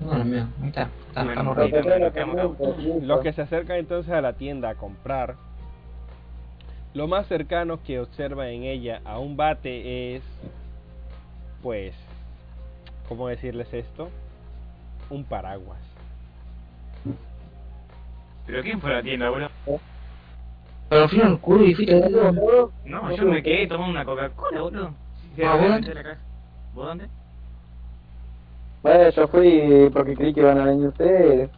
[0.00, 0.90] Bueno, mira, ahí está.
[1.08, 2.26] Está, Bueno, acá.
[3.00, 5.36] Los que se acercan entonces a la tienda a comprar,
[6.94, 10.22] lo más cercano que observa en ella a un bate es,
[11.62, 11.94] pues,
[13.08, 14.10] ¿cómo decirles esto?
[15.10, 15.95] Un paraguas.
[18.46, 19.50] ¿Pero quién fue a la tienda, boludo?
[20.88, 22.32] Pero al final, culo y fuiste a la-
[22.84, 24.96] No, yo me quedé tomando una Coca-Cola, boludo.
[25.34, 25.88] Se Ah, ¿vos dónde?
[25.88, 26.22] en la cabeza.
[26.72, 27.10] ¿Vos dónde?
[28.82, 31.50] Bueno, yo fui porque creí que iban a venir ustedes.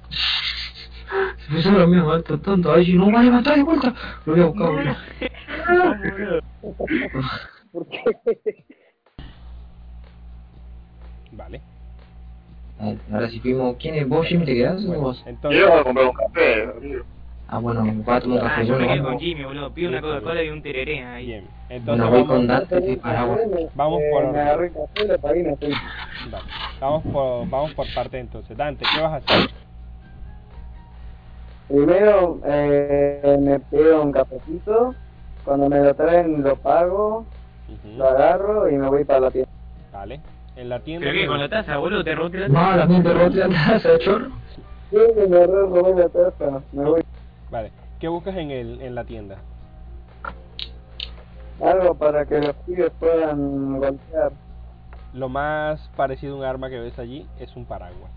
[1.51, 2.73] Eso es lo mío, alto tonto.
[2.73, 3.95] Ahí si no va a levantar de vuelta.
[4.25, 6.41] Lo voy a buscar, boludo.
[7.73, 8.65] ¿Por qué?
[11.33, 11.63] Vale.
[12.79, 14.09] Ahora si fuimos, ¿quién es?
[14.09, 15.23] ¿Vos, Jimmy, te quedás o vos?
[15.27, 17.05] entonces, Quiero comprar un café, amigo.
[17.49, 17.85] Ah, bueno, a
[18.21, 18.67] tomar un Ah, café.
[18.67, 19.19] yo me quedé con.
[19.19, 19.71] Jimmy, boludo.
[19.73, 21.27] Pido una Coca-Cola y un tereré ahí.
[21.27, 21.45] bien.
[21.45, 23.41] Bueno, Entonces voy vamos, con Dante y paraguas.
[23.75, 24.69] Vamos Eh, por Me orden.
[25.43, 25.57] me
[26.81, 28.57] vamos por, vamos por parte entonces.
[28.57, 29.51] Dante, ¿qué vas a hacer?
[31.69, 34.95] Primero eh, me pido un cafecito.
[35.45, 37.25] Cuando me lo traen lo pago,
[37.97, 39.49] lo agarro y me voy para la tienda.
[39.93, 40.21] Vale.
[40.59, 41.07] En la tienda.
[41.07, 41.27] ¿Pero qué?
[41.29, 42.03] ¿Con la taza, boludo?
[42.03, 42.77] ¿Te robaste la No, taza?
[42.77, 44.27] la mente rote la taza, chorro.
[44.91, 44.97] Sí,
[45.29, 47.03] me robé la taza, me voy.
[47.49, 47.71] Vale.
[48.01, 49.37] ¿Qué buscas en, el, en la tienda?
[51.63, 54.33] Algo para que los pibes puedan golpear.
[55.15, 58.11] Lo más parecido a un arma que ves allí es un paraguas.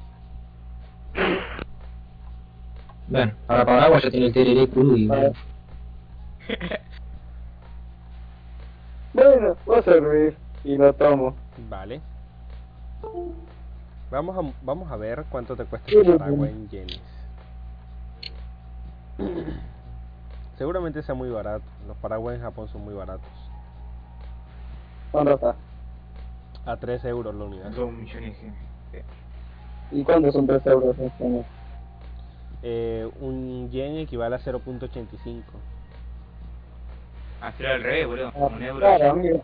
[3.07, 5.31] Bueno, para paraguas ya tiene el tereré crudo y bueno.
[9.13, 11.35] Bueno, va a servir y lo tomo.
[11.69, 11.99] Vale.
[14.11, 16.55] Vamos a, vamos a ver cuánto te cuesta paraguas sí.
[16.55, 17.01] en yenes.
[20.57, 21.63] Seguramente sea muy barato.
[21.87, 23.29] Los paraguas en Japón son muy baratos.
[25.11, 25.55] ¿Cuánto está?
[26.65, 27.71] A 3 euros la unidad.
[27.71, 28.37] Dos millones
[28.91, 29.03] de
[29.91, 31.45] ¿Y cuántos son 3 euros en?
[32.63, 35.41] Eh, un yen equivale a 0.85.
[37.41, 38.31] Hacerlo al revés, boludo.
[38.35, 38.79] Ah, Un euro.
[38.79, 39.43] Claro, amigo.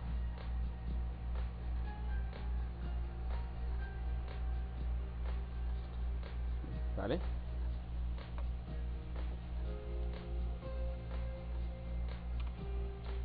[7.07, 7.19] ¿Vale?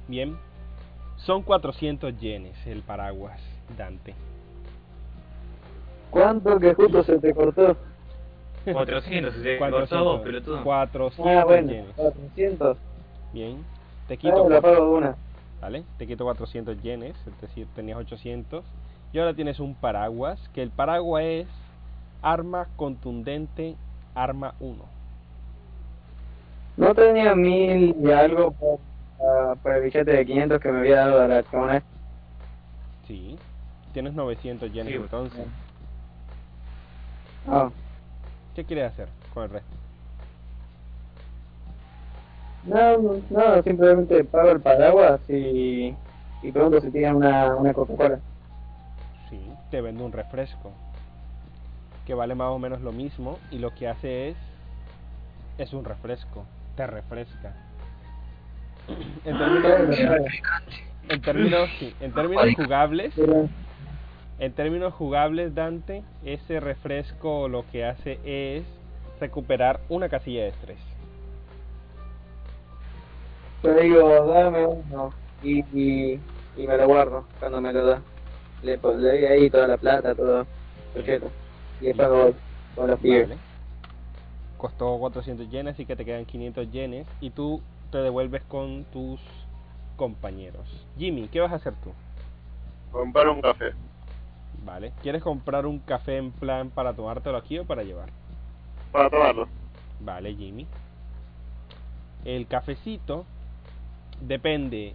[0.06, 0.36] Bien.
[1.16, 3.40] Son 400 yenes el paraguas,
[3.76, 4.14] Dante.
[6.10, 7.76] ¿Cuánto que justo se te cortó?
[8.70, 10.62] 400, se te cortó vos, pelotudo.
[10.62, 11.94] 400 Ah, bueno, yenes.
[11.96, 12.76] 400.
[13.32, 13.64] Bien.
[14.06, 15.16] Te Ah, quito, la cua- pago de una.
[15.60, 15.84] ¿vale?
[15.96, 18.64] Te quito 400 yenes, es decir, tenías 800.
[19.12, 21.46] Y ahora tienes un paraguas, que el paraguas es
[22.22, 23.76] arma contundente,
[24.14, 24.84] arma 1.
[26.76, 28.78] ¿No tenía mil y algo por,
[29.20, 31.82] ah, por el billete de 500 que me había dado a la chabona?
[33.06, 33.36] Sí.
[33.92, 34.98] Tienes 900 yenes Sí.
[34.98, 35.44] entonces.
[37.48, 37.68] Ah,
[38.54, 39.76] ¿Qué quieres hacer con el resto?
[42.64, 45.92] no, no, no, simplemente pago el paraguas y,
[46.42, 48.20] y pregunto si tienen una, una Coca-Cola.
[49.28, 49.40] Sí,
[49.70, 50.70] te vende un refresco
[52.06, 54.36] que vale más o menos lo mismo y lo que hace es
[55.58, 56.44] es un refresco,
[56.76, 57.54] te refresca.
[59.24, 59.78] En términos,
[61.08, 63.14] en términos, sí, en términos jugables,
[64.38, 68.64] en términos jugables Dante, ese refresco lo que hace es
[69.20, 70.78] recuperar una casilla de estrés.
[73.62, 75.12] yo digo, dame uno
[75.42, 76.20] y, y,
[76.56, 78.02] y me lo guardo cuando me lo da.
[78.64, 80.44] Le, pon- le doy ahí toda la plata, todo.
[80.94, 81.30] Perfecto.
[81.82, 83.28] Y pibes.
[83.28, 83.38] Vale.
[84.56, 87.60] Costó 400 yenes, así que te quedan 500 yenes y tú
[87.90, 89.20] te devuelves con tus
[89.96, 90.66] compañeros.
[90.96, 91.90] Jimmy, ¿qué vas a hacer tú?
[92.92, 93.72] Comprar un café.
[94.64, 94.92] Vale.
[95.02, 98.10] ¿Quieres comprar un café en plan para tomártelo aquí o para llevar?
[98.92, 99.48] Para tomarlo.
[100.00, 100.66] Vale, Jimmy.
[102.24, 103.24] El cafecito
[104.20, 104.94] depende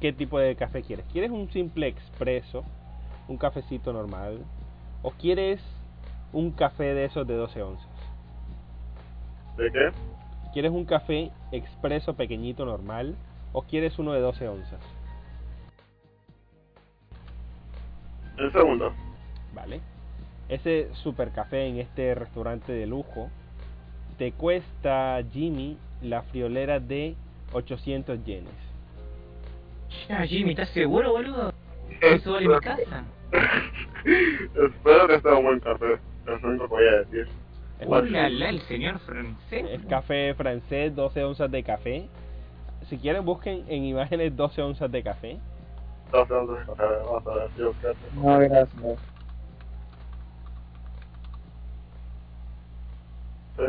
[0.00, 1.04] qué tipo de café quieres.
[1.12, 2.62] ¿Quieres un simple expreso?
[3.26, 4.44] ¿Un cafecito normal?
[5.02, 5.60] ¿O quieres
[6.32, 7.88] un café de esos de 12 onzas?
[9.56, 9.90] ¿De qué?
[10.52, 13.16] ¿Quieres un café expreso pequeñito normal?
[13.52, 14.80] ¿O quieres uno de 12 onzas?
[18.36, 18.92] El segundo.
[19.54, 19.80] Vale.
[20.48, 23.30] Ese super café en este restaurante de lujo
[24.16, 27.14] te cuesta, Jimmy, la friolera de
[27.52, 28.52] 800 yenes.
[30.08, 31.52] Ya, Jimmy, ¿estás seguro, boludo?
[32.00, 33.04] Eso vale mi casa.
[34.04, 35.98] Espero que sea un buen café.
[36.28, 37.28] Es lo único que voy a decir.
[37.80, 39.66] Es, Hola, la, el señor francés.
[39.70, 42.08] es café francés, 12 onzas de café.
[42.88, 45.38] Si quieren, busquen en imágenes 12 onzas de café.
[46.10, 46.82] Dos segundos de café.
[47.04, 47.94] Vamos a ver si buscar.
[48.14, 48.68] No, gracias.
[53.56, 53.64] ¿Sí?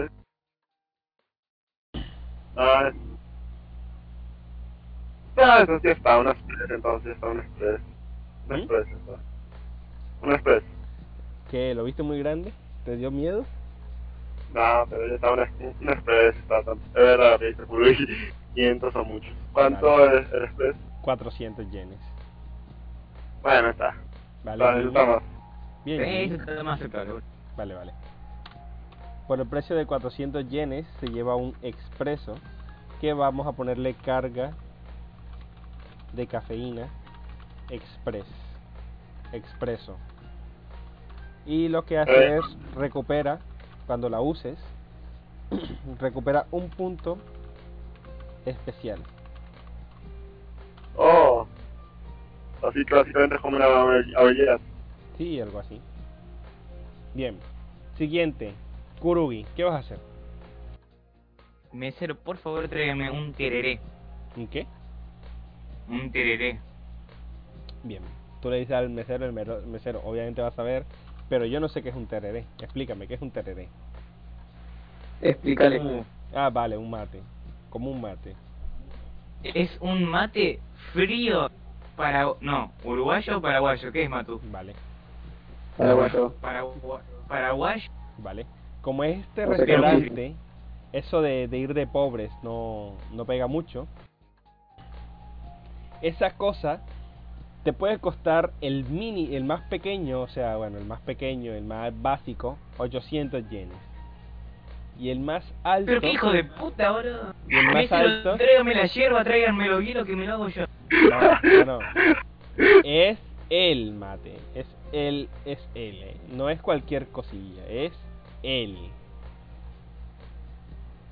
[2.55, 2.95] Ah, es...
[5.37, 7.81] Ah, eso sí está, un express, entonces está un express.
[8.49, 8.59] Un ¿Mm?
[8.59, 9.11] express está.
[10.21, 10.63] Un express.
[11.51, 11.73] ¿Qué?
[11.73, 12.51] ¿Lo viste muy grande?
[12.85, 13.45] ¿Te dio miedo?
[14.53, 16.77] No, pero ya está un, ex- un express, está tan...
[16.77, 17.83] Es verdad, que por
[18.53, 19.31] 500 o muchos.
[19.53, 20.21] ¿Cuánto Vale.
[20.21, 20.75] es el express?
[21.01, 21.99] 400 yenes.
[23.41, 23.95] Bueno, está.
[24.43, 24.87] Vale, Vale, Jimmy?
[24.89, 25.23] está más.
[25.85, 26.03] Bien,
[26.33, 27.21] está más aceptable.
[27.55, 27.93] Vale, vale.
[29.27, 32.35] Por el precio de 400 yenes se lleva un expreso
[32.99, 34.51] que vamos a ponerle carga
[36.13, 36.87] de cafeína
[37.69, 38.25] express.
[39.31, 39.95] Expreso.
[41.45, 42.43] Y lo que hace es
[42.75, 43.39] recupera,
[43.87, 44.57] cuando la uses,
[45.99, 47.17] recupera un punto
[48.45, 48.99] especial.
[50.95, 51.47] Oh.
[52.61, 54.59] Así que básicamente es como una habil- habilidad.
[55.17, 55.79] Sí, algo así.
[57.13, 57.37] Bien.
[57.97, 58.53] Siguiente.
[58.99, 59.99] Kurugi, ¿qué vas a hacer?
[61.71, 63.79] Mesero, por favor, tráigame un tereré.
[64.35, 64.67] ¿Un qué?
[65.87, 66.59] Un tereré.
[67.83, 68.03] Bien.
[68.41, 70.85] Tú le dices al mesero, el mesero obviamente va a saber,
[71.29, 72.45] pero yo no sé qué es un tereré.
[72.59, 73.69] Explícame, ¿qué es un tereré?
[75.21, 76.03] Explícale.
[76.33, 77.21] Ah, vale, un mate.
[77.69, 78.35] Como un mate.
[79.43, 80.59] Es un mate
[80.93, 81.49] frío
[81.95, 82.27] para...
[82.41, 83.91] No, uruguayo o paraguayo.
[83.91, 84.39] ¿Qué es, Matu?
[84.51, 84.73] Vale,
[85.77, 86.33] Paraguayo.
[86.41, 87.89] Paragua- Paraguayo.
[88.17, 88.45] vale.
[88.81, 90.35] Como es este O sea que- restaurante,
[90.93, 93.87] eso de, de ir de pobres no, no pega mucho.
[96.01, 96.81] esa cosa
[97.63, 101.63] te puede costar el mini, el más pequeño, o sea, bueno, el más pequeño, el
[101.63, 103.77] más básico, 800 yenes.
[104.97, 107.33] Y el más alto, Pero qué hijo de puta, boludo.
[107.47, 108.35] Y el más dice, alto.
[108.35, 110.65] Tráigame la hierba, tráiganme los hielos que me lo hago yo.
[110.89, 111.79] no, no, no.
[112.83, 113.17] es
[113.49, 116.17] el mate, es el, es el, eh.
[116.33, 117.93] no es cualquier cosilla, es
[118.43, 118.77] el.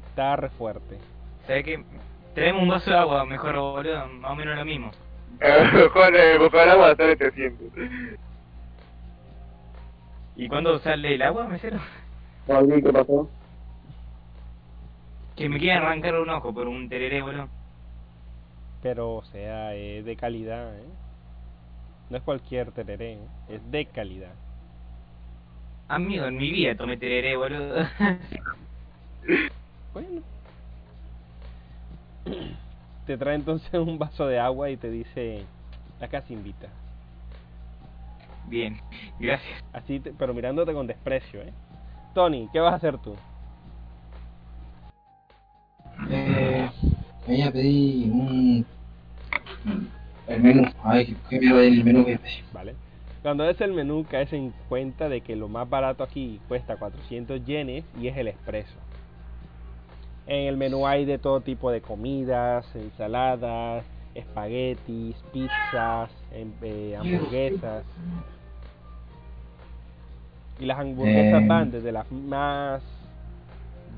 [0.09, 0.97] Está re fuerte.
[1.45, 1.83] ¿Sabes qué?
[2.33, 4.07] Traemos un vaso de agua, mejor, boludo.
[4.07, 4.91] Más o menos lo mismo.
[5.93, 7.67] Juan, eh, buscar agua sale 300.
[10.35, 11.79] ¿Y cuándo sale el agua, mesero?
[12.47, 13.29] Volví, ¿qué pasó?
[15.35, 17.47] Que me quieren arrancar un ojo por un tereré, boludo.
[18.81, 20.85] Pero, o sea, es de calidad, ¿eh?
[22.09, 23.27] No es cualquier tereré, ¿eh?
[23.49, 24.33] es de calidad.
[25.87, 27.75] Amigo, en mi vida tomé tereré, boludo.
[29.93, 30.21] Bueno.
[33.07, 35.45] Te trae entonces un vaso de agua y te dice,
[36.01, 36.67] acá se invita.
[38.47, 38.77] Bien,
[39.17, 39.63] gracias.
[39.71, 41.53] Así, te- pero mirándote con desprecio, ¿eh?
[42.13, 43.15] Tony, ¿qué vas a hacer tú?
[46.09, 46.69] Eh,
[47.27, 48.65] me voy a pedir un...
[50.27, 50.69] El menú.
[50.83, 52.43] A ver, ¿qué, mierda el menú voy a pedir?
[52.51, 52.75] ¿Vale?
[53.21, 57.45] Cuando ves el menú caes en cuenta de que lo más barato aquí cuesta 400
[57.45, 58.75] yenes y es el expreso.
[60.27, 67.83] En el menú hay de todo tipo de comidas, ensaladas, espaguetis, pizzas, em- eh, hamburguesas.
[70.59, 71.47] Y las hamburguesas Eh.
[71.47, 72.81] van desde las más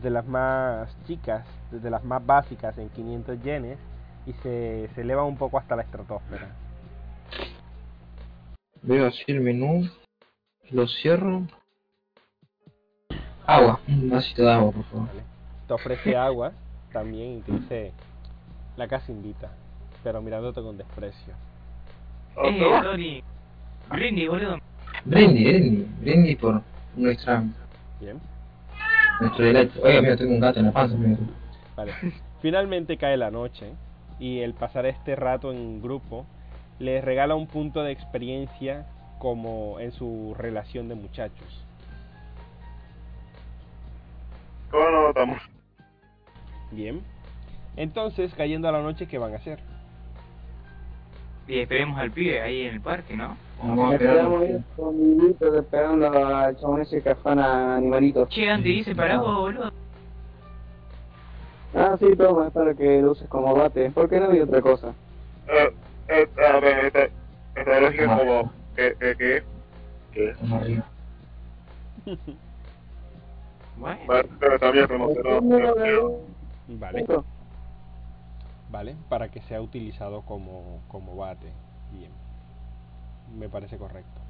[0.04, 3.78] de las más chicas, desde las más básicas en 500 yenes
[4.26, 6.48] y se, se eleva un poco hasta la estratosfera.
[8.82, 9.90] Veo así el menú.
[10.72, 11.42] Lo cierro.
[13.46, 13.80] Agua.
[13.90, 15.08] Un vasito de agua, por favor.
[15.08, 15.39] ¿vale?
[15.70, 16.52] Te ofrece agua
[16.92, 17.92] también y te dice
[18.76, 19.52] la casa invita,
[20.04, 21.36] pero mirándote con desprecio.
[22.44, 23.24] Eh, Tony.
[23.92, 24.58] Brindy, boludo.
[25.06, 26.02] Brindis, brindis.
[26.02, 26.64] Brindis por
[26.96, 27.44] nuestra,
[28.02, 28.20] Bien,
[29.22, 29.80] nuestro deleite.
[29.84, 30.96] Oiga, mira, tengo un gato en la panza.
[30.98, 31.20] mira.
[31.76, 31.94] vale.
[32.42, 33.72] Finalmente cae la noche
[34.18, 36.26] y el pasar este rato en grupo
[36.80, 38.88] les regala un punto de experiencia
[39.20, 41.64] como en su relación de muchachos.
[44.72, 45.59] ¿Cómo nos notamos?
[46.72, 47.02] Bien.
[47.76, 49.60] Entonces, cayendo a la noche, ¿qué van a hacer?
[51.48, 53.36] Y esperemos al pibe ahí en el parque, ¿no?
[53.62, 53.96] Vamos
[54.76, 58.30] con esperando al chabón ese que afana animalitos.
[58.30, 59.72] Che, antes dice paraguas, boludo.
[61.76, 63.92] Ah, sí, toma, es para que lo uses como bate.
[63.92, 64.94] ¿Por qué no había otra cosa?
[65.48, 65.74] Eh,
[66.08, 67.10] eh, a ver, esta,
[67.56, 68.54] esta lógica es como...
[68.76, 68.96] ¿Qué?
[69.00, 69.16] ¿Qué?
[69.18, 69.44] ¿Qué?
[70.14, 70.36] ¿Qué?
[73.78, 74.02] Bueno.
[74.08, 76.29] Vale, pero también promocionó.
[76.78, 77.26] Vale, Punto.
[78.72, 81.52] vale, para que sea utilizado como, como bate.
[81.92, 82.12] Bien,
[83.38, 84.22] me parece correcto.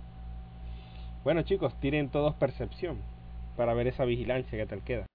[1.24, 2.98] Bueno chicos, tienen todos percepción
[3.57, 5.06] para ver esa vigilancia que tal queda.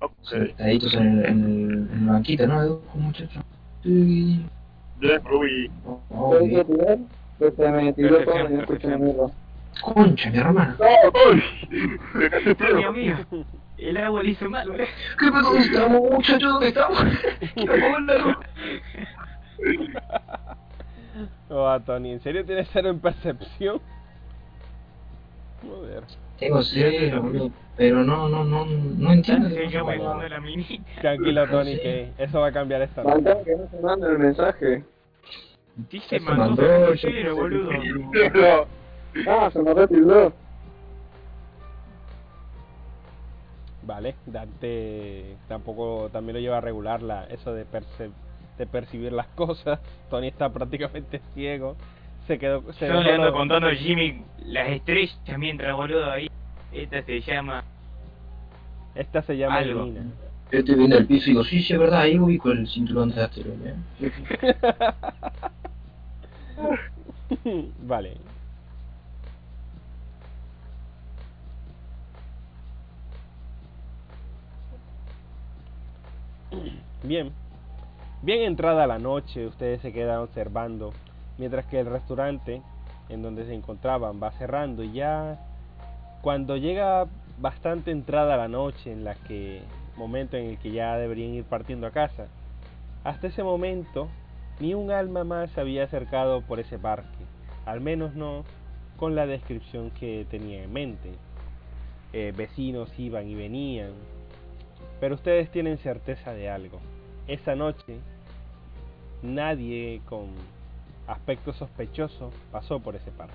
[0.00, 0.12] Ok.
[0.22, 2.60] Sentaditos en el, en el, en el banquito, ¿no?
[2.62, 3.40] Edu, muchacho.
[3.84, 4.44] Sí.
[4.98, 5.70] Bien, Ruby.
[6.10, 6.66] Oh, ¿Qué hay que bien.
[6.66, 6.98] tirar?
[7.38, 9.04] Que se me tiró todo no escuché perfección.
[9.04, 9.26] mierda.
[9.82, 10.76] Concha, mi hermano.
[10.78, 11.10] ¡Me
[12.30, 12.88] Tony, tío!
[12.88, 13.16] amigo.
[13.76, 14.86] El agua le hizo mal, boludo.
[15.18, 15.50] ¿Qué pasó?
[15.50, 16.48] ¿Dónde estamos, muchacho?
[16.48, 16.98] ¿Dónde estamos?
[21.50, 23.80] Oh, Tony, ¿en serio tienes cero en percepción?
[25.62, 26.04] Joder.
[26.38, 27.50] Tengo cero, boludo.
[27.76, 29.48] Pero no, no, no, no entiendo.
[29.48, 30.80] Se yo pensando en la mini.
[31.00, 33.14] Tranquilo Tony, que eso va a cambiar esta noche.
[33.14, 34.84] Falta que no se mande el mensaje.
[35.90, 37.70] Dice Eso mandó mandó, Cero, boludo.
[39.26, 40.32] Ah, se me retildó.
[43.82, 48.10] Vale, Dante tampoco también lo lleva a regular la, eso de, perce-
[48.58, 49.80] de percibir las cosas.
[50.10, 51.76] Tony está prácticamente ciego.
[52.26, 52.70] Se quedó.
[52.74, 56.28] Se Yo le ando contando a Jimmy las estrellas mientras, boludo, ahí.
[56.72, 57.64] Esta se llama...
[58.94, 59.84] Esta se llama Algo.
[59.84, 60.02] Elina.
[60.50, 63.22] Yo viendo el piso y digo, sí, sí, es verdad, ahí ubico el cinturón de
[63.22, 63.74] asteroide.
[64.00, 64.12] ¿eh?
[67.86, 68.16] Vale.
[77.02, 77.32] Bien.
[78.22, 80.92] Bien entrada la noche, ustedes se quedan observando,
[81.36, 82.62] mientras que el restaurante
[83.08, 85.38] en donde se encontraban va cerrando y ya
[86.20, 87.06] cuando llega
[87.38, 89.62] bastante entrada la noche en la que
[89.96, 92.26] momento en el que ya deberían ir partiendo a casa,
[93.04, 94.08] hasta ese momento
[94.58, 97.24] ni un alma más se había acercado por ese parque,
[97.66, 98.44] al menos no
[98.96, 101.12] con la descripción que tenía en mente.
[102.12, 103.92] Eh, vecinos iban y venían,
[105.00, 106.80] pero ustedes tienen certeza de algo.
[107.26, 107.98] Esa noche
[109.22, 110.28] nadie con
[111.06, 113.34] aspecto sospechoso pasó por ese parque.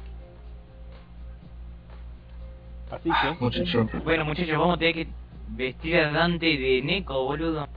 [2.91, 3.89] Así que, Muchacho.
[4.03, 5.07] Bueno, muchachos, vamos a tener que
[5.49, 7.67] vestir a Dante de Neko, boludo.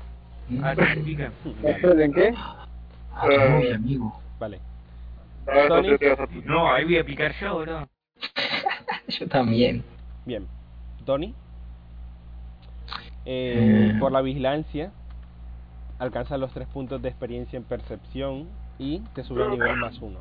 [0.63, 1.29] A ver qué
[1.83, 2.35] vale, ¿En qué?
[2.37, 4.21] Ah, no, mi amigo.
[4.39, 4.61] vale.
[5.47, 7.89] Ah, a- No, ahí voy a aplicar yo, boludo.
[9.09, 9.83] Yo también.
[10.25, 10.47] Bien.
[11.05, 11.35] Tony,
[13.29, 13.97] Eh.
[13.99, 14.93] por la vigilancia,
[15.99, 18.49] alcanza los tres puntos de experiencia en percepción
[18.79, 20.21] y te sube a nivel más uno.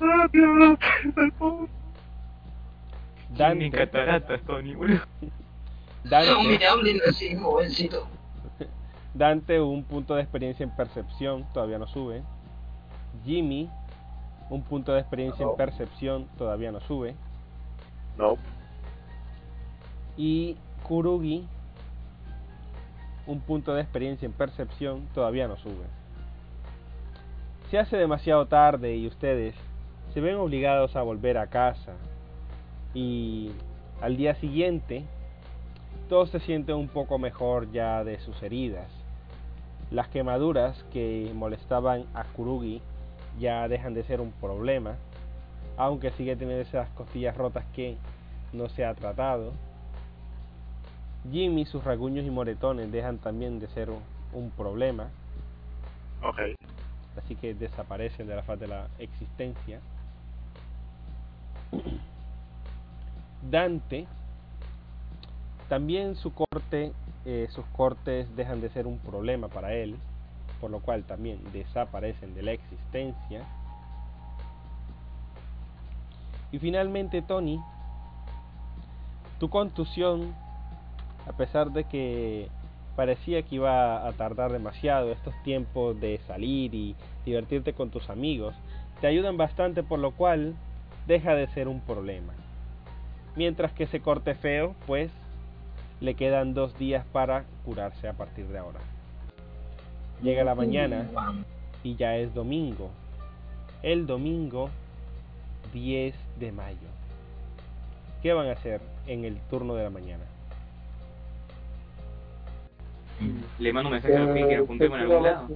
[0.00, 0.28] Ah,
[3.36, 4.74] Dante, cataratas, Tony.
[4.74, 4.98] No
[6.04, 6.58] Dante.
[9.14, 12.22] Dante, un punto de experiencia en percepción, todavía no sube.
[13.24, 13.70] Jimmy,
[14.50, 17.14] un punto de experiencia en percepción, todavía no sube.
[18.16, 18.36] No.
[20.16, 20.56] Y
[20.86, 21.44] Kurugi,
[23.26, 25.84] un punto de experiencia en percepción, todavía no sube.
[27.72, 29.56] Se hace demasiado tarde y ustedes
[30.14, 31.94] se ven obligados a volver a casa.
[32.94, 33.50] Y
[34.00, 35.02] al día siguiente,
[36.08, 38.86] todos se sienten un poco mejor ya de sus heridas.
[39.90, 42.80] Las quemaduras que molestaban a Kurugi
[43.40, 44.94] ya dejan de ser un problema,
[45.76, 47.96] aunque sigue teniendo esas costillas rotas que
[48.52, 49.52] no se ha tratado.
[51.30, 54.00] Jimmy, sus rasguños y moretones dejan también de ser un,
[54.32, 55.08] un problema,
[56.22, 56.40] Ok.
[57.16, 59.80] así que desaparecen de la faz de la existencia.
[63.50, 64.06] Dante,
[65.68, 66.92] también su corte,
[67.24, 69.96] eh, sus cortes dejan de ser un problema para él,
[70.60, 73.44] por lo cual también desaparecen de la existencia.
[76.52, 77.60] Y finalmente Tony,
[79.38, 80.34] tu contusión,
[81.26, 82.48] a pesar de que
[82.94, 88.54] parecía que iba a tardar demasiado estos tiempos de salir y divertirte con tus amigos,
[89.00, 90.54] te ayudan bastante por lo cual
[91.06, 92.32] deja de ser un problema.
[93.36, 95.10] Mientras que ese corte feo, pues
[96.00, 98.80] le quedan dos días para curarse a partir de ahora.
[100.22, 101.06] Llega la mañana
[101.82, 102.90] y ya es domingo.
[103.82, 104.70] El domingo
[105.74, 106.88] 10 de mayo.
[108.22, 110.24] ¿Qué van a hacer en el turno de la mañana?
[113.58, 115.48] Le mando un mensaje a los pibes que nos juntemos en algún lado.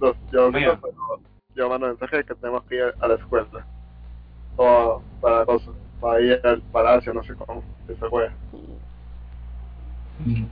[0.00, 0.80] Dos, yo, Mira.
[1.54, 3.46] yo mando mensaje de que tenemos que ir a la escuela.
[4.56, 5.44] O para
[6.00, 8.32] para ir al palacio, no sé cómo, esa wea.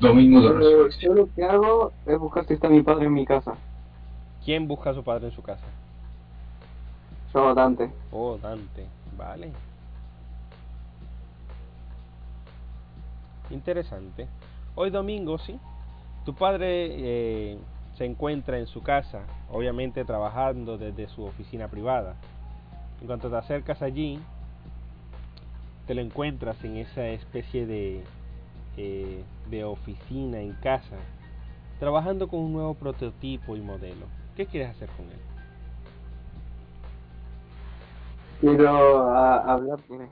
[0.00, 1.14] Domingo de Eh, resurrección.
[1.16, 3.54] yo lo que hago es buscar si está mi padre en mi casa.
[4.44, 5.64] ¿Quién busca a su padre en su casa?
[7.34, 7.90] Yo, Dante.
[8.10, 8.86] Oh, Dante.
[9.16, 9.52] Vale.
[13.52, 14.28] Interesante.
[14.74, 15.58] Hoy domingo, sí.
[16.24, 17.58] Tu padre eh,
[17.96, 19.20] se encuentra en su casa,
[19.50, 22.14] obviamente trabajando desde su oficina privada.
[23.00, 24.18] En cuanto te acercas allí,
[25.86, 28.04] te lo encuentras en esa especie de,
[28.76, 30.96] eh, de oficina en casa,
[31.80, 34.06] trabajando con un nuevo prototipo y modelo.
[34.36, 35.18] ¿Qué quieres hacer con él?
[38.40, 40.04] Quiero a- hablarle.
[40.04, 40.08] Él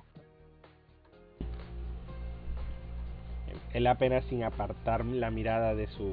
[3.86, 6.10] apenas sin apartar la mirada de su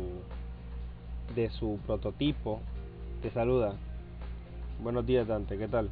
[1.36, 2.62] de su prototipo
[3.22, 3.74] te saluda.
[4.82, 5.90] Buenos días Dante, ¿qué tal?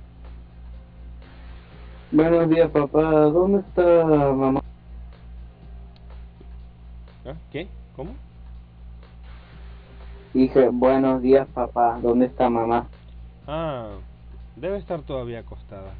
[2.11, 3.01] Buenos días, papá.
[3.01, 4.61] ¿Dónde está mamá?
[7.25, 7.33] ¿Ah?
[7.51, 7.67] ¿Qué?
[7.95, 8.11] ¿Cómo?
[10.33, 11.99] Dije, buenos días, papá.
[12.01, 12.87] ¿Dónde está mamá?
[13.47, 13.97] Ah,
[14.55, 15.93] debe estar todavía acostada.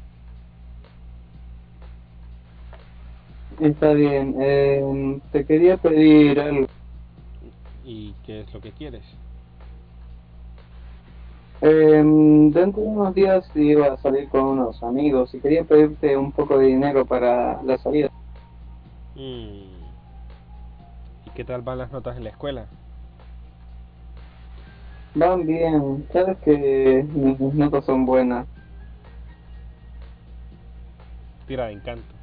[3.60, 4.36] Está bien.
[4.38, 6.66] Eh, te quería pedir algo.
[7.84, 9.04] ¿Y qué es lo que quieres?
[11.62, 12.02] Eh,
[12.52, 16.58] dentro de unos días iba a salir con unos amigos y quería pedirte un poco
[16.58, 18.10] de dinero para la salida.
[19.14, 19.64] Mm.
[21.24, 22.66] ¿Y qué tal van las notas en la escuela?
[25.14, 26.06] Van bien.
[26.12, 28.46] Sabes que mis notas son buenas.
[31.46, 32.15] Tira de encanto.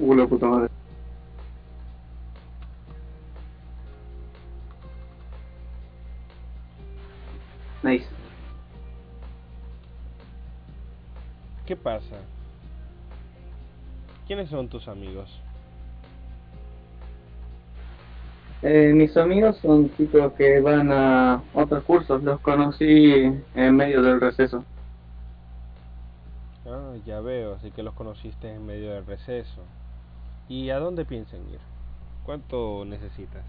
[0.00, 0.68] Uh, la puta madre.
[7.82, 8.06] Nice.
[11.66, 12.16] ¿Qué pasa?
[14.26, 15.28] ¿Quiénes son tus amigos?
[18.62, 22.22] Eh, mis amigos son chicos que van a otros cursos.
[22.22, 24.64] Los conocí en medio del receso.
[26.66, 29.62] Ah, ya veo, así que los conociste en medio del receso.
[30.50, 31.60] ¿Y a dónde piensan ir?
[32.24, 33.44] ¿Cuánto necesitas?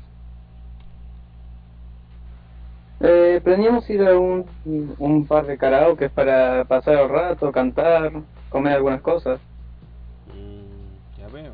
[2.99, 4.45] Eh, planeamos ir a un,
[4.99, 8.11] un par de karaoke para pasar el rato, cantar,
[8.49, 9.40] comer algunas cosas.
[10.28, 11.53] Mm, ya veo.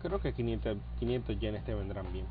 [0.00, 2.24] Creo que 500, 500 yenes te vendrán bien.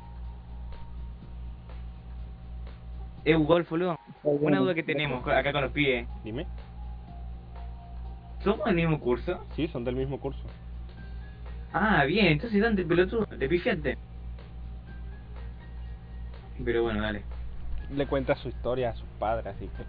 [3.24, 3.96] Eh, Wolf, boludo.
[4.24, 6.08] Una duda que tenemos acá con los pibes.
[6.24, 6.48] Dime.
[8.42, 9.44] ¿Somos del mismo curso?
[9.56, 10.42] Sí, son del mismo curso.
[11.72, 13.96] Ah, bien, entonces Dante, pelotudo, te pifiaste.
[16.64, 17.22] Pero bueno, dale.
[17.90, 19.84] Le cuenta su historia a sus padres, así que...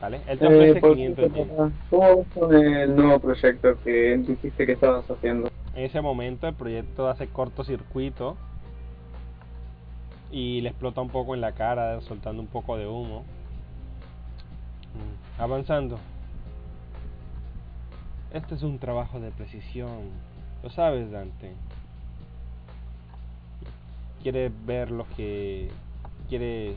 [0.00, 0.20] ¿Vale?
[0.26, 1.52] Él te ofrece Eh, por 500 cierto, yenes.
[1.52, 5.50] papá, ¿Cómo vas con el nuevo proyecto que dijiste que estabas haciendo?
[5.74, 8.36] En ese momento el proyecto hace cortocircuito
[10.30, 13.24] y le explota un poco en la cara, soltando un poco de humo.
[14.94, 15.98] Mm, Avanzando.
[18.32, 20.10] Este es un trabajo de precisión.
[20.62, 21.52] Lo sabes, Dante.
[24.22, 25.70] ¿Quieres ver lo que...
[26.28, 26.76] ¿Quieres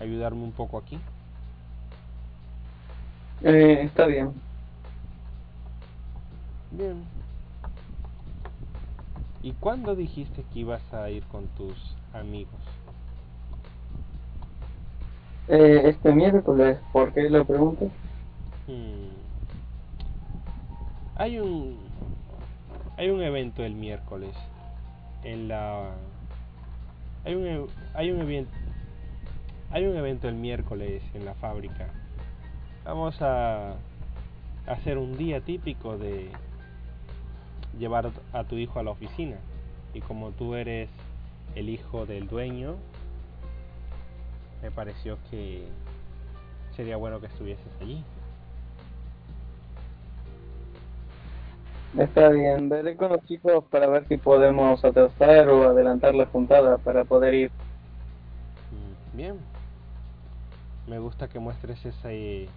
[0.00, 0.98] ayudarme un poco aquí?
[3.42, 4.32] Eh, está bien.
[6.70, 7.02] Bien.
[9.42, 12.60] ¿Y cuándo dijiste que ibas a ir con tus amigos?
[15.48, 17.88] Eh, este miércoles, ¿por qué lo preguntas?
[18.68, 19.31] Hmm.
[21.16, 21.78] Hay un
[22.96, 24.34] hay un evento el miércoles
[25.24, 25.90] en la
[27.24, 28.52] hay un hay un evento
[29.70, 31.88] hay un evento el miércoles en la fábrica.
[32.84, 33.74] Vamos a
[34.66, 36.30] hacer un día típico de
[37.78, 39.36] llevar a tu hijo a la oficina
[39.94, 40.88] y como tú eres
[41.54, 42.76] el hijo del dueño
[44.62, 45.64] me pareció que
[46.76, 48.02] sería bueno que estuvieses allí.
[51.98, 56.78] Está bien, veré con los chicos para ver si podemos atrasar o adelantar la juntada
[56.78, 57.50] para poder ir.
[58.70, 59.36] Mm, Bien.
[60.86, 62.48] Me gusta que muestres ese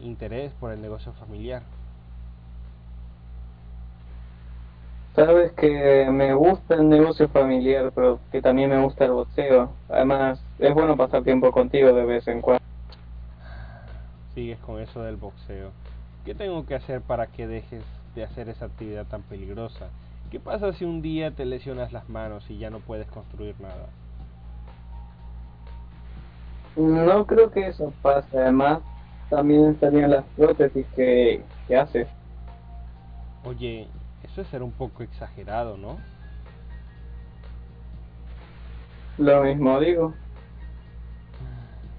[0.00, 1.62] interés por el negocio familiar.
[5.14, 9.70] Sabes que me gusta el negocio familiar, pero que también me gusta el boxeo.
[9.88, 12.62] Además, es bueno pasar tiempo contigo de vez en cuando.
[14.34, 15.70] Sigues con eso del boxeo.
[16.26, 17.82] ¿Qué tengo que hacer para que dejes
[18.16, 19.90] de hacer esa actividad tan peligrosa?
[20.30, 23.86] ¿Qué pasa si un día te lesionas las manos y ya no puedes construir nada?
[26.74, 28.36] No creo que eso pase.
[28.36, 28.80] Además,
[29.30, 32.08] también estarían las prótesis que, que haces.
[33.44, 33.86] Oye,
[34.24, 35.98] eso es ser un poco exagerado, ¿no?
[39.18, 40.14] Lo mismo digo.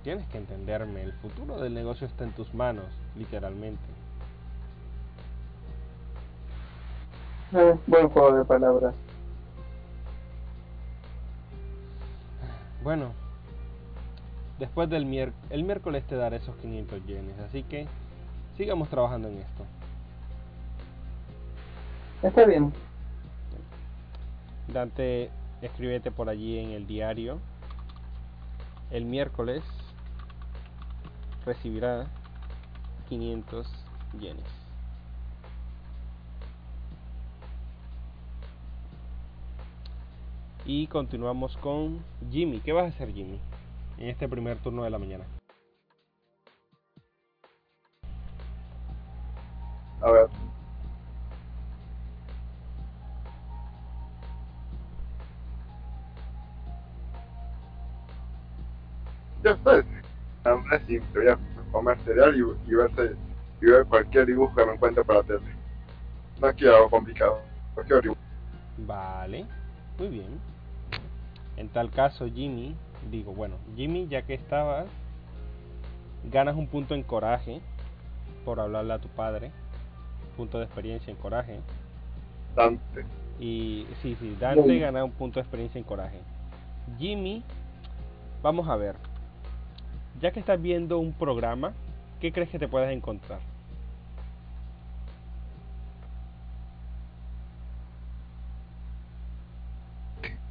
[0.04, 2.86] Tienes que entenderme, el futuro del negocio está en tus manos,
[3.16, 3.97] literalmente.
[7.54, 8.94] Eh, buen juego de palabras.
[12.84, 13.14] Bueno,
[14.60, 17.88] después del miércoles, el miércoles te daré esos 500 yenes, así que
[18.58, 19.66] sigamos trabajando en esto.
[22.22, 22.74] Está bien.
[24.68, 25.30] Dante,
[25.62, 27.40] escríbete por allí en el diario.
[28.92, 29.64] El miércoles
[31.46, 32.08] recibirá
[33.08, 33.68] 500
[34.20, 34.57] yenes.
[40.70, 42.60] Y continuamos con Jimmy.
[42.60, 43.40] ¿Qué vas a hacer, Jimmy?
[43.98, 45.24] En este primer turno de la mañana.
[50.02, 50.28] A ver.
[59.42, 59.86] Ya está.
[60.44, 61.22] Hambre simple.
[61.22, 61.40] Voy a
[61.72, 63.16] comer cereal y, y, verse,
[63.62, 65.40] y ver cualquier dibujo que me encuentre para tele.
[66.42, 67.40] No quiero algo complicado.
[67.74, 68.22] Cualquier dibujo.
[68.80, 69.46] Vale,
[69.98, 70.57] muy bien.
[71.58, 72.76] En tal caso, Jimmy,
[73.10, 74.86] digo, bueno, Jimmy, ya que estabas,
[76.32, 77.62] ganas un punto en coraje
[78.46, 79.52] por hablarle a tu padre,
[80.36, 81.60] punto de experiencia en coraje.
[82.56, 83.06] Dante.
[83.40, 86.20] Y sí, sí, Dante Muy gana un punto de experiencia en coraje.
[86.98, 87.44] Jimmy,
[88.42, 88.96] vamos a ver,
[90.22, 91.74] ya que estás viendo un programa,
[92.20, 93.40] ¿qué crees que te puedes encontrar?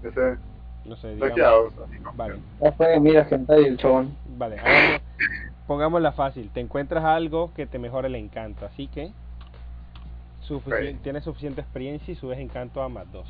[0.03, 0.39] Ese.
[0.87, 1.35] No sé, No digamos.
[1.35, 2.13] quiero así, ¿no?
[2.15, 2.41] Vale.
[2.61, 4.17] Después mira hentai el chabón.
[4.25, 5.01] Vale, hagamos-
[5.67, 6.51] pongámosla fácil.
[6.51, 9.13] Te encuentras algo que te mejore el encanto, así que
[10.47, 11.03] sufici- Ok.
[11.03, 13.27] tienes suficiente experiencia y subes encanto a más 2.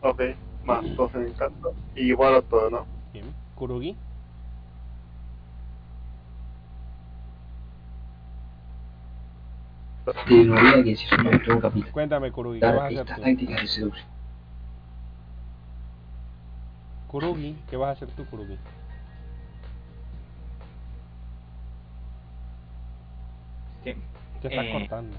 [0.00, 0.22] Ok.
[0.64, 1.74] Más dos en encanto.
[1.94, 2.86] Y igual a todo, ¿no?
[3.12, 3.26] Bien.
[3.54, 3.96] Kurugi,
[10.28, 11.92] Teoría que si es un autor capital.
[11.92, 13.22] Cuéntame, Kurugi, ¿qué vas a hacer Estas tú?
[13.22, 14.13] tácticas de seducción.
[17.14, 18.58] Kurugi, ¿qué vas a hacer tú, Kurugi?
[23.84, 23.94] Sí.
[24.42, 24.72] Te estás Eh.
[24.72, 25.16] cortando.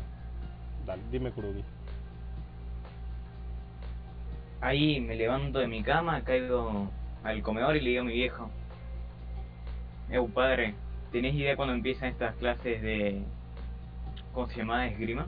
[0.86, 1.64] Dale, dime, Kurugi.
[4.60, 6.90] Ahí me levanto de mi cama, caigo
[7.24, 8.50] al comedor y le digo a mi viejo.
[10.12, 10.76] Eu padre,
[11.14, 13.24] ¿tenés idea cuando empiezan estas clases de...
[14.34, 14.88] ¿Cómo se llama?
[14.88, 15.28] Esgrima?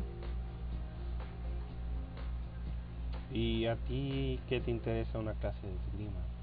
[3.32, 6.37] ¿Y a ti qué te interesa una clase de esgrima?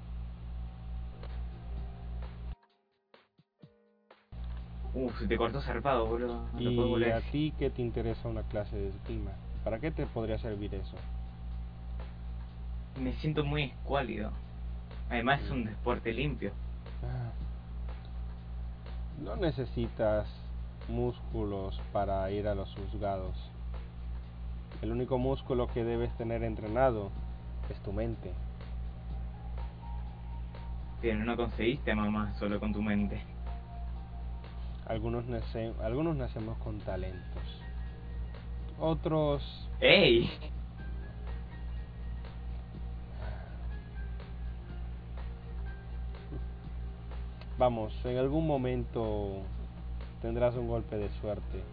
[4.95, 6.41] Uf, te cortó zarpado, boludo.
[6.53, 9.31] No ¿Y a ti qué te interesa una clase de esgrima?
[9.65, 10.95] ¿Para qué te podría servir eso?
[13.01, 14.31] Me siento muy escuálido.
[15.09, 16.51] Además es un deporte limpio.
[17.03, 17.31] Ah.
[19.21, 20.27] No necesitas
[20.87, 23.35] músculos para ir a los juzgados.
[24.81, 27.11] El único músculo que debes tener entrenado
[27.69, 28.31] es tu mente.
[31.01, 33.34] Pero no conseguiste mamá solo con tu mente.
[34.87, 37.43] Algunos, nace- algunos nacemos con talentos.
[38.79, 39.41] Otros
[39.79, 40.29] ¡Ey!
[47.57, 49.37] Vamos, en algún momento
[50.21, 51.63] tendrás un golpe de suerte.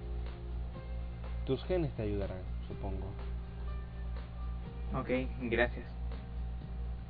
[1.47, 3.07] Tus genes te ayudarán, supongo.
[4.95, 5.09] Ok,
[5.51, 5.85] gracias.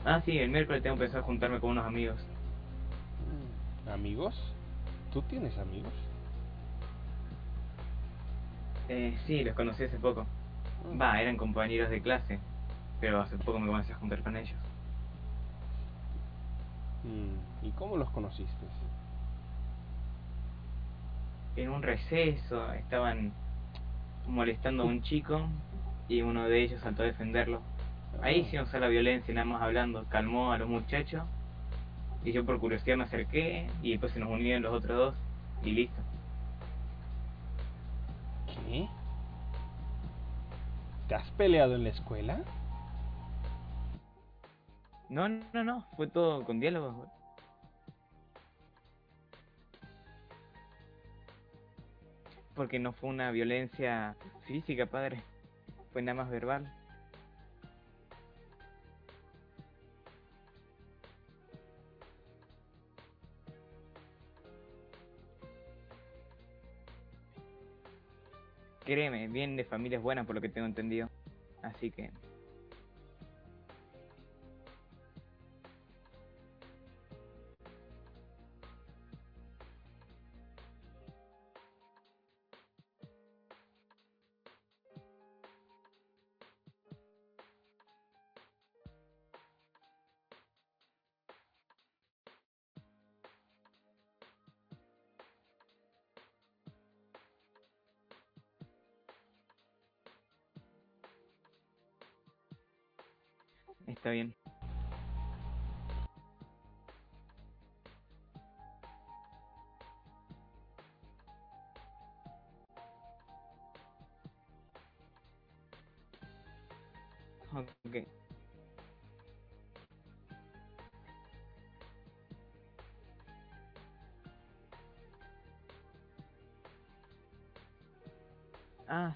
[0.05, 2.19] Ah, sí, el miércoles tengo pensado juntarme con unos amigos.
[3.93, 4.52] ¿Amigos?
[5.13, 5.93] ¿Tú tienes amigos?
[8.89, 10.27] Eh, sí, los conocí hace poco.
[11.01, 12.39] Va, eran compañeros de clase.
[13.01, 14.57] Pero hace poco me comencé a juntar con ellos.
[17.05, 18.67] Mm, ¿Y cómo los conociste?
[21.57, 23.33] En un receso estaban
[24.27, 25.49] molestando a un chico
[26.09, 27.61] y uno de ellos saltó a defenderlo.
[28.23, 30.05] Ahí Ah, sí usó la violencia, nada más hablando.
[30.09, 31.23] Calmó a los muchachos.
[32.25, 35.15] Y yo por curiosidad me acerqué y después se nos unieron los otros dos
[35.65, 36.01] y listo.
[38.47, 38.89] ¿Qué?
[41.09, 42.41] ¿Te has peleado en la escuela?
[45.09, 47.07] No, no, no, fue todo con diálogo.
[52.55, 54.15] Porque no fue una violencia
[54.47, 55.23] física, padre.
[55.93, 56.73] Fue nada más verbal.
[68.85, 71.09] Créeme, vienen de familias buenas por lo que tengo entendido.
[71.63, 72.11] Así que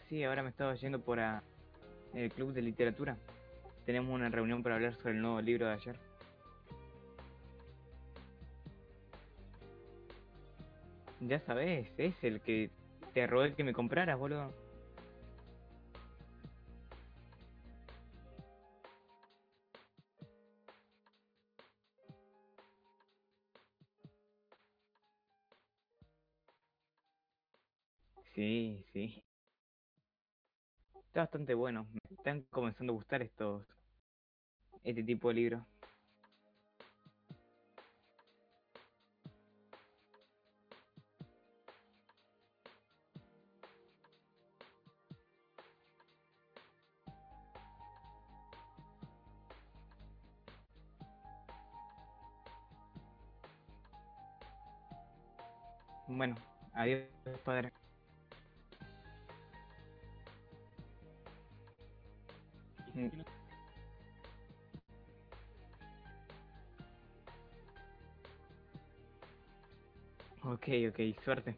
[0.08, 1.18] sí, ahora me estaba yendo por
[2.14, 3.16] el club de literatura.
[3.84, 5.96] Tenemos una reunión para hablar sobre el nuevo libro de ayer.
[11.20, 12.70] Ya sabes, es el que
[13.14, 14.65] te robé que me compraras, boludo.
[31.16, 31.86] Está bastante bueno.
[31.94, 33.64] Me están comenzando a gustar estos.
[34.84, 35.62] Este tipo de libros.
[56.08, 56.36] Bueno,
[56.74, 57.08] adiós,
[57.42, 57.72] padre.
[62.96, 63.08] Mm.
[70.44, 71.54] Ok, ok, suerte.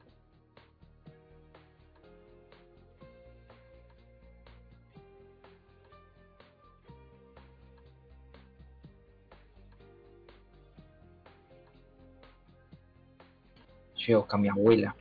[13.94, 14.96] Yo, a mi abuela.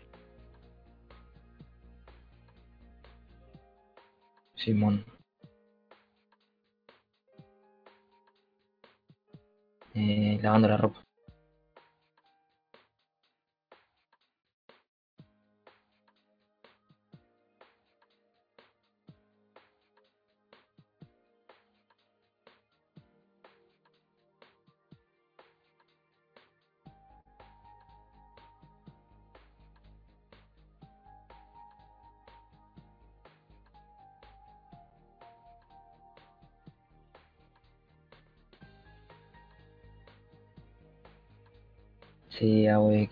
[4.56, 5.17] Simón.
[10.38, 10.78] Eh, lavando la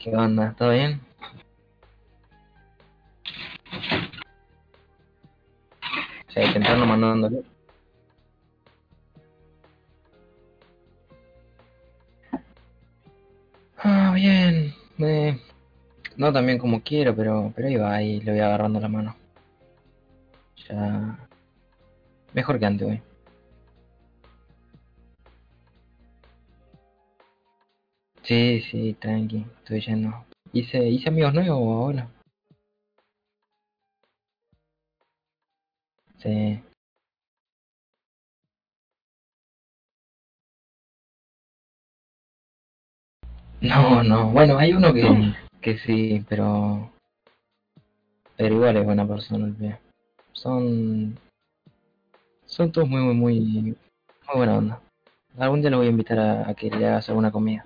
[0.05, 0.53] ¿qué onda?
[0.55, 1.01] ¿Todo bien?
[6.27, 7.41] Sí, temprano mandándole.
[13.77, 14.73] Ah, bien.
[14.99, 15.39] Eh,
[16.17, 19.15] no tan bien como quiero, pero, pero ahí va, ahí le voy agarrando la mano.
[20.69, 21.17] Ya.
[22.33, 23.01] Mejor que antes, güey.
[28.25, 30.25] Sí, sí, tranqui, estoy yendo.
[30.51, 32.09] Hice, hice amigos nuevos ahora.
[36.17, 36.59] Sí.
[43.61, 45.03] No, no, bueno, hay uno que,
[45.61, 46.91] que sí, pero...
[48.37, 49.79] Pero igual es buena persona el pibe.
[50.33, 51.19] Son...
[52.45, 53.39] Son todos muy, muy, muy...
[53.41, 54.81] Muy buena onda.
[55.37, 57.65] Algún día lo voy a invitar a, a que le hagas alguna comida.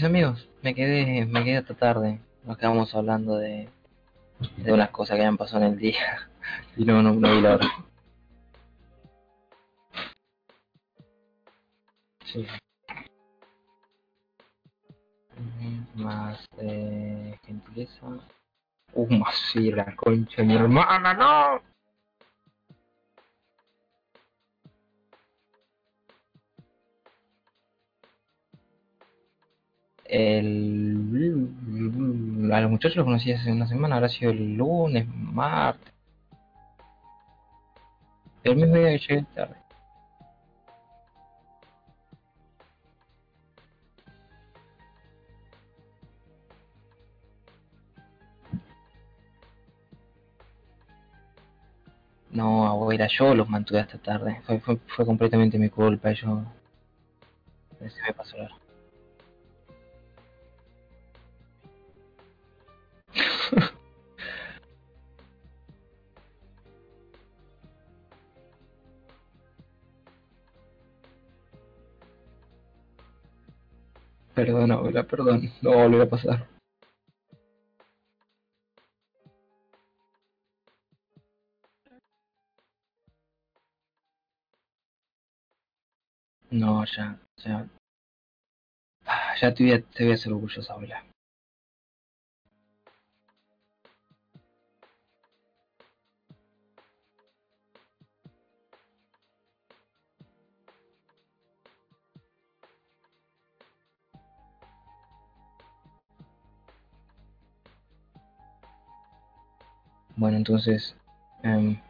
[0.00, 0.48] mis amigos.
[0.62, 2.20] Me quedé, me quedé hasta tarde.
[2.44, 3.68] Nos quedamos hablando de,
[4.56, 6.30] de unas cosas que habían pasado en el día
[6.76, 7.70] y no, no, no vi la hora.
[12.24, 12.46] Sí.
[15.96, 18.06] Más eh, gentileza.
[18.94, 21.69] Uh, más la concha mi hermana, no.
[30.12, 31.00] El,
[32.52, 35.92] a los muchachos los conocí hace una semana, habrá sido el lunes, martes,
[38.44, 39.56] el mismo día que llegué tarde.
[52.30, 54.40] No, abuela, yo los mantuve hasta tarde.
[54.46, 56.12] Fue, fue, completamente mi culpa.
[56.12, 56.44] Yo.
[57.78, 58.36] Se me pasó.
[74.40, 75.52] Perdón, abuela, perdón.
[75.60, 76.48] No va a pasar.
[86.50, 87.68] No, ya, ya.
[89.04, 91.04] Ah, Ya te voy a, te voy a hacer orgullosa, abuela.
[110.20, 110.94] Bueno, entonces
[111.42, 111.80] em,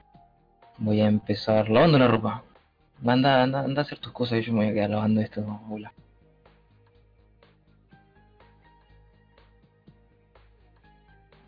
[0.78, 2.44] voy a empezar lavando la ropa.
[3.04, 5.40] Anda, anda, anda a hacer tus cosas y yo me voy a quedar lavando esto,
[5.40, 5.92] abuela.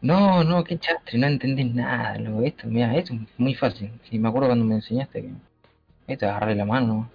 [0.00, 3.92] No, no, qué chastre, no entendés nada, lo esto, mira, esto es muy fácil.
[4.10, 5.28] Si me acuerdo cuando me enseñaste que
[6.08, 7.10] esto es agarrarle la mano, ¿no?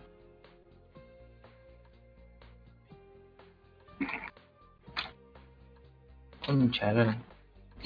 [6.46, 6.94] Concha,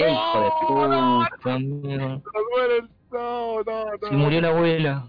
[0.09, 1.27] hijo de puta, no,
[1.59, 2.23] no, no.
[4.09, 5.05] Se murió la abuela.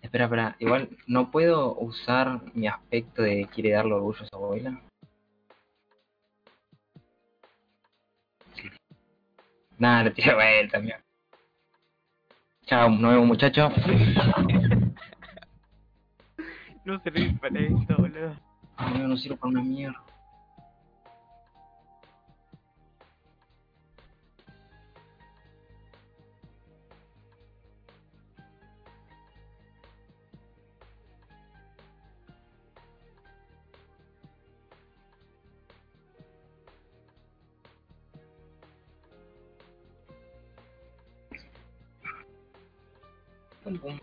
[0.00, 4.87] Espera, espera, igual no puedo usar mi aspecto de quiere darle orgullo a su abuela.
[9.78, 11.00] Nada, le tiré vuelta, mira.
[12.66, 13.72] Chao, nos vemos muchachos.
[16.84, 18.34] No servís para esto, boludo.
[18.78, 20.07] Amigo, no sirvo para una mierda.
[43.76, 44.00] Pum,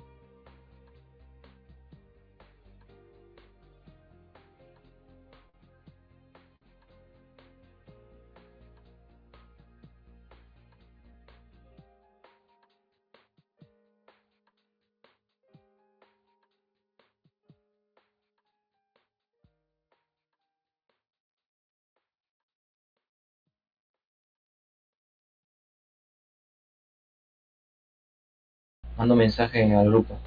[29.06, 30.18] Mando mensaje al grupo.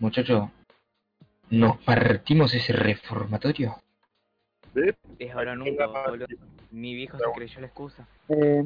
[0.00, 0.50] Muchachos,
[1.48, 3.76] ¿nos partimos ese reformatorio?
[5.20, 6.26] Es ahora o nunca, boludo.
[6.72, 8.08] Mi viejo se creyó la excusa.
[8.30, 8.64] Eh,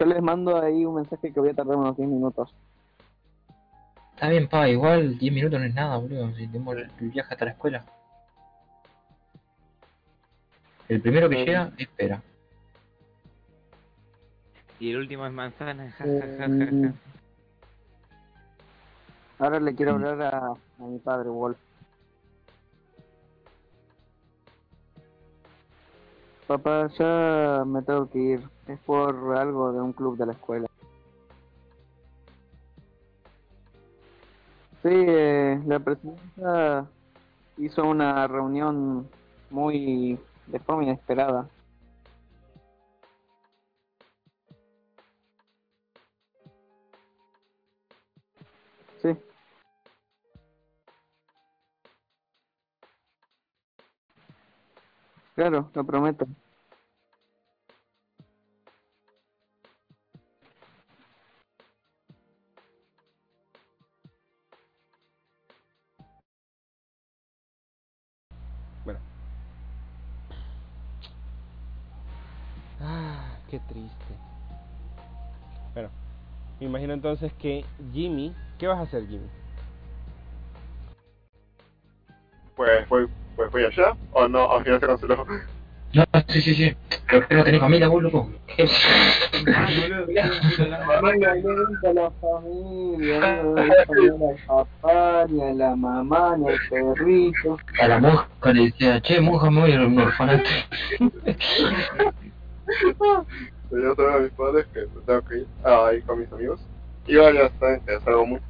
[0.00, 2.52] yo les mando ahí un mensaje que voy a tardar unos 10 minutos.
[4.14, 6.34] Está bien, pa, igual 10 minutos no es nada, boludo.
[6.34, 7.84] Si tenemos el viaje hasta la escuela.
[10.88, 11.44] El primero que Sí.
[11.44, 12.20] llega, espera.
[14.80, 15.94] Y el último es manzana.
[19.42, 21.58] Ahora le quiero hablar a, a mi padre, Wolf.
[26.46, 28.48] Papá, ya me tengo que ir.
[28.68, 30.66] Es por algo de un club de la escuela.
[34.82, 36.86] Sí, eh, la presidenta
[37.56, 39.08] hizo una reunión
[39.50, 41.48] muy de forma inesperada.
[55.34, 56.26] Claro, lo prometo.
[68.84, 69.00] Bueno.
[72.80, 74.14] Ah, qué triste.
[75.72, 75.88] Bueno,
[76.60, 79.28] me imagino entonces que Jimmy, ¿qué vas a hacer Jimmy?
[82.54, 85.26] Pues fue, pues fui allá, o no, al final se canceló.
[85.94, 86.74] No, sí, sí, sí.
[87.06, 88.30] Pero que no tenés familia, vos, loco.
[89.54, 89.68] Ah,
[91.84, 97.58] a la familia, al papá, ni a la mamá, ni al perrito.
[97.78, 100.48] A la monja le decía, che, monja, me voy a un orfanato.
[103.70, 106.60] Yo sabía a mis padres que me tengo que ir a ir con mis amigos.
[107.06, 108.40] Y ahora ya saben que es algo muy...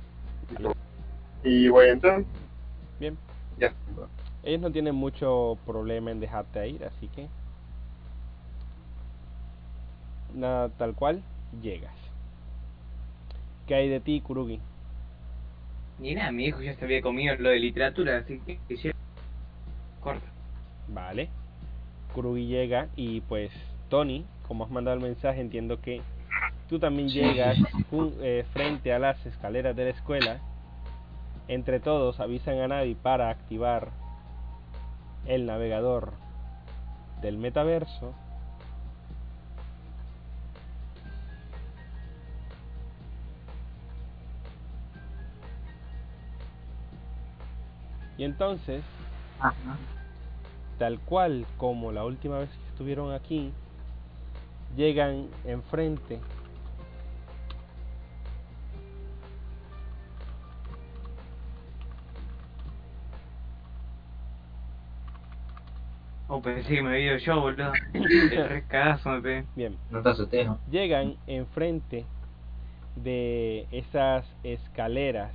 [1.44, 2.24] Y voy a entrar,
[3.00, 3.18] Bien,
[3.58, 3.72] ya.
[4.42, 7.28] Ellos no tienen mucho problema en dejarte ir, así que
[10.34, 11.22] nada tal cual,
[11.60, 11.94] llegas.
[13.66, 14.60] ¿Qué hay de ti, Kurugi?
[15.98, 18.58] Ni nada, mi hijo ya se había comido lo de literatura, así que
[20.00, 20.26] corta.
[20.88, 21.28] Vale.
[22.14, 23.52] Kurugi llega y pues
[23.88, 26.02] Tony, como has mandado el mensaje, entiendo que
[26.68, 27.56] tú también llegas
[28.20, 30.40] eh, frente a las escaleras de la escuela.
[31.48, 33.90] Entre todos avisan a Navi para activar
[35.26, 36.12] el navegador
[37.20, 38.14] del metaverso.
[48.18, 48.82] Y entonces
[49.40, 49.54] Ajá.
[50.78, 53.52] tal cual como la última vez que estuvieron aquí,
[54.76, 56.20] llegan enfrente
[66.34, 67.72] Oh, pensé que me había ido yo, boludo.
[67.92, 69.44] El rescadazo me pegué.
[69.54, 70.58] Bien, No te asustes, ¿no?
[70.70, 72.06] llegan enfrente
[72.96, 75.30] de esas escaleras.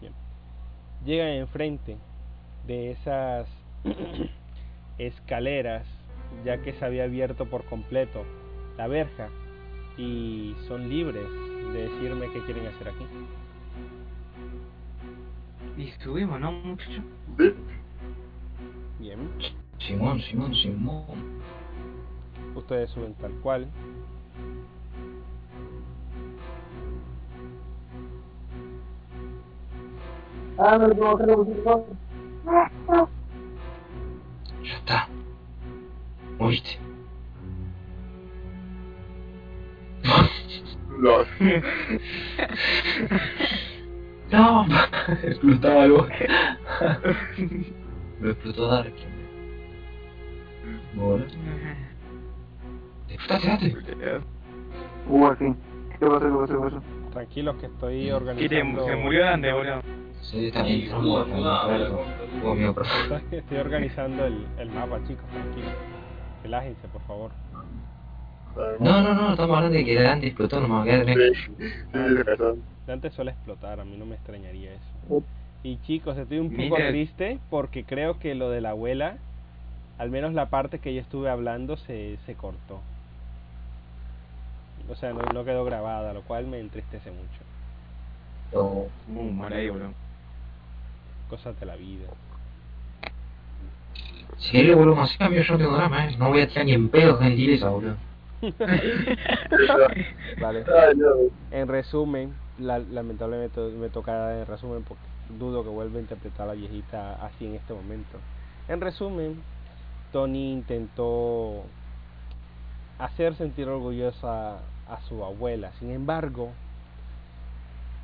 [0.00, 0.14] Bien.
[1.04, 1.98] Llegan enfrente
[2.66, 3.46] de esas
[4.98, 5.86] escaleras,
[6.46, 8.24] ya que se había abierto por completo
[8.78, 9.28] la verja
[9.98, 11.26] y son libres
[11.74, 13.04] de decirme qué quieren hacer aquí.
[15.78, 17.02] Y subimos, ¿no, muchacho?
[17.38, 17.54] Sí,
[18.98, 19.30] Bien,
[19.78, 21.40] Simón, Simón, Simón.
[22.56, 23.68] ustedes suben tal cual.
[30.58, 31.78] Ah, no puedo bajar la música.
[36.40, 36.78] ¿Oíste?
[40.98, 41.28] Los.
[44.30, 44.66] No,
[45.22, 46.06] explotaba algo.
[48.20, 48.92] Lo explotó Dark.
[50.94, 51.24] Bueno.
[53.08, 54.20] Explotaste, date.
[55.08, 55.56] Uh, al fin.
[55.98, 56.20] ¿Qué pasó?
[56.20, 56.46] ¿Qué pasó?
[56.46, 56.82] ¿Qué pasó?
[57.12, 58.84] Tranquilos que estoy ¿Qué te, organizando.
[58.84, 59.80] se murió Dante, boludo?
[60.22, 60.92] Sí, está bien.
[60.94, 61.24] Hubo
[62.54, 62.86] miedo, pero.
[62.86, 65.72] Estoy, estoy organizando el, el mapa, chicos, tranquilos.
[66.42, 67.30] Relájense, por favor.
[68.80, 71.06] No, no, no, estamos hablando de que Dante explotó, no me va a quedar
[72.88, 72.88] Sí, sí.
[72.88, 75.22] Dante suele explotar, a mí no me extrañaría eso.
[75.62, 76.88] Y chicos, estoy un poco Mira.
[76.88, 79.16] triste porque creo que lo de la abuela,
[79.98, 82.80] al menos la parte que yo estuve hablando, se, se cortó.
[84.88, 87.28] O sea, no, no quedó grabada, lo cual me entristece mucho.
[88.52, 88.86] No.
[89.32, 89.92] Mal ahí, boludo.
[91.28, 92.06] Cosas de la vida.
[94.38, 96.16] Si querés, boludo, así cambio yo no tengo drama, eh.
[96.18, 97.96] No voy a tirar ni en pedo gentileza, boludo.
[100.40, 100.64] Vale.
[100.66, 101.08] Ay, no.
[101.50, 105.02] En resumen, la- lamentablemente me toca en resumen porque
[105.38, 108.18] dudo que vuelva a interpretar a la viejita así en este momento.
[108.68, 109.42] En resumen,
[110.12, 111.62] Tony intentó
[112.98, 114.56] hacer sentir orgullosa
[114.88, 115.72] a su abuela.
[115.78, 116.50] Sin embargo,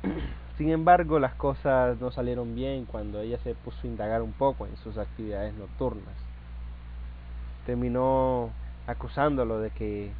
[0.57, 4.65] sin embargo, las cosas no salieron bien cuando ella se puso a indagar un poco
[4.65, 6.15] en sus actividades nocturnas.
[7.65, 8.49] Terminó
[8.87, 10.11] acusándolo de que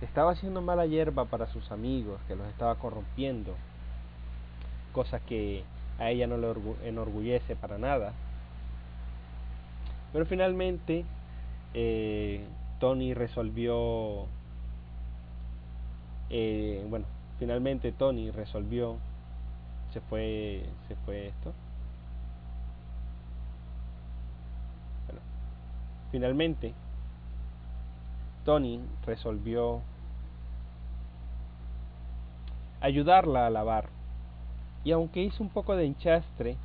[0.00, 3.54] estaba haciendo mala hierba para sus amigos, que los estaba corrompiendo,
[4.98, 5.62] cosa que
[6.00, 8.12] a ella no le orgu- enorgullece para nada.
[10.12, 11.04] Pero finalmente
[11.72, 12.44] eh,
[12.80, 14.26] Tony resolvió,
[16.30, 17.06] eh, bueno,
[17.38, 18.96] finalmente Tony resolvió,
[19.92, 21.52] se fue, se fue esto.
[26.10, 26.74] Finalmente
[28.44, 29.80] Tony resolvió
[32.80, 33.97] ayudarla a lavar.
[34.84, 36.56] Y aunque hizo un poco de enchastre,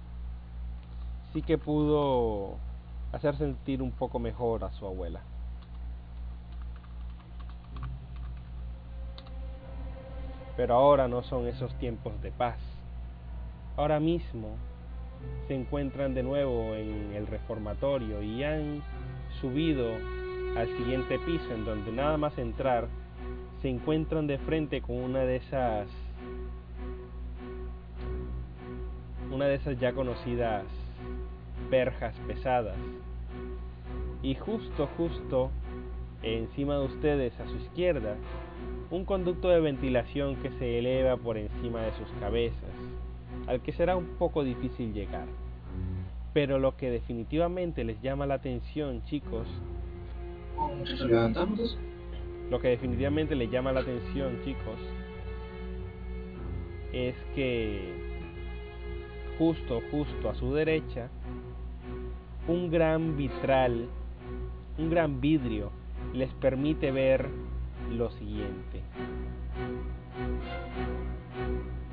[1.33, 2.57] sí que pudo
[3.11, 5.21] hacer sentir un poco mejor a su abuela.
[10.55, 12.57] Pero ahora no son esos tiempos de paz.
[13.75, 14.49] Ahora mismo
[15.47, 18.83] se encuentran de nuevo en el reformatorio y han
[19.41, 19.87] subido
[20.55, 22.87] al siguiente piso en donde nada más entrar
[23.61, 25.87] se encuentran de frente con una de esas
[29.33, 30.63] una de esas ya conocidas
[31.69, 32.77] verjas pesadas
[34.21, 35.49] y justo justo
[36.21, 38.15] encima de ustedes a su izquierda
[38.91, 42.75] un conducto de ventilación que se eleva por encima de sus cabezas
[43.47, 45.25] al que será un poco difícil llegar
[46.33, 49.47] pero lo que definitivamente les llama la atención chicos
[51.07, 51.77] levantamos.
[52.49, 54.79] lo que definitivamente le llama la atención, chicos,
[56.91, 58.02] es que
[59.37, 61.09] justo, justo a su derecha,
[62.47, 63.87] un gran vitral,
[64.77, 65.71] un gran vidrio,
[66.13, 67.29] les permite ver
[67.91, 68.81] lo siguiente.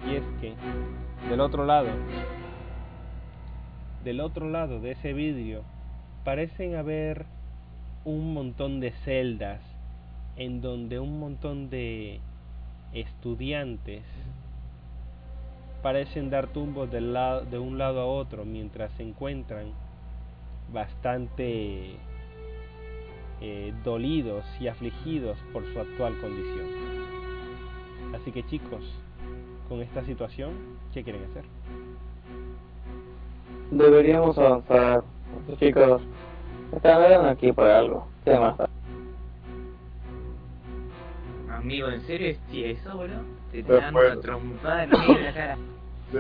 [0.09, 0.55] Y es que,
[1.29, 1.89] del otro lado,
[4.05, 5.63] del otro lado de ese vidrio,
[6.25, 7.27] parecen haber
[8.05, 9.61] un montón de celdas
[10.37, 12.21] en donde un montón de
[12.93, 14.03] estudiantes
[15.83, 19.73] parecen dar tumbos del lado, de un lado a otro mientras se encuentran
[20.73, 21.97] bastante
[23.41, 26.67] eh, dolidos y afligidos por su actual condición.
[28.15, 28.83] Así que chicos,
[29.69, 30.53] con esta situación,
[30.93, 31.45] ¿qué quieren hacer?
[33.71, 35.03] Deberíamos avanzar.
[35.59, 36.03] Chicos
[36.75, 38.07] están aquí por algo.
[38.25, 38.57] ¿Qué más?
[41.61, 43.21] Amigo, ¿en serio es eso, boludo?
[43.53, 45.59] Te Pero dan una trompada en la cara.
[46.11, 46.19] Sí.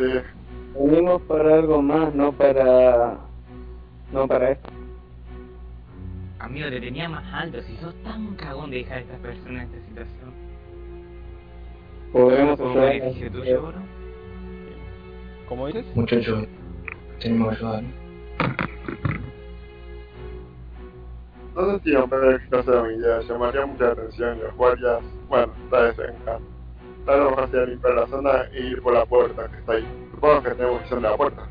[0.79, 3.19] Venimos para algo más, no para...
[4.13, 4.69] No para esto.
[6.39, 7.61] Amigo, te tenía más alto.
[7.63, 10.33] Si sos tan cagón de dejar a estas personas en esta situación.
[12.13, 12.93] Podremos ¿Fue un ayudar.
[12.93, 13.73] beneficio tuyo, bro?
[15.49, 15.87] ¿Cómo dices?
[15.97, 16.47] Muchachos,
[17.21, 17.83] tenemos que ayudar.
[21.57, 25.01] No sé si hombre mi idea, llamaría mucha la atención y los guardias,
[25.31, 25.97] bueno, está en
[27.07, 29.87] vez mejor sea limpiar la zona e ir por la puerta que está ahí.
[30.11, 31.43] Supongo que tenemos visión de la puerta.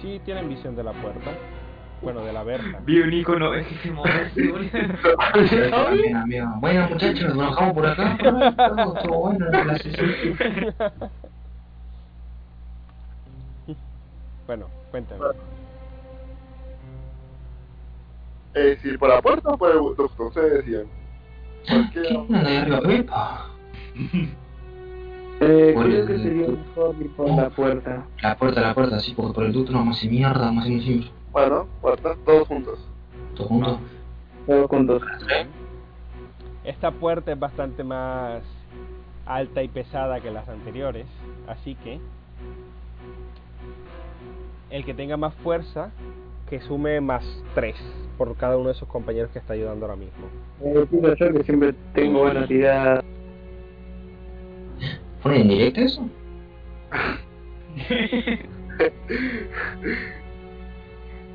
[0.00, 1.30] Sí, tienen visión de la puerta.
[2.02, 2.80] Bueno, de la verja.
[2.84, 3.88] Vi un icono que se
[6.14, 6.46] amigo.
[6.60, 8.18] Bueno, muchachos, nos bajamos por acá.
[9.02, 10.10] Todo bueno la sesión.
[14.46, 15.24] bueno, cuéntame.
[18.54, 21.03] Eh, si por la puerta o por el ducto, ustedes decían.
[21.68, 22.16] ¿Por ¿Qué qué?
[22.16, 22.80] onda de arriba?
[22.88, 23.50] ¡Epa!
[25.40, 28.06] Eh, Por creo el- que sería mejor ir por la puerta.
[28.22, 30.62] La puerta, la puerta, sí, porque por el ducto no vamos a hacer mierda, vamos
[30.64, 31.10] a hacer siempre.
[31.32, 32.78] Bueno, puerta, todos juntos.
[33.34, 33.78] Todos juntos.
[34.46, 35.02] Todos juntos.
[36.62, 38.42] Esta puerta es bastante más
[39.26, 41.06] alta y pesada que las anteriores,
[41.48, 41.98] así que
[44.70, 45.90] el que tenga más fuerza,
[46.48, 47.74] que sume más 3
[48.18, 50.26] por cada uno de sus compañeros que está ayudando ahora mismo.
[50.62, 50.86] Eh,
[51.18, 53.02] yo que siempre tengo buena tirada.
[55.22, 56.08] ¿Ponen en directo eso?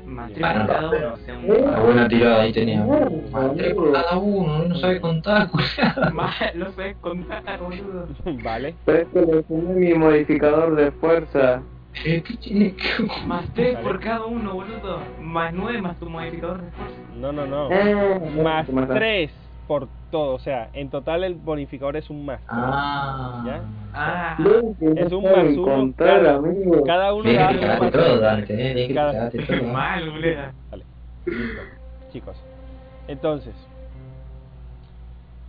[0.06, 0.66] Más tres Ah, no.
[0.66, 1.62] por cada uno, o sea, un- Eh.
[1.62, 2.82] Una buena tirada ahí tenía.
[2.84, 3.92] Bueno, Más tres por boludo.
[3.92, 5.50] cada uno, no sabe contar,
[6.54, 8.08] lo sabes contar, boludo.
[8.42, 11.62] vale, Pero es que le sumé mi modificador de fuerza.
[12.04, 13.86] Eh, ¿Qué tiene que Más tres Vale.
[13.86, 14.98] por cada uno, boludo.
[15.20, 16.94] Más nueve más tu modificador de fuerza.
[17.16, 17.70] no, no, no.
[17.70, 18.94] Eh, Más ¿qué más da?
[18.94, 19.30] 3
[19.66, 22.40] por todo, o sea, en total el bonificador es un más.
[22.48, 23.42] Ah.
[23.46, 23.60] ¿Ya?
[23.94, 24.36] Ah,
[24.96, 26.82] Es un más uno, cada- amigo.
[26.84, 28.18] Cada uno da un más todo.
[28.20, 29.62] Dante, eh, Cada- todo.
[29.72, 30.36] mal, boludo.
[30.70, 30.84] Vale.
[31.26, 31.60] Listo.
[32.12, 32.36] Chicos.
[33.06, 33.54] Entonces,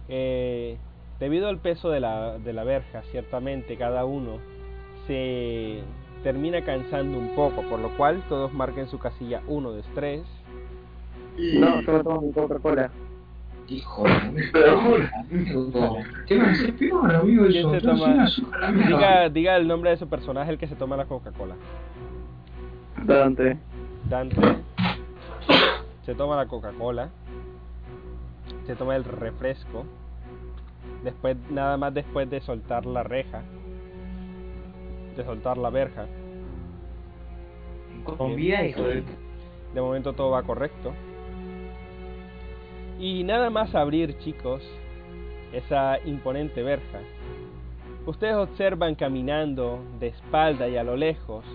[0.10, 0.78] eh,
[1.20, 4.38] debido al peso de la, de la verja, ciertamente cada uno
[5.08, 5.80] se
[6.24, 10.24] termina cansando un poco, por lo cual todos marquen su casilla 1 de estrés.
[11.38, 11.60] Y...
[11.60, 12.92] No, yo me tomo mi Coca-Cola.
[13.68, 14.04] Hijo.
[16.28, 18.88] ¿Qué una azúcar, amigo.
[18.88, 21.56] Diga, diga el nombre de su personaje, el que se toma la Coca-Cola.
[23.06, 23.58] Dante.
[24.10, 24.62] Dante
[26.06, 27.10] se toma la Coca-Cola,
[28.66, 29.86] se toma el refresco,
[31.04, 33.44] después nada más después de soltar la reja,
[35.16, 36.06] de soltar la verja.
[38.04, 39.04] Con vida, hijo de...
[39.74, 40.92] De momento todo va correcto.
[43.00, 44.62] Y nada más abrir, chicos,
[45.54, 47.00] esa imponente verja.
[48.06, 51.46] Ustedes observan caminando de espalda y a lo lejos,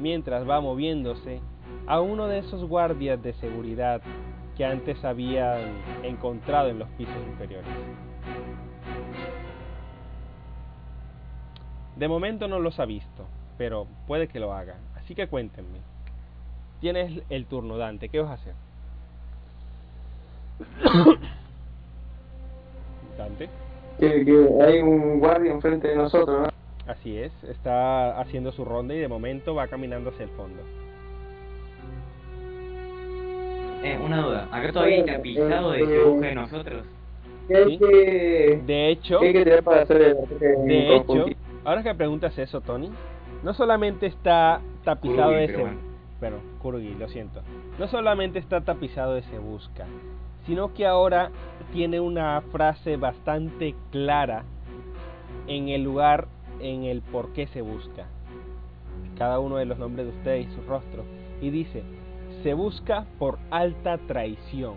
[0.00, 1.40] mientras va moviéndose,
[1.86, 4.00] a uno de esos guardias de seguridad
[4.56, 5.60] que antes habían
[6.02, 7.70] encontrado en los pisos inferiores.
[12.02, 14.74] De momento no los ha visto, pero puede que lo haga.
[14.96, 15.78] Así que cuéntenme.
[16.80, 18.08] Tienes el turno, Dante.
[18.08, 18.54] ¿Qué vas a hacer?
[23.16, 23.48] Dante.
[24.00, 26.92] Que, que hay un guardia enfrente de nosotros, ¿no?
[26.92, 27.30] Así es.
[27.44, 30.60] Está haciendo su ronda y de momento va caminando hacia el fondo.
[33.84, 34.48] Eh, una duda.
[34.50, 36.84] Acá todavía hay tapizado de ese buje de nosotros.
[37.46, 37.78] ¿Qué hay Sí.
[37.78, 41.26] que, De hecho, qué hay que tirar para hacer el ataque de hecho?
[41.64, 42.90] Ahora que preguntas eso, Tony,
[43.42, 45.62] no solamente está tapizado Kurugi, de pero ese...
[45.62, 45.92] bueno.
[46.20, 47.42] Bueno, Kurugi, lo siento.
[47.78, 49.86] No solamente está tapizado de se busca,
[50.46, 51.30] sino que ahora
[51.72, 54.44] tiene una frase bastante clara
[55.48, 56.28] en el lugar,
[56.60, 58.06] en el por qué se busca.
[59.18, 61.04] Cada uno de los nombres de ustedes y su rostro.
[61.40, 61.82] Y dice,
[62.42, 64.74] se busca por alta traición.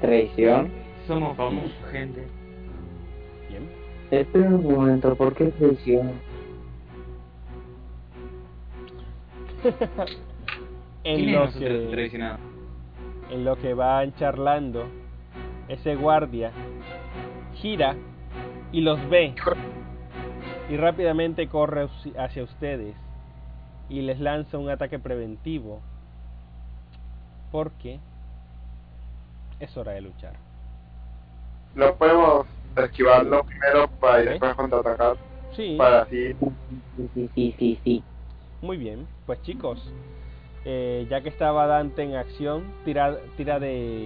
[0.00, 0.70] Traición.
[1.06, 2.26] Somos famosos, gente.
[4.10, 5.44] Espera un momento, ¿por qué
[11.04, 12.40] en ¿Quién es lo que
[13.30, 14.86] en lo que van charlando,
[15.68, 16.50] ese guardia
[17.54, 17.94] gira
[18.72, 19.34] y los ve.
[20.68, 21.88] Y rápidamente corre
[22.18, 22.94] hacia ustedes
[23.88, 25.80] y les lanza un ataque preventivo
[27.50, 27.98] porque
[29.58, 30.34] es hora de luchar.
[31.74, 34.28] No podemos esquivarlo primero para Ok.
[34.28, 35.16] después contraatacar.
[35.56, 36.32] Sí, Para así.
[37.14, 38.04] Sí, sí, sí, sí,
[38.62, 39.08] muy bien.
[39.26, 39.92] Pues chicos,
[40.64, 44.04] eh, ya que estaba Dante en acción, tira, tira de...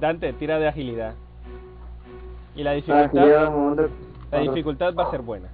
[0.00, 1.14] Dante, tira de agilidad.
[2.54, 3.52] Y la Ah, dificultad...
[4.30, 5.48] La dificultad va a ser buena.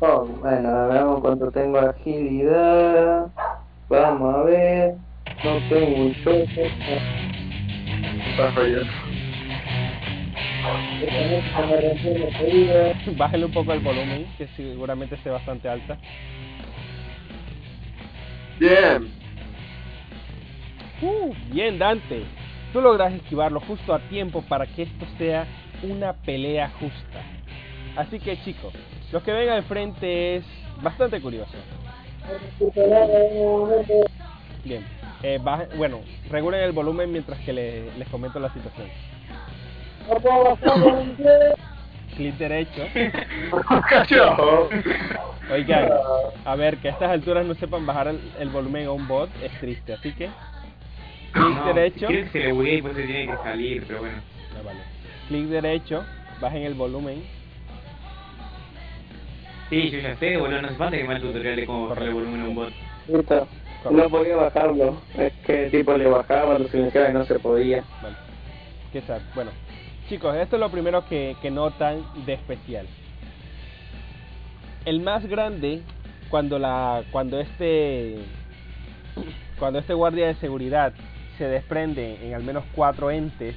[0.00, 3.30] Oh, bueno, veamos cuánto tengo agilidad.
[3.88, 4.96] Vamos a ver.
[5.44, 6.70] No tengo un choque.
[8.30, 8.92] Está fallando.
[13.16, 15.98] Bájale un poco el volumen, que seguramente esté bastante alta.
[18.60, 19.08] Bien.
[21.00, 22.22] Uh, bien, Dante.
[22.72, 25.46] Tú logras esquivarlo justo a tiempo para que esto sea
[25.82, 27.22] una pelea justa.
[27.96, 28.72] Así que chicos,
[29.10, 30.44] lo que ven al frente es
[30.80, 31.52] bastante curioso.
[34.64, 34.86] Bien,
[35.22, 36.00] eh, baja- bueno,
[36.30, 38.88] regulen el volumen mientras que le- les comento la situación.
[42.16, 42.82] Clic derecho.
[45.50, 45.90] Oigan,
[46.44, 49.30] a ver, que a estas alturas no sepan bajar el, el volumen a un bot
[49.42, 50.28] es triste, así que
[51.32, 52.06] clic No, derecho.
[52.06, 54.18] Creo que se le buguea y pues se tiene que salir, pero bueno.
[54.58, 54.80] Ah, vale.
[55.28, 56.04] Clic derecho,
[56.40, 57.22] bajen el volumen.
[59.70, 62.08] Sí, yo ya sé, boludo, no hace falta que me el tutorial de cómo bajarle
[62.10, 62.72] el volumen a un bot.
[63.90, 64.96] No podía bajarlo.
[65.16, 67.84] Es que tipo le bajaba, lo silenciaba y no se podía.
[68.02, 68.16] Vale.
[68.92, 69.20] Qué sad.
[69.34, 69.50] Bueno,
[70.08, 72.86] chicos, esto es lo primero que, que notan de especial.
[74.84, 75.82] El más grande,
[76.28, 78.18] cuando la, cuando este,
[79.58, 80.92] cuando este guardia de seguridad
[81.38, 83.54] se desprende en al menos cuatro entes,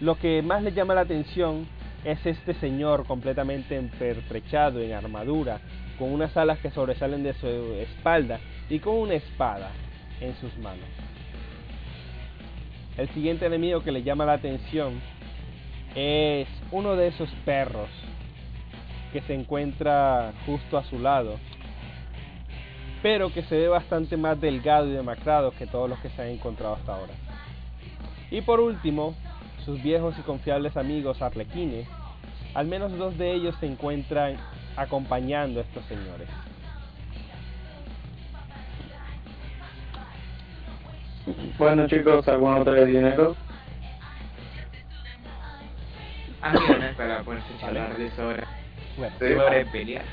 [0.00, 1.66] lo que más le llama la atención
[2.04, 5.60] es este señor completamente pertrechado en armadura,
[5.98, 8.40] con unas alas que sobresalen de su espalda
[8.70, 9.72] y con una espada
[10.20, 10.88] en sus manos.
[12.96, 15.00] El siguiente enemigo que le llama la atención
[15.94, 17.88] es uno de esos perros
[19.12, 21.38] que se encuentra justo a su lado,
[23.02, 26.28] pero que se ve bastante más delgado y demacrado que todos los que se han
[26.28, 27.14] encontrado hasta ahora.
[28.30, 29.14] Y por último,
[29.64, 31.88] sus viejos y confiables amigos arlequines,
[32.54, 34.36] al menos dos de ellos se encuentran
[34.76, 36.28] acompañando a estos señores.
[41.60, 43.36] Bueno chicos, ¿algún otro dinero?
[46.40, 48.44] Ah, mira, no es para ponerse a charlar de eso ahora.
[48.96, 49.26] Bueno, Sí.
[49.26, 50.04] De pelear.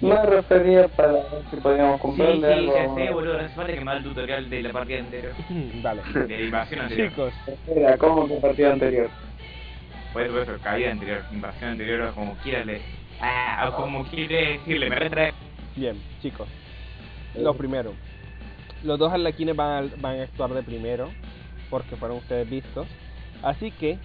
[0.00, 1.22] Me refería para ver
[1.52, 2.74] si podíamos Sí, comprarle sí, algo.
[2.74, 5.28] ya sé, boludo, no hace falta que me el tutorial de la partida entera.
[5.84, 6.02] vale.
[6.26, 7.08] De la invasión anterior.
[7.10, 9.08] Chicos, Espera, ¿cómo que partida anterior?
[10.12, 12.80] Por eso, por eso, caída anterior, invasión anterior, o como quiera le...
[13.20, 15.32] Ah, o como quiere decirle, me retrae.
[15.76, 16.48] Bien, chicos.
[17.36, 17.94] Lo primero.
[18.82, 21.10] Los dos arlequines van a, van a actuar de primero,
[21.68, 22.86] porque fueron ustedes vistos.
[23.42, 23.98] Así que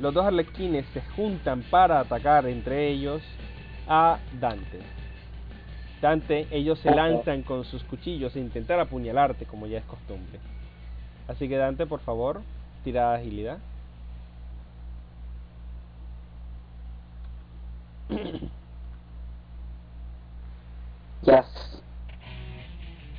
[0.00, 3.22] los dos arlequines se juntan para atacar entre ellos
[3.86, 4.80] a Dante.
[6.00, 10.40] Dante, ellos se lanzan con sus cuchillos e intentar apuñalarte, como ya es costumbre.
[11.28, 12.40] Así que Dante, por favor,
[12.82, 13.58] tira agilidad.
[21.22, 21.69] Yes.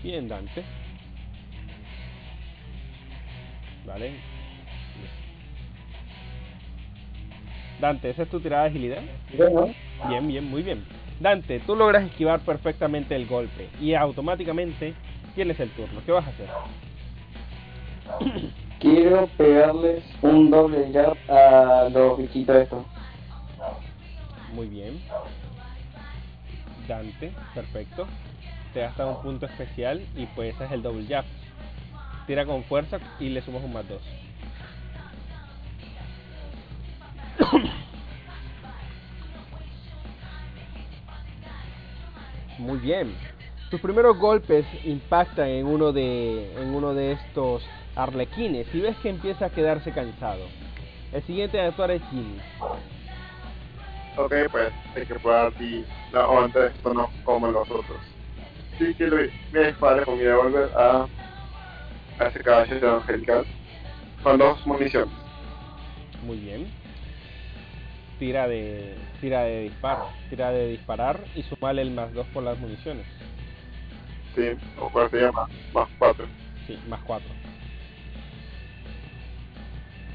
[0.04, 0.64] Bien, Dante.
[3.86, 4.14] Vale.
[7.80, 9.02] Dante, ¿esa es tu tirada de agilidad?
[9.36, 9.70] Bueno,
[10.08, 10.84] Bien, bien, muy bien.
[11.20, 14.94] Dante, tú logras esquivar perfectamente el golpe y automáticamente
[15.36, 16.02] tienes el turno.
[16.06, 16.50] ¿Qué vas a hacer?
[18.80, 22.86] quiero pegarles un doble jab a los bichitos estos.
[24.54, 25.00] Muy bien.
[26.88, 28.08] Dante, perfecto.
[28.74, 31.26] Te gasta un punto especial y pues ese es el double jab.
[32.26, 34.02] Tira con fuerza y le sumas un más dos.
[42.60, 43.14] Muy bien.
[43.70, 47.66] Tus primeros golpes impactan en uno de en uno de estos
[47.96, 50.46] arlequines y ves que empieza a quedarse cansado.
[51.12, 52.40] El siguiente a actuar es Jimmy.
[54.18, 58.11] Ok, pues hay que probar si la onda de esto no como los otros.
[58.76, 59.32] Así que le voy
[59.64, 61.08] a disparar con mi revólver a,
[62.20, 63.46] a ese caballero angelical
[64.24, 65.14] con dos municiones.
[66.24, 66.68] Muy bien.
[68.20, 70.08] Tira de tira de disparo.
[70.30, 73.06] Tira de disparar y sumale el más 2 por las municiones.
[74.36, 74.44] Sí,
[74.80, 76.26] o cuál se llama, más cuatro.
[76.68, 77.28] Sí, más 4.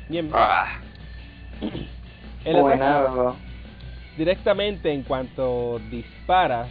[0.08, 0.30] Bien.
[0.32, 0.78] Ah,
[2.44, 3.36] El Buenardo.
[4.16, 6.68] directamente en cuanto disparas,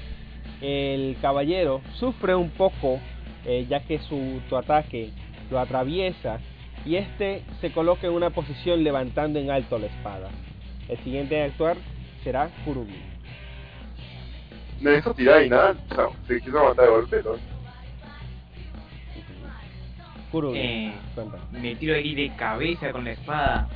[0.61, 2.99] el caballero sufre un poco
[3.45, 5.11] eh, ya que su tu ataque
[5.51, 6.39] lo atraviesa
[6.85, 10.29] y este se coloca en una posición levantando en alto la espada.
[10.87, 11.77] El siguiente en actuar
[12.23, 12.95] será Kurumi.
[14.79, 17.31] de eso tirar y nada, o sea, se quiso matar de golpe, ¿no?
[20.31, 20.93] Kurumi, Eh,
[21.51, 23.67] me tiro ahí de cabeza con la espada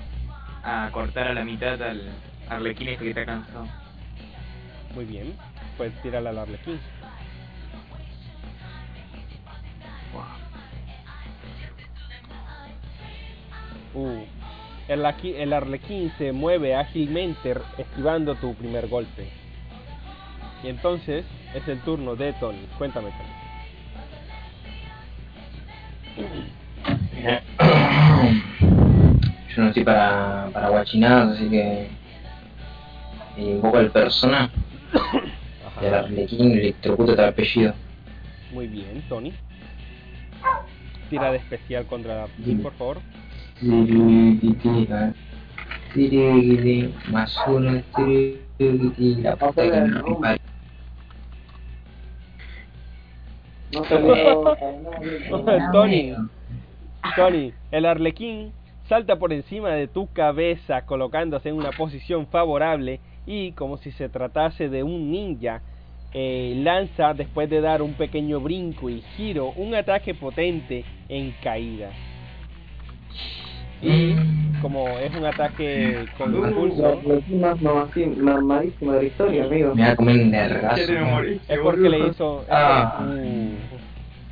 [0.63, 2.11] a cortar a la mitad al
[2.49, 3.67] arlequín que está cansado.
[4.93, 5.35] Muy bien,
[5.79, 6.77] pues tírala al Arlequín.
[13.93, 14.23] Uh,
[14.89, 19.29] el, aquí, el Arlequín se mueve ágilmente esquivando tu primer golpe.
[20.63, 21.23] Y entonces
[21.55, 22.67] es el turno de Tony.
[22.77, 23.29] Cuéntame, Tony.
[29.55, 31.87] Yo no estoy para, para guachinadas, así que
[33.37, 34.49] invoco al persona
[35.81, 37.73] del Arlequín electrocuta tal apellido.
[38.51, 39.33] Muy bien, Tony.
[41.09, 42.97] Tira de especial contra Arlequín, por favor.
[47.11, 47.81] Más uno,
[49.21, 50.37] la puta que no rompa.
[55.71, 56.15] Tony,
[57.15, 58.51] Tony, el arlequín
[58.87, 64.09] salta por encima de tu cabeza colocándose en una posición favorable y como si se
[64.09, 65.61] tratase de un ninja,
[66.13, 71.91] eh, lanza después de dar un pequeño brinco y giro un ataque potente en caída.
[73.81, 74.13] Y
[74.61, 79.73] como es un ataque con impulso, La más mamací- mamadísima de la historia, amigo.
[79.73, 80.61] Me va a comer
[81.47, 82.45] es porque le hizo...
[82.49, 83.05] Ah.
[83.07, 83.51] Uh.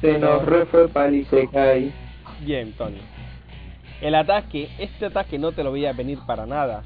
[0.01, 1.91] Se nos re fue pali se cae.
[2.41, 2.97] Bien, Tony.
[4.01, 6.83] El ataque, este ataque no te lo veía venir para nada.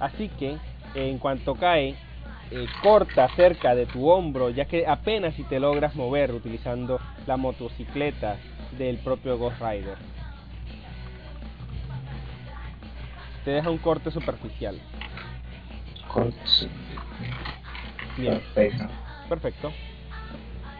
[0.00, 0.56] Así que,
[0.94, 1.96] en cuanto cae,
[2.50, 7.36] eh, corta cerca de tu hombro, ya que apenas si te logras mover utilizando la
[7.36, 8.36] motocicleta
[8.78, 9.96] del propio Ghost Rider.
[13.44, 14.78] Te deja un corte superficial.
[16.06, 16.68] Cortes.
[18.16, 18.40] Bien.
[18.54, 18.88] Perfecto.
[19.28, 19.72] Perfecto.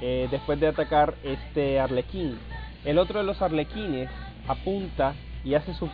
[0.01, 2.39] Eh, después de atacar este arlequín,
[2.85, 4.09] el otro de los arlequines
[4.47, 5.14] apunta
[5.44, 5.86] y hace su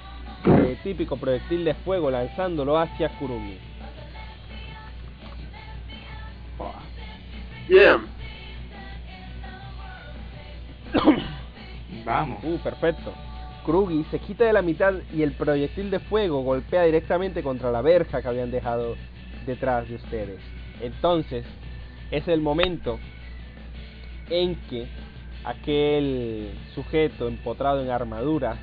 [0.47, 3.59] eh, típico proyectil de fuego lanzándolo hacia Kurumi.
[7.69, 7.99] Bien.
[12.05, 12.45] Vamos.
[12.45, 13.13] Uh, perfecto.
[13.65, 17.81] Krugi se quita de la mitad y el proyectil de fuego golpea directamente contra la
[17.81, 18.97] verja que habían dejado
[19.47, 20.41] detrás de ustedes.
[20.83, 21.47] Entonces,
[22.11, 22.99] es el momento
[24.29, 24.87] en que
[25.45, 28.59] aquel sujeto empotrado en armadura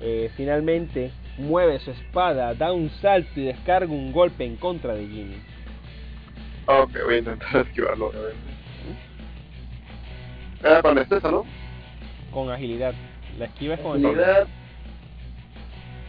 [0.00, 5.06] eh, finalmente mueve su espada, da un salto y descarga un golpe en contra de
[5.06, 5.53] Jimmy.
[6.66, 8.54] Ok, voy a intentar esquivarlo, obviamente.
[10.62, 11.44] Era con destreza, ¿no?
[12.32, 12.94] Con agilidad.
[13.38, 14.46] La esquiva es con Agilidad,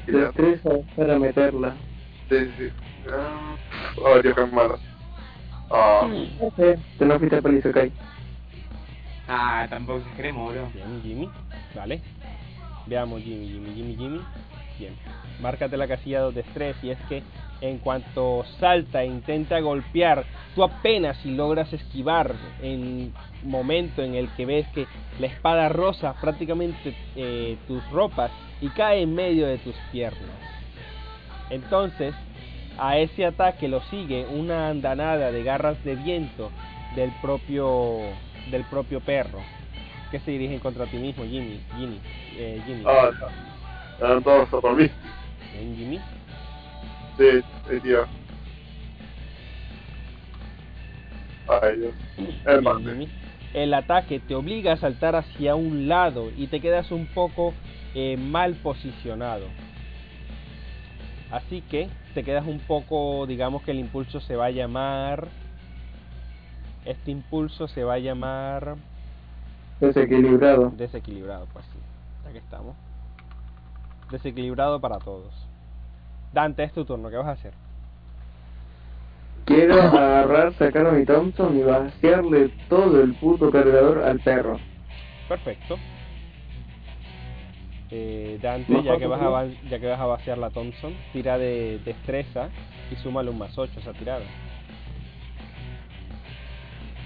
[0.07, 0.17] Y ya.
[0.19, 1.75] destreza para meterla.
[2.29, 2.69] Sí, sí, sí.
[3.11, 3.55] Ah,
[3.97, 4.77] Oh, Dios, qué malo.
[5.71, 6.07] Ah,
[6.39, 7.91] No sé, te no fuiste se cae.
[9.27, 10.69] Ah, tampoco exageremos, bro.
[10.73, 11.29] Bien, Jimmy.
[11.75, 12.01] Vale.
[12.85, 14.21] Veamos, Jimmy, Jimmy, Jimmy, Jimmy.
[14.79, 14.95] Bien.
[15.41, 17.23] Márcate la casilla 2 de estrés y es que
[17.61, 24.29] en cuanto salta e intenta golpear, tú apenas si logras esquivar en momento en el
[24.29, 24.87] que ves que
[25.19, 30.21] la espada rosa prácticamente eh, tus ropas y cae en medio de tus piernas.
[31.49, 32.13] Entonces,
[32.77, 36.51] a ese ataque lo sigue una andanada de garras de viento
[36.95, 37.99] del propio
[38.51, 39.39] del propio perro
[40.11, 41.99] que se dirigen contra ti mismo, Jimmy, Jimmy,
[42.37, 42.83] eh, Jimmy.
[42.85, 43.09] ah,
[44.01, 44.89] a por mí.
[45.75, 45.99] Jimmy.
[47.17, 48.05] Sí, sí, tío.
[51.61, 51.93] Ay, Dios.
[52.45, 53.09] El.
[53.53, 57.53] El ataque te obliga a saltar hacia un lado y te quedas un poco
[57.93, 59.45] eh, mal posicionado.
[61.31, 65.29] Así que te quedas un poco, digamos que el impulso se va a llamar...
[66.83, 68.75] Este impulso se va a llamar
[69.79, 70.71] Desequilibrado.
[70.75, 71.79] desequilibrado, pues sí.
[72.25, 72.75] Ya que estamos.
[74.11, 75.33] Desequilibrado para todos.
[76.35, 77.53] Dante, es tu turno, ¿qué vas a hacer?
[79.45, 84.59] Quiero agarrar, sacar a mi Thompson y vaciarle todo el puto cargador al perro.
[85.29, 85.77] Perfecto.
[87.89, 91.79] Eh, Dante, ya que, vas a, ya que vas a vaciar la Thompson, tira de
[91.85, 92.49] destreza
[92.91, 94.25] y súmale un más 8 a esa tirada.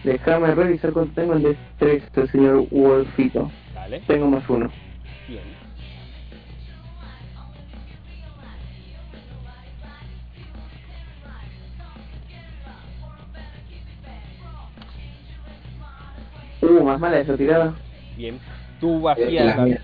[0.03, 3.51] Déjame revisar cuánto tengo en destreza, señor Wolfito.
[3.75, 3.99] Dale.
[4.07, 4.71] Tengo más uno.
[5.27, 5.58] Bien.
[16.69, 17.73] Uh, más mala esa tirada.
[18.15, 18.39] Bien.
[18.79, 19.77] Tú vacías la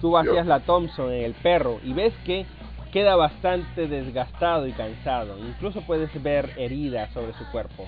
[0.00, 2.46] tú vacías la Thompson en el perro y ves que
[2.92, 5.38] queda bastante desgastado y cansado.
[5.38, 7.86] Incluso puedes ver heridas sobre su cuerpo.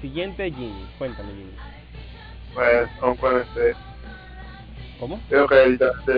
[0.00, 0.86] Siguiente, Jimmy.
[0.98, 1.52] Cuéntame, Jimmy.
[2.54, 3.74] Pues, aún con este.
[5.00, 5.18] ¿Cómo?
[5.28, 6.12] Tengo que literalmente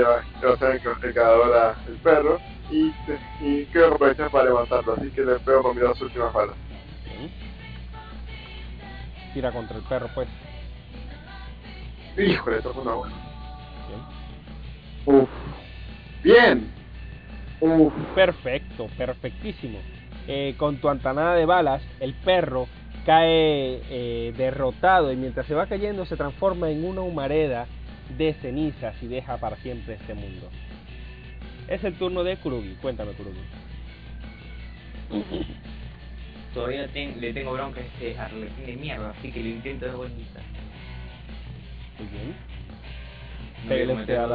[0.47, 2.39] hacer el cargador al perro.
[2.71, 2.93] Y,
[3.41, 4.95] y quiero aprovechar para levantarlo.
[4.95, 6.57] Así que le pego con mis dos últimas balas.
[9.33, 10.29] Tira contra el perro, pues.
[12.17, 13.15] Híjole, esto fue una buena.
[13.89, 14.01] Bien.
[15.21, 15.29] Uf,
[16.23, 16.71] Bien.
[17.61, 17.93] uf.
[18.15, 19.79] Perfecto, perfectísimo.
[20.27, 22.67] Eh, con tu antanada de balas, el perro
[23.05, 27.67] cae eh, derrotado y mientras se va cayendo se transforma en una humareda
[28.17, 30.49] de cenizas y deja para siempre este mundo.
[31.69, 32.77] Es el turno de Kurugi.
[32.81, 33.41] Cuéntame, Kurugi.
[36.55, 39.93] Todavía ten- le tengo bronca a este arlequín de mierda, así que lo intento de
[39.93, 40.41] vuelta.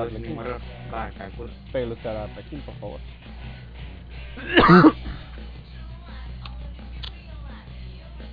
[0.02, 0.22] Arlequín.
[0.22, 0.62] mismo error.
[0.94, 1.52] Va, calculo.
[1.72, 3.00] Pégale usted a la Arlequín, por favor.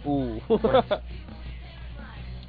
[0.09, 0.41] Uh.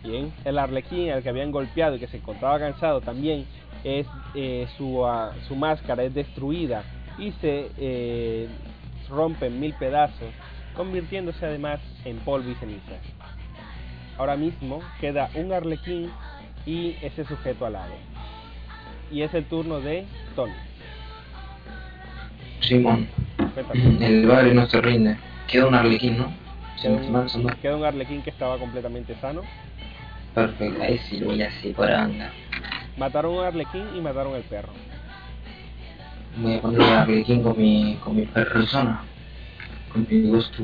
[0.04, 3.48] Bien, el arlequín al que habían golpeado y que se encontraba cansado también
[3.84, 6.84] es eh, su, ah, su máscara es destruida
[7.18, 8.48] y se eh,
[9.10, 10.30] rompe en mil pedazos,
[10.76, 12.94] convirtiéndose además en polvo y ceniza.
[14.18, 16.12] Ahora mismo queda un arlequín
[16.68, 17.94] y ese sujeto al lado.
[19.10, 20.06] Y es el turno de
[20.36, 20.52] Tony.
[22.60, 23.08] Simón,
[24.02, 25.18] el padre no se rinde.
[25.48, 26.32] Queda un arlequín, ¿no?
[26.82, 29.42] Queda un, queda un arlequín que estaba completamente sano.
[30.36, 32.32] Perfecto, ahí sí lo voy a hacer por anda.
[32.98, 34.74] Mataron un arlequín y mataron el perro.
[36.38, 39.04] Voy a poner el arlequín con mi, con mi persona.
[39.94, 40.64] Con mi Ghost to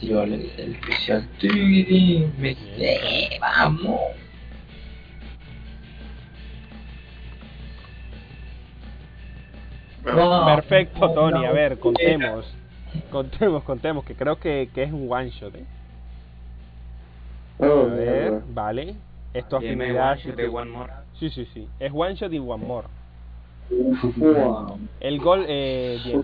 [0.00, 1.28] El, el especial.
[2.38, 4.00] Me, eh, vamos.
[10.04, 11.42] No, Perfecto, no, Tony.
[11.42, 11.48] no.
[11.48, 12.52] A ver, contemos.
[13.10, 15.54] Contemos, contemos, que creo que, que es un one shot.
[15.54, 15.64] ¿eh?
[17.58, 18.94] Oh, A ver, vale.
[19.32, 20.12] Es tu Dime afinidad.
[20.12, 20.92] one shot de one more.
[21.18, 21.68] Sí, sí, sí.
[21.78, 22.88] Es one shot y one more.
[23.70, 24.78] Wow.
[25.00, 26.22] El gol, eh, bien.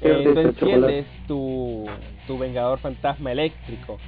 [0.00, 1.86] Eh, tú enciendes tu,
[2.26, 3.98] tu vengador fantasma eléctrico.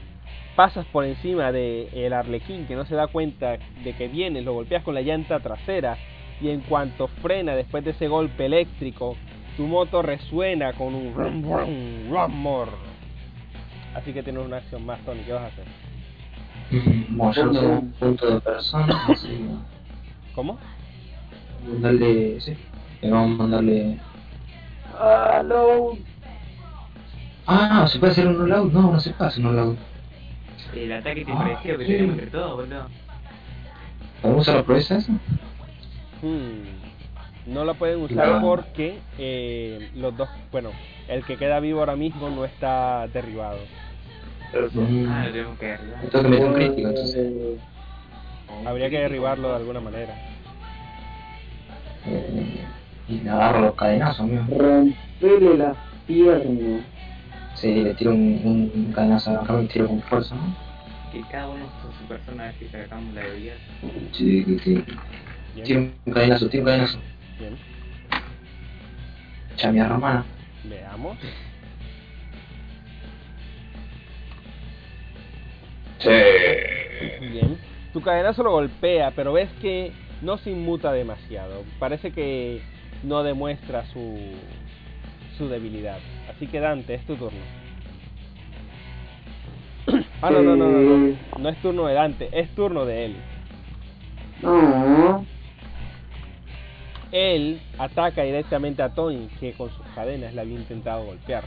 [0.57, 4.55] Pasas por encima de el arlequín que no se da cuenta de que viene, lo
[4.55, 5.97] golpeas con la llanta trasera
[6.41, 9.17] y en cuanto frena después de ese golpe eléctrico,
[9.57, 12.71] tu moto resuena con un rum, rum, rum more.
[13.95, 15.21] Así que tienes una acción más, Tony.
[15.23, 15.65] ¿Qué vas a hacer?
[16.71, 19.07] Mm, no tengo un punto de persona,
[20.35, 20.59] ¿Cómo?
[21.67, 22.57] Mandarle, sí,
[23.03, 23.99] le vamos a mandarle...
[24.99, 25.99] Ah, no.
[27.47, 28.73] Ah, ¿se puede hacer un all-out?
[28.73, 29.79] No, no se puede hacer un all-out.
[30.75, 31.93] El ataque te Ah, pareció que sí.
[31.93, 32.87] tenemos entre todos, boludo.
[34.21, 35.13] ¿Podemos usar la proeza esa?
[36.23, 36.65] Hmm,
[37.47, 38.41] No la pueden usar Claro.
[38.43, 40.71] porque eh, los dos, bueno,
[41.09, 43.59] el que queda vivo ahora mismo no está derribado.
[44.73, 45.07] Mm.
[45.09, 46.01] Ah, lo tenemos que arreglar.
[46.11, 47.33] Tengo que meter un crítico, entonces.
[48.67, 50.15] Habría que derribarlo de alguna manera.
[52.11, 52.65] Eh,
[53.09, 54.45] y le agarro los cadenazos, mío.
[54.51, 56.83] Rompele las piernas.
[57.55, 60.55] Sí, le tiro un, un, un cadenazo acá, me tiro con fuerza, ¿no?
[61.13, 63.55] Que cada uno con su persona que sacamos la debilidad.
[64.13, 64.85] Sí, sí, sí.
[65.55, 66.99] Bien, Tiro un cadenazo, tiro un cadenazo.
[67.39, 67.57] bien.
[69.57, 70.25] Ya, mi hermana.
[70.65, 71.17] Veamos.
[75.99, 76.09] Sí.
[77.33, 77.59] Bien.
[77.93, 81.65] Tu cadenazo lo golpea, pero ves que no se inmuta demasiado.
[81.79, 82.63] Parece que
[83.03, 84.19] no demuestra su,
[85.37, 85.99] su debilidad.
[86.29, 87.39] Así que Dante, es tu turno.
[90.21, 91.17] Ah, no, no, no, no, no.
[91.39, 93.17] No es turno de Dante, es turno de él.
[94.43, 95.25] No.
[97.11, 101.45] Él ataca directamente a Tony, que con sus cadenas le había intentado golpear.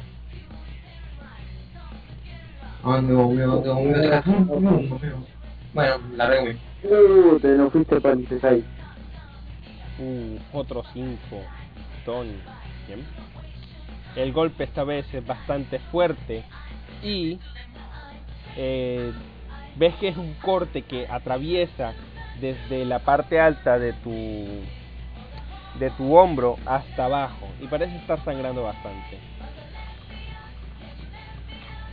[2.84, 4.26] Ah, no, mío, no, mío, atrás.
[4.26, 5.26] No, no, no, mío.
[5.74, 6.28] Bueno, la.
[6.82, 8.64] Te lo fuiste para el 16.
[10.00, 11.18] Uh, otro 5.
[12.06, 12.40] Tony.
[14.16, 16.44] El golpe esta vez es bastante fuerte.
[17.04, 17.40] Y
[18.58, 19.12] eh,
[19.76, 21.94] ves que es un corte que atraviesa
[22.40, 24.12] desde la parte alta de tu
[25.80, 29.18] de tu hombro hasta abajo y parece estar sangrando bastante.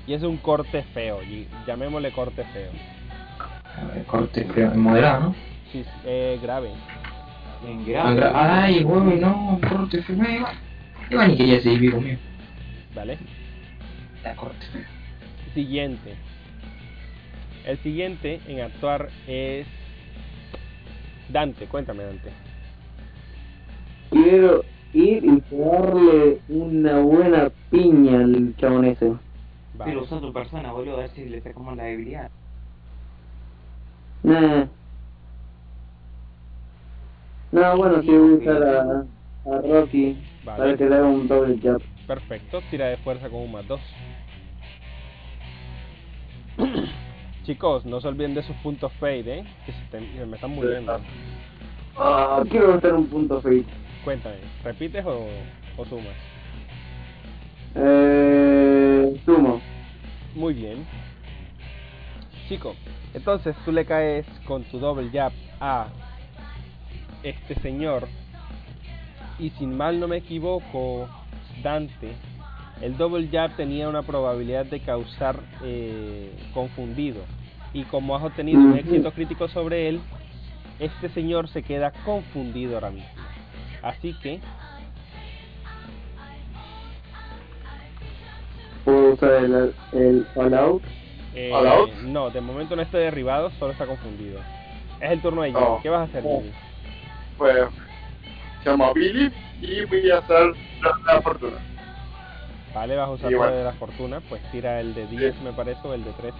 [0.07, 2.98] Y es un corte feo, y llamémosle corte feo.
[3.81, 5.34] A ver, corte moderado, ¿no?
[5.73, 6.70] Sí, sí, eh, grave.
[7.66, 8.32] En Ah, gra- grave.
[8.34, 10.16] Ay, huevo, no, corte feo.
[10.16, 10.52] me iba.
[11.26, 12.18] Ni quería seguir vivo, mío.
[12.94, 13.18] ¿Vale?
[14.24, 14.66] La corte.
[15.55, 16.15] Siguiente.
[17.65, 19.66] El siguiente en actuar es
[21.28, 21.66] Dante.
[21.66, 22.31] Cuéntame, Dante.
[24.10, 29.08] Quiero ir y darle una buena piña al chabón ese.
[29.74, 29.92] Vale.
[29.92, 32.31] Pero usa tu persona, boludo, a ver si le sacamos la debilidad.
[34.22, 34.66] Nah.
[37.50, 39.06] No, bueno, sí voy a usar a,
[39.50, 40.58] a Rocky Vale.
[40.58, 41.80] para que le haga un doble jab.
[42.06, 42.60] Perfecto.
[42.70, 43.80] Tira de fuerza con un más dos.
[47.44, 49.44] Chicos, no se olviden de sus puntos fade, ¿eh?
[49.64, 51.00] Que se, te- se me están muriendo.
[51.97, 53.64] Ah, quiero gastar un punto fade.
[54.05, 55.26] Cuéntame, ¿repites o,
[55.76, 56.14] o sumas?
[57.74, 59.60] Eh, sumo.
[60.34, 60.86] Muy bien.
[62.49, 62.75] Chico,
[63.12, 65.89] entonces tú le caes con tu double jab a
[67.23, 68.09] este señor.
[69.39, 71.09] Y sin mal no me equivoco,
[71.62, 72.12] Dante,
[72.81, 77.20] el double jab tenía una probabilidad de causar eh, confundido.
[77.75, 80.01] Y como has obtenido un éxito crítico sobre él,
[80.78, 83.10] este señor se queda confundido ahora mismo.
[83.83, 84.41] Así que,
[88.86, 90.83] Puedo usar el, el all out.
[91.34, 91.52] Eh,
[92.05, 94.40] no, de momento no está derribado, solo está confundido.
[95.00, 95.62] Es el turno de Jimmy.
[95.65, 95.81] Oh.
[95.82, 96.40] ¿Qué vas a hacer, Oh.
[96.40, 96.52] Jimmy?
[97.36, 97.68] Pues
[98.65, 100.47] llamo a Billy y voy a hacer
[100.82, 101.57] la, la fortuna.
[102.74, 103.52] Vale, vas a usar bueno.
[103.55, 106.36] de la fortuna, pues tira el de 10 me parece o el de 13.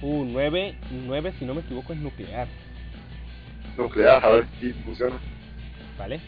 [0.00, 0.74] Uh, 9,
[1.06, 2.46] 9 si no me equivoco es nuclear,
[3.76, 5.16] Nuclear, a ver si funciona.
[5.98, 6.20] ¿vale?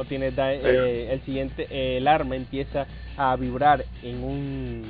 [0.00, 2.86] O tienes da- eh, el siguiente, eh, el arma empieza
[3.18, 4.84] a vibrar en un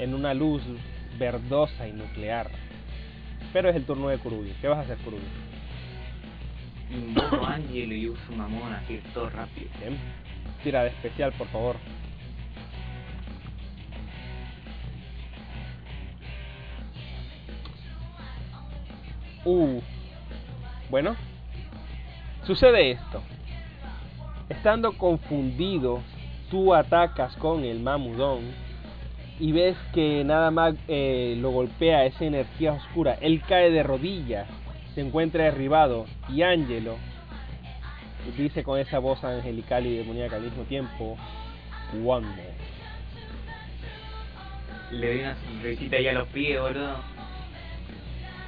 [0.00, 0.60] en una luz
[1.20, 2.50] verdosa y nuclear.
[3.52, 4.50] Pero es el turno de Kurugi.
[4.60, 5.22] ¿Qué vas a hacer, Kurugi?
[6.90, 9.68] Invoco a Angelo y uso una mona así todo rápido.
[9.78, 9.96] Bien.
[10.64, 11.76] Tira de especial, por favor.
[19.44, 19.80] Uh.
[20.90, 21.14] Bueno.
[22.44, 23.22] Sucede esto.
[24.48, 26.00] Estando confundido,
[26.50, 28.42] tú atacas con el mamudón
[29.40, 33.16] y ves que nada más eh, lo golpea esa energía oscura.
[33.20, 34.46] Él cae de rodillas,
[34.94, 36.96] se encuentra derribado y Angelo
[38.36, 41.16] dice con esa voz angelical y demoníaca al mismo tiempo,
[41.92, 42.54] One more.
[44.90, 46.96] Le doy una sonrisita ahí a los pies, boludo.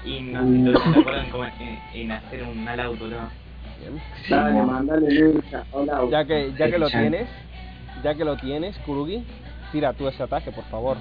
[0.05, 1.26] Y no se acuerdan
[1.60, 3.45] en, en hacer un al auto, boludo.
[4.28, 4.60] Dale.
[5.72, 6.05] Hola.
[6.10, 7.28] Ya que, ya que lo tienes,
[8.02, 9.24] ya que lo tienes, Kurugi,
[9.72, 10.96] tira tú ese ataque, por favor.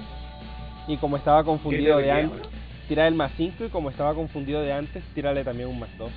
[0.86, 2.42] Y como estaba confundido ¿Qué de te antes,
[2.88, 6.10] tira el más 5 y como estaba confundido de antes, tírale también un más 2.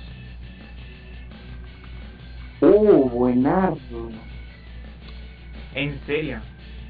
[2.62, 4.10] Uh, buenardo.
[5.74, 6.40] En serio.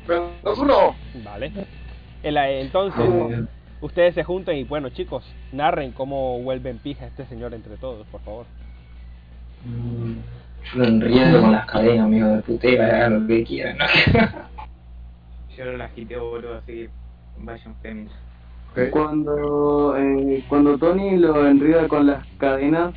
[0.08, 0.94] Menos uno.
[1.24, 1.52] Vale.
[2.22, 3.00] El- entonces,
[3.80, 8.20] ustedes se juntan y bueno, chicos, narren cómo vuelven pija este señor entre todos, por
[8.22, 8.46] favor.
[9.64, 10.12] Mm,
[10.72, 13.78] Yo lo enriedo con las cadenas, amigo de putera, hagan lo que quieran.
[13.78, 13.84] ¿no?
[15.56, 16.90] Yo lo agiteo, boludo, así que
[17.38, 18.10] vayan ustedes.
[18.92, 22.94] Cuando, eh, cuando Tony lo enrida con las cadenas,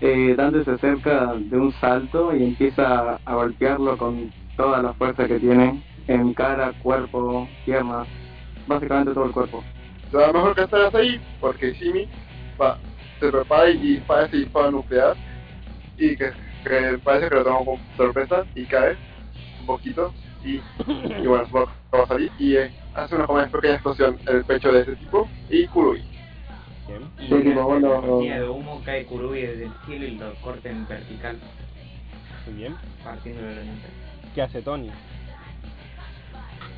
[0.00, 5.26] eh, Dante se acerca de un salto y empieza a golpearlo con toda la fuerza
[5.26, 8.06] que tiene en cara, cuerpo, piernas,
[8.66, 9.62] básicamente todo el cuerpo.
[10.10, 12.08] Será mejor que estés ahí porque Jimmy
[12.60, 12.78] va,
[13.18, 15.16] se prepara y dispara ese disparo nuclear
[16.00, 16.32] y que,
[16.64, 18.96] que parece que lo tomó con sorpresa y cae
[19.60, 20.12] un poquito
[20.42, 24.18] y, y bueno, supongo que va a salir y eh, hace una como pequeña explosión
[24.26, 26.02] en el pecho de ese tipo y Kurui.
[26.88, 27.02] Bien.
[27.18, 30.06] Y Sí, tipo, gracias a la bueno, cortina de humo cae Kurubi desde el cielo
[30.06, 31.36] y lo corta en vertical,
[32.46, 32.74] Muy bien.
[33.04, 33.62] partiendo de la.
[34.34, 34.90] ¿Qué hace Tony?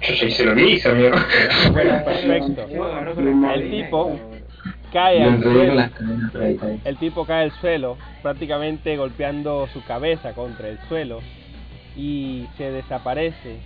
[0.03, 1.15] Yo ya hice lo que hice, amigo.
[1.73, 2.67] Bueno, perfecto.
[3.55, 4.19] El tipo
[4.93, 5.83] cae al suelo.
[6.85, 11.21] El tipo cae al suelo, prácticamente golpeando su cabeza contra el suelo
[11.97, 13.59] y se desaparece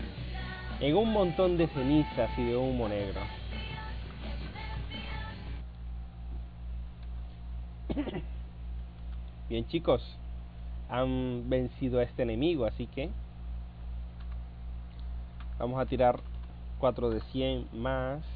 [0.80, 3.20] en un montón de cenizas y de humo negro.
[9.48, 10.02] Bien chicos,
[10.88, 13.10] han vencido a este enemigo, así que
[15.58, 16.20] vamos a tirar
[16.78, 18.35] 4 de 100 más.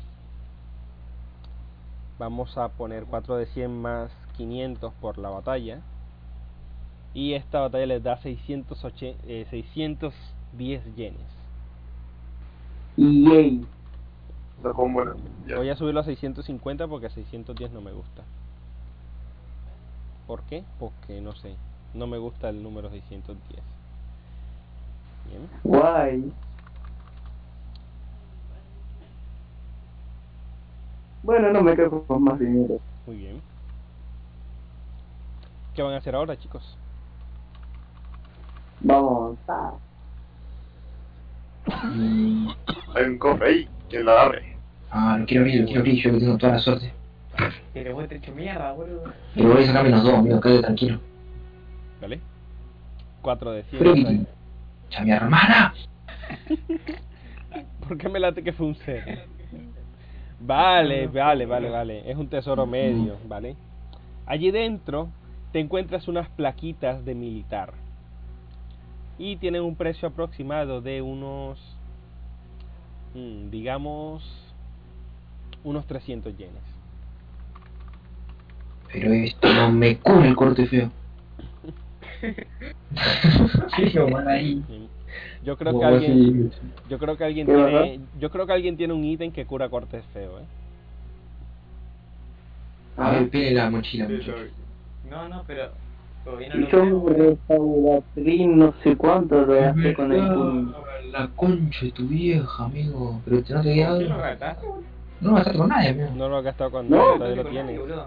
[2.21, 5.81] Vamos a poner 4 de 100 más 500 por la batalla.
[7.15, 11.27] Y esta batalla les da 608, eh, 610 yenes.
[12.99, 13.67] Yay.
[14.63, 15.15] Bueno.
[15.57, 18.23] Voy a subirlo a 650 porque a 610 no me gusta.
[20.27, 20.63] ¿Por qué?
[20.79, 21.57] Porque no sé.
[21.95, 23.63] No me gusta el número 610.
[25.27, 25.49] Bien.
[25.65, 26.31] Guay.
[31.23, 32.81] Bueno, no me quedo con más dinero.
[33.07, 33.41] Muy bien.
[35.75, 36.77] ¿Qué van a hacer ahora, chicos?
[38.81, 39.73] Vamos a...
[42.95, 44.57] Hay un cofre ahí, quien la agarre.
[44.91, 46.93] Ah, lo quiero abrir, lo quiero abrir, yo que tengo toda la suerte.
[47.73, 49.13] Pero vos te hecho mierda, boludo.
[49.35, 51.01] Pero voy a sacarme los dos, amigo, quédate tranquilo.
[52.01, 52.21] ¿Vale?
[53.23, 53.79] 4 de 100.
[53.79, 54.27] Pero que...
[54.91, 55.75] ¡Ya mi hermana!
[57.89, 59.05] ¿Por qué me late que fue un cero?
[60.41, 62.11] Vale, vale, vale, vale.
[62.11, 63.57] Es un tesoro medio, ¿vale?
[64.27, 65.09] Allí dentro
[65.53, 67.75] te encuentras unas plaquitas de militar.
[69.19, 71.59] Y tienen un precio aproximado de unos,
[73.15, 74.25] mm, digamos,
[75.63, 76.63] unos 300 yenes.
[78.93, 80.91] Pero esto no me cura el corte feo.
[83.77, 84.65] sí, man, ahí.
[85.43, 86.51] Yo creo que alguien,
[86.89, 89.69] yo creo que alguien ¿Qué, tiene, yo creo que alguien tiene un ítem que cura
[89.69, 90.45] cortes feo, ¿eh?
[92.97, 94.09] A ver, pele la mochila.
[95.11, 95.71] No, no, pero
[96.25, 100.75] todavía no yo restauratriz no sé cuánto lo gasté con el puño.
[101.11, 103.21] La concha de tu vieja, amigo.
[103.25, 104.23] Pero te no te queda ¿Qué lo algo.
[104.23, 104.67] gastaste?
[105.21, 106.11] No gastaste con nadie, amigo.
[106.17, 107.81] No lo has gastado con No, ¿Qué todavía lo con tienes.
[107.81, 108.03] nadie?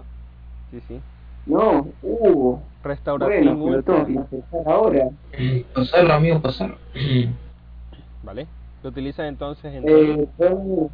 [0.70, 1.00] Sí, sí.
[1.46, 5.08] No, uh, Restauración bueno, pero tengo que ahora.
[5.74, 6.76] Pasarlo, amigo, pasarlo.
[8.22, 8.46] ¿Vale?
[8.82, 10.88] Lo utilizas entonces en Eh, Tony,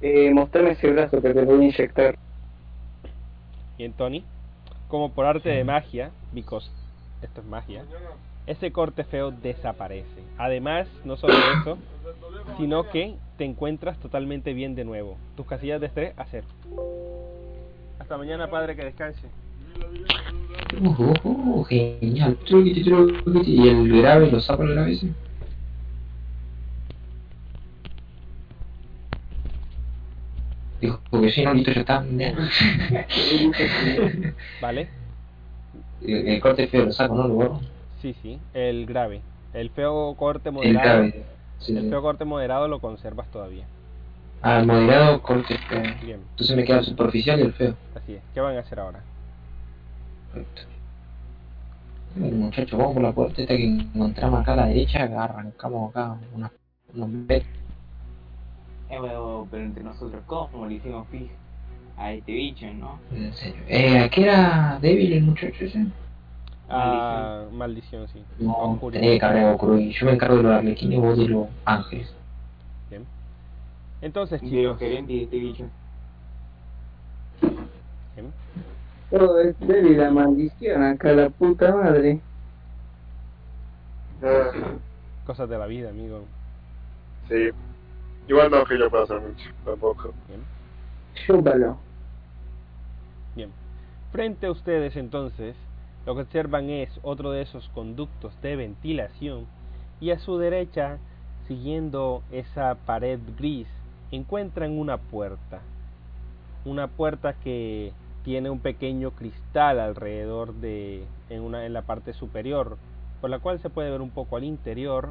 [0.00, 2.16] eh, mostrame ese brazo que te voy a inyectar.
[3.78, 4.24] y en Tony.
[4.88, 6.70] Como por arte de magia, because
[7.22, 7.84] esto es magia,
[8.46, 10.22] ese corte feo desaparece.
[10.38, 11.78] Además, no solo eso,
[12.58, 15.16] sino que te encuentras totalmente bien de nuevo.
[15.36, 16.46] Tus casillas de estrés a cero.
[17.98, 19.26] Hasta mañana, padre, que descanse.
[20.80, 22.36] Uh, uh, uh, genial.
[23.44, 25.08] ¿Y el grave, lo saco el grave ese?
[30.80, 32.04] Dijo que sí, no, listo, ya está.
[34.60, 34.88] ¿Vale?
[36.02, 37.28] el, el corte feo lo saco, ¿no?
[37.28, 37.60] Lo borro.
[38.02, 38.38] Sí, sí.
[38.52, 39.22] El grave.
[39.54, 40.82] El feo corte El moderado.
[41.04, 41.24] grave.
[41.58, 41.88] Sí, El sí.
[41.90, 43.64] feo corte moderado lo conservas todavía.
[44.42, 45.82] Ah, el moderado, corte feo.
[46.04, 47.74] Bien, Entonces me queda el superficial y el feo.
[47.94, 48.22] así es.
[48.34, 49.00] ¿Qué van a hacer ahora?
[50.34, 50.62] Perfecto.
[52.16, 55.90] Bueno, muchachos, vamos por la puerta esta que encontramos acá a la derecha, que arrancamos
[55.90, 56.50] acá una,
[56.94, 57.48] unos metros.
[58.90, 61.30] Eh, bueno, pero entre nosotros, ¿cómo le hicimos pis
[61.96, 62.98] a este bicho, no?
[63.12, 63.62] En serio.
[63.68, 65.86] Eh, ¿qué era débil el muchacho ese?
[66.68, 68.22] Ah, maldición, sí.
[68.38, 71.48] No, tenía que Okuro y yo me encargo de los arlequines y vos de los
[71.64, 72.12] ángeles.
[72.90, 73.04] Bien.
[74.02, 75.64] Entonces, De los chicos, gerentes de este bicho.
[78.16, 78.32] bien.
[79.10, 82.20] Todo es débil la maldición acá, la puta madre.
[84.22, 84.50] Ah,
[85.26, 86.24] cosas de la vida, amigo.
[87.28, 87.50] sí.
[88.26, 90.14] Igual no que yo pueda hacer mucho, tampoco.
[90.28, 90.40] Bien.
[93.36, 93.50] Bien.
[94.12, 95.54] Frente a ustedes entonces,
[96.06, 99.46] lo que observan es otro de esos conductos de ventilación
[100.00, 100.96] y a su derecha,
[101.48, 103.68] siguiendo esa pared gris,
[104.10, 105.60] encuentran una puerta.
[106.64, 107.92] Una puerta que
[108.24, 112.78] tiene un pequeño cristal alrededor de en una en la parte superior,
[113.20, 115.10] por la cual se puede ver un poco al interior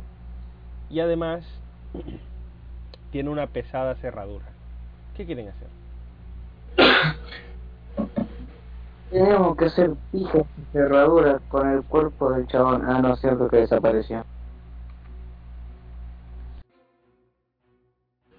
[0.89, 1.45] y además
[3.11, 4.45] tiene una pesada cerradura.
[5.15, 5.67] ¿Qué quieren hacer?
[9.11, 12.83] Tenemos que hacer pijas y cerraduras con el cuerpo del chabón.
[12.89, 14.25] Ah, no, es cierto que desapareció.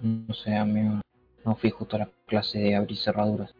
[0.00, 1.00] No sé, amigo.
[1.44, 3.54] No fui justo a la clase de abrir cerraduras.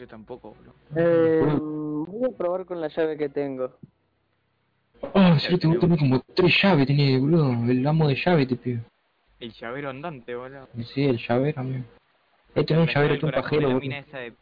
[0.00, 0.72] Yo tampoco, bro.
[0.96, 3.76] Eh, voy a probar con la llave que tengo.
[5.12, 7.52] Ah, sí, tengo también como tres llaves, tenía, boludo.
[7.70, 8.80] El amo de llave te pido.
[9.40, 10.68] El llavero andante, boludo.
[10.94, 11.84] Sí, el llavero, amigo.
[12.54, 13.94] Este no es un llavero, este es un pajero, boludo.
[13.94, 14.32] esa de,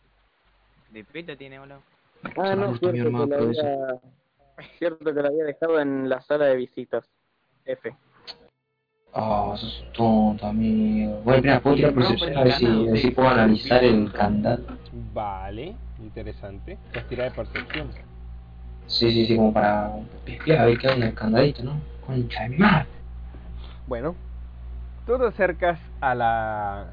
[0.90, 1.82] de peta tiene, boludo.
[2.22, 4.00] Ah, no, Saludos, mi cierto hermano, que, la había,
[4.78, 7.04] cierto que la había dejado en la sala de visitas.
[7.64, 7.96] F.
[9.12, 11.20] Ah, sos tonto, amigo.
[11.24, 14.12] Bueno, espera, ¿puedo tirar No, percepción a ver si, a ver si puedo analizar el
[14.12, 14.62] candado?
[15.12, 16.78] Vale, interesante.
[16.94, 17.88] Vas a tirar de percepción.
[18.86, 19.92] Sí, sí, sí, como para
[20.26, 21.80] espiar a ver qué hay en el candadito, ¿no?
[22.06, 22.86] Concha de mi madre.
[23.86, 24.14] Bueno,
[25.06, 26.86] tú te acercas a la,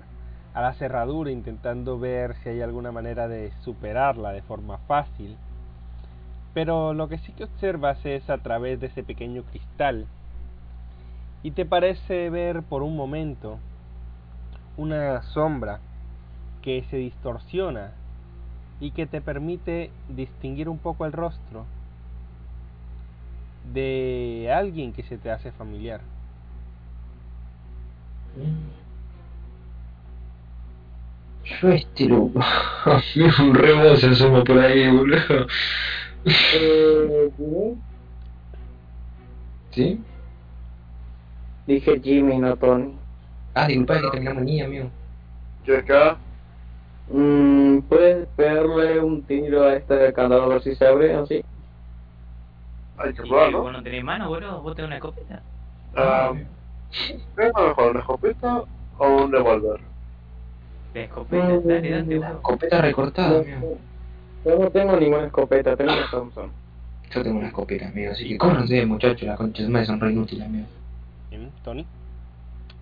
[0.53, 5.37] a la cerradura intentando ver si hay alguna manera de superarla de forma fácil.
[6.53, 10.05] Pero lo que sí que observas es a través de ese pequeño cristal
[11.45, 13.59] y te parece ver por un momento
[14.77, 15.79] una sombra
[16.63, 17.93] que se distorsiona
[18.79, 21.67] y que te permite distinguir un poco el rostro
[23.75, 26.01] de alguien que se te hace familiar.
[31.61, 32.33] Yo este un
[33.53, 35.45] rebo se asoma por ahí, boludo.
[36.25, 37.75] Eh.
[39.69, 40.03] ¿Sí?
[41.65, 42.95] Dije Jimmy, no Tony.
[43.53, 44.89] Ah, disculpa que terminamos I, amigo.
[45.63, 46.17] ¿Quieres que haga?
[47.09, 51.43] Mm, ¿Puedes pegarle un tiro a este candado a ver si se abre o sí?
[52.97, 53.71] Hay que probar, vos ¿no?
[53.71, 54.61] no tenés mano, boludo.
[54.61, 55.41] Vos tenés una escopeta.
[55.95, 56.33] Ah,
[56.89, 57.13] ¿Qué
[57.47, 58.63] es mejor, una escopeta
[58.97, 59.81] o un revólver?
[60.93, 62.35] La escopeta, Mm, dale, date, La boludo.
[62.37, 63.77] escopeta recortada, amigo.
[64.43, 66.51] Yo no tengo ninguna escopeta, tengo una Thompson.
[67.11, 70.11] Yo tengo una escopeta, amigo, así que córranse, muchachos, las conchas de madre son re
[70.11, 70.67] inútiles, amigo.
[71.37, 71.85] Bien, Tony.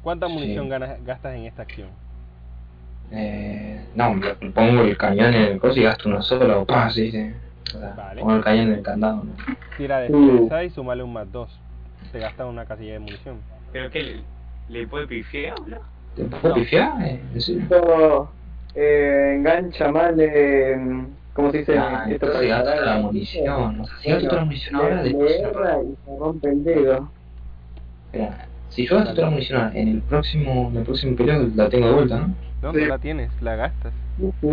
[0.04, 0.34] ¿Cuánta Sí.
[0.34, 1.90] munición ganas- gastas en esta acción?
[3.12, 4.16] Eh, no,
[4.54, 7.32] pongo el cañón en el coso y gasto uno solo, o pa, sí, sí.
[7.76, 8.22] O sea, Vale.
[8.22, 9.34] pongo el cañón en el candado, ¿no?
[9.78, 10.32] Tira de Uh.
[10.32, 11.60] destreza y sumale un más 2.
[12.12, 13.42] Te gasta una casilla de munición.
[13.72, 14.04] ¿Pero qué?
[14.04, 14.24] ¿Le,
[14.70, 15.56] le puede pifiar?
[16.16, 16.92] ¿Te puedo pifiar?
[17.02, 17.62] Eh, ¿En serio?
[17.64, 18.32] Esto
[18.76, 20.78] eh, engancha mal, eh,
[21.34, 21.78] ¿cómo se dice?
[21.78, 22.86] Ah, Esto entonces disparar.
[22.86, 23.82] la munición.
[23.82, 25.44] O sea, si gasto la munición ahora, Le- después le se
[28.14, 31.68] Espera, si yo gasto toda la munición en el próximo, en el próximo periodo, la
[31.70, 32.28] tengo de vuelta, ¿no?
[32.62, 32.80] No, Sí.
[32.82, 33.92] no la tienes, la gastas.
[34.20, 34.48] Sí.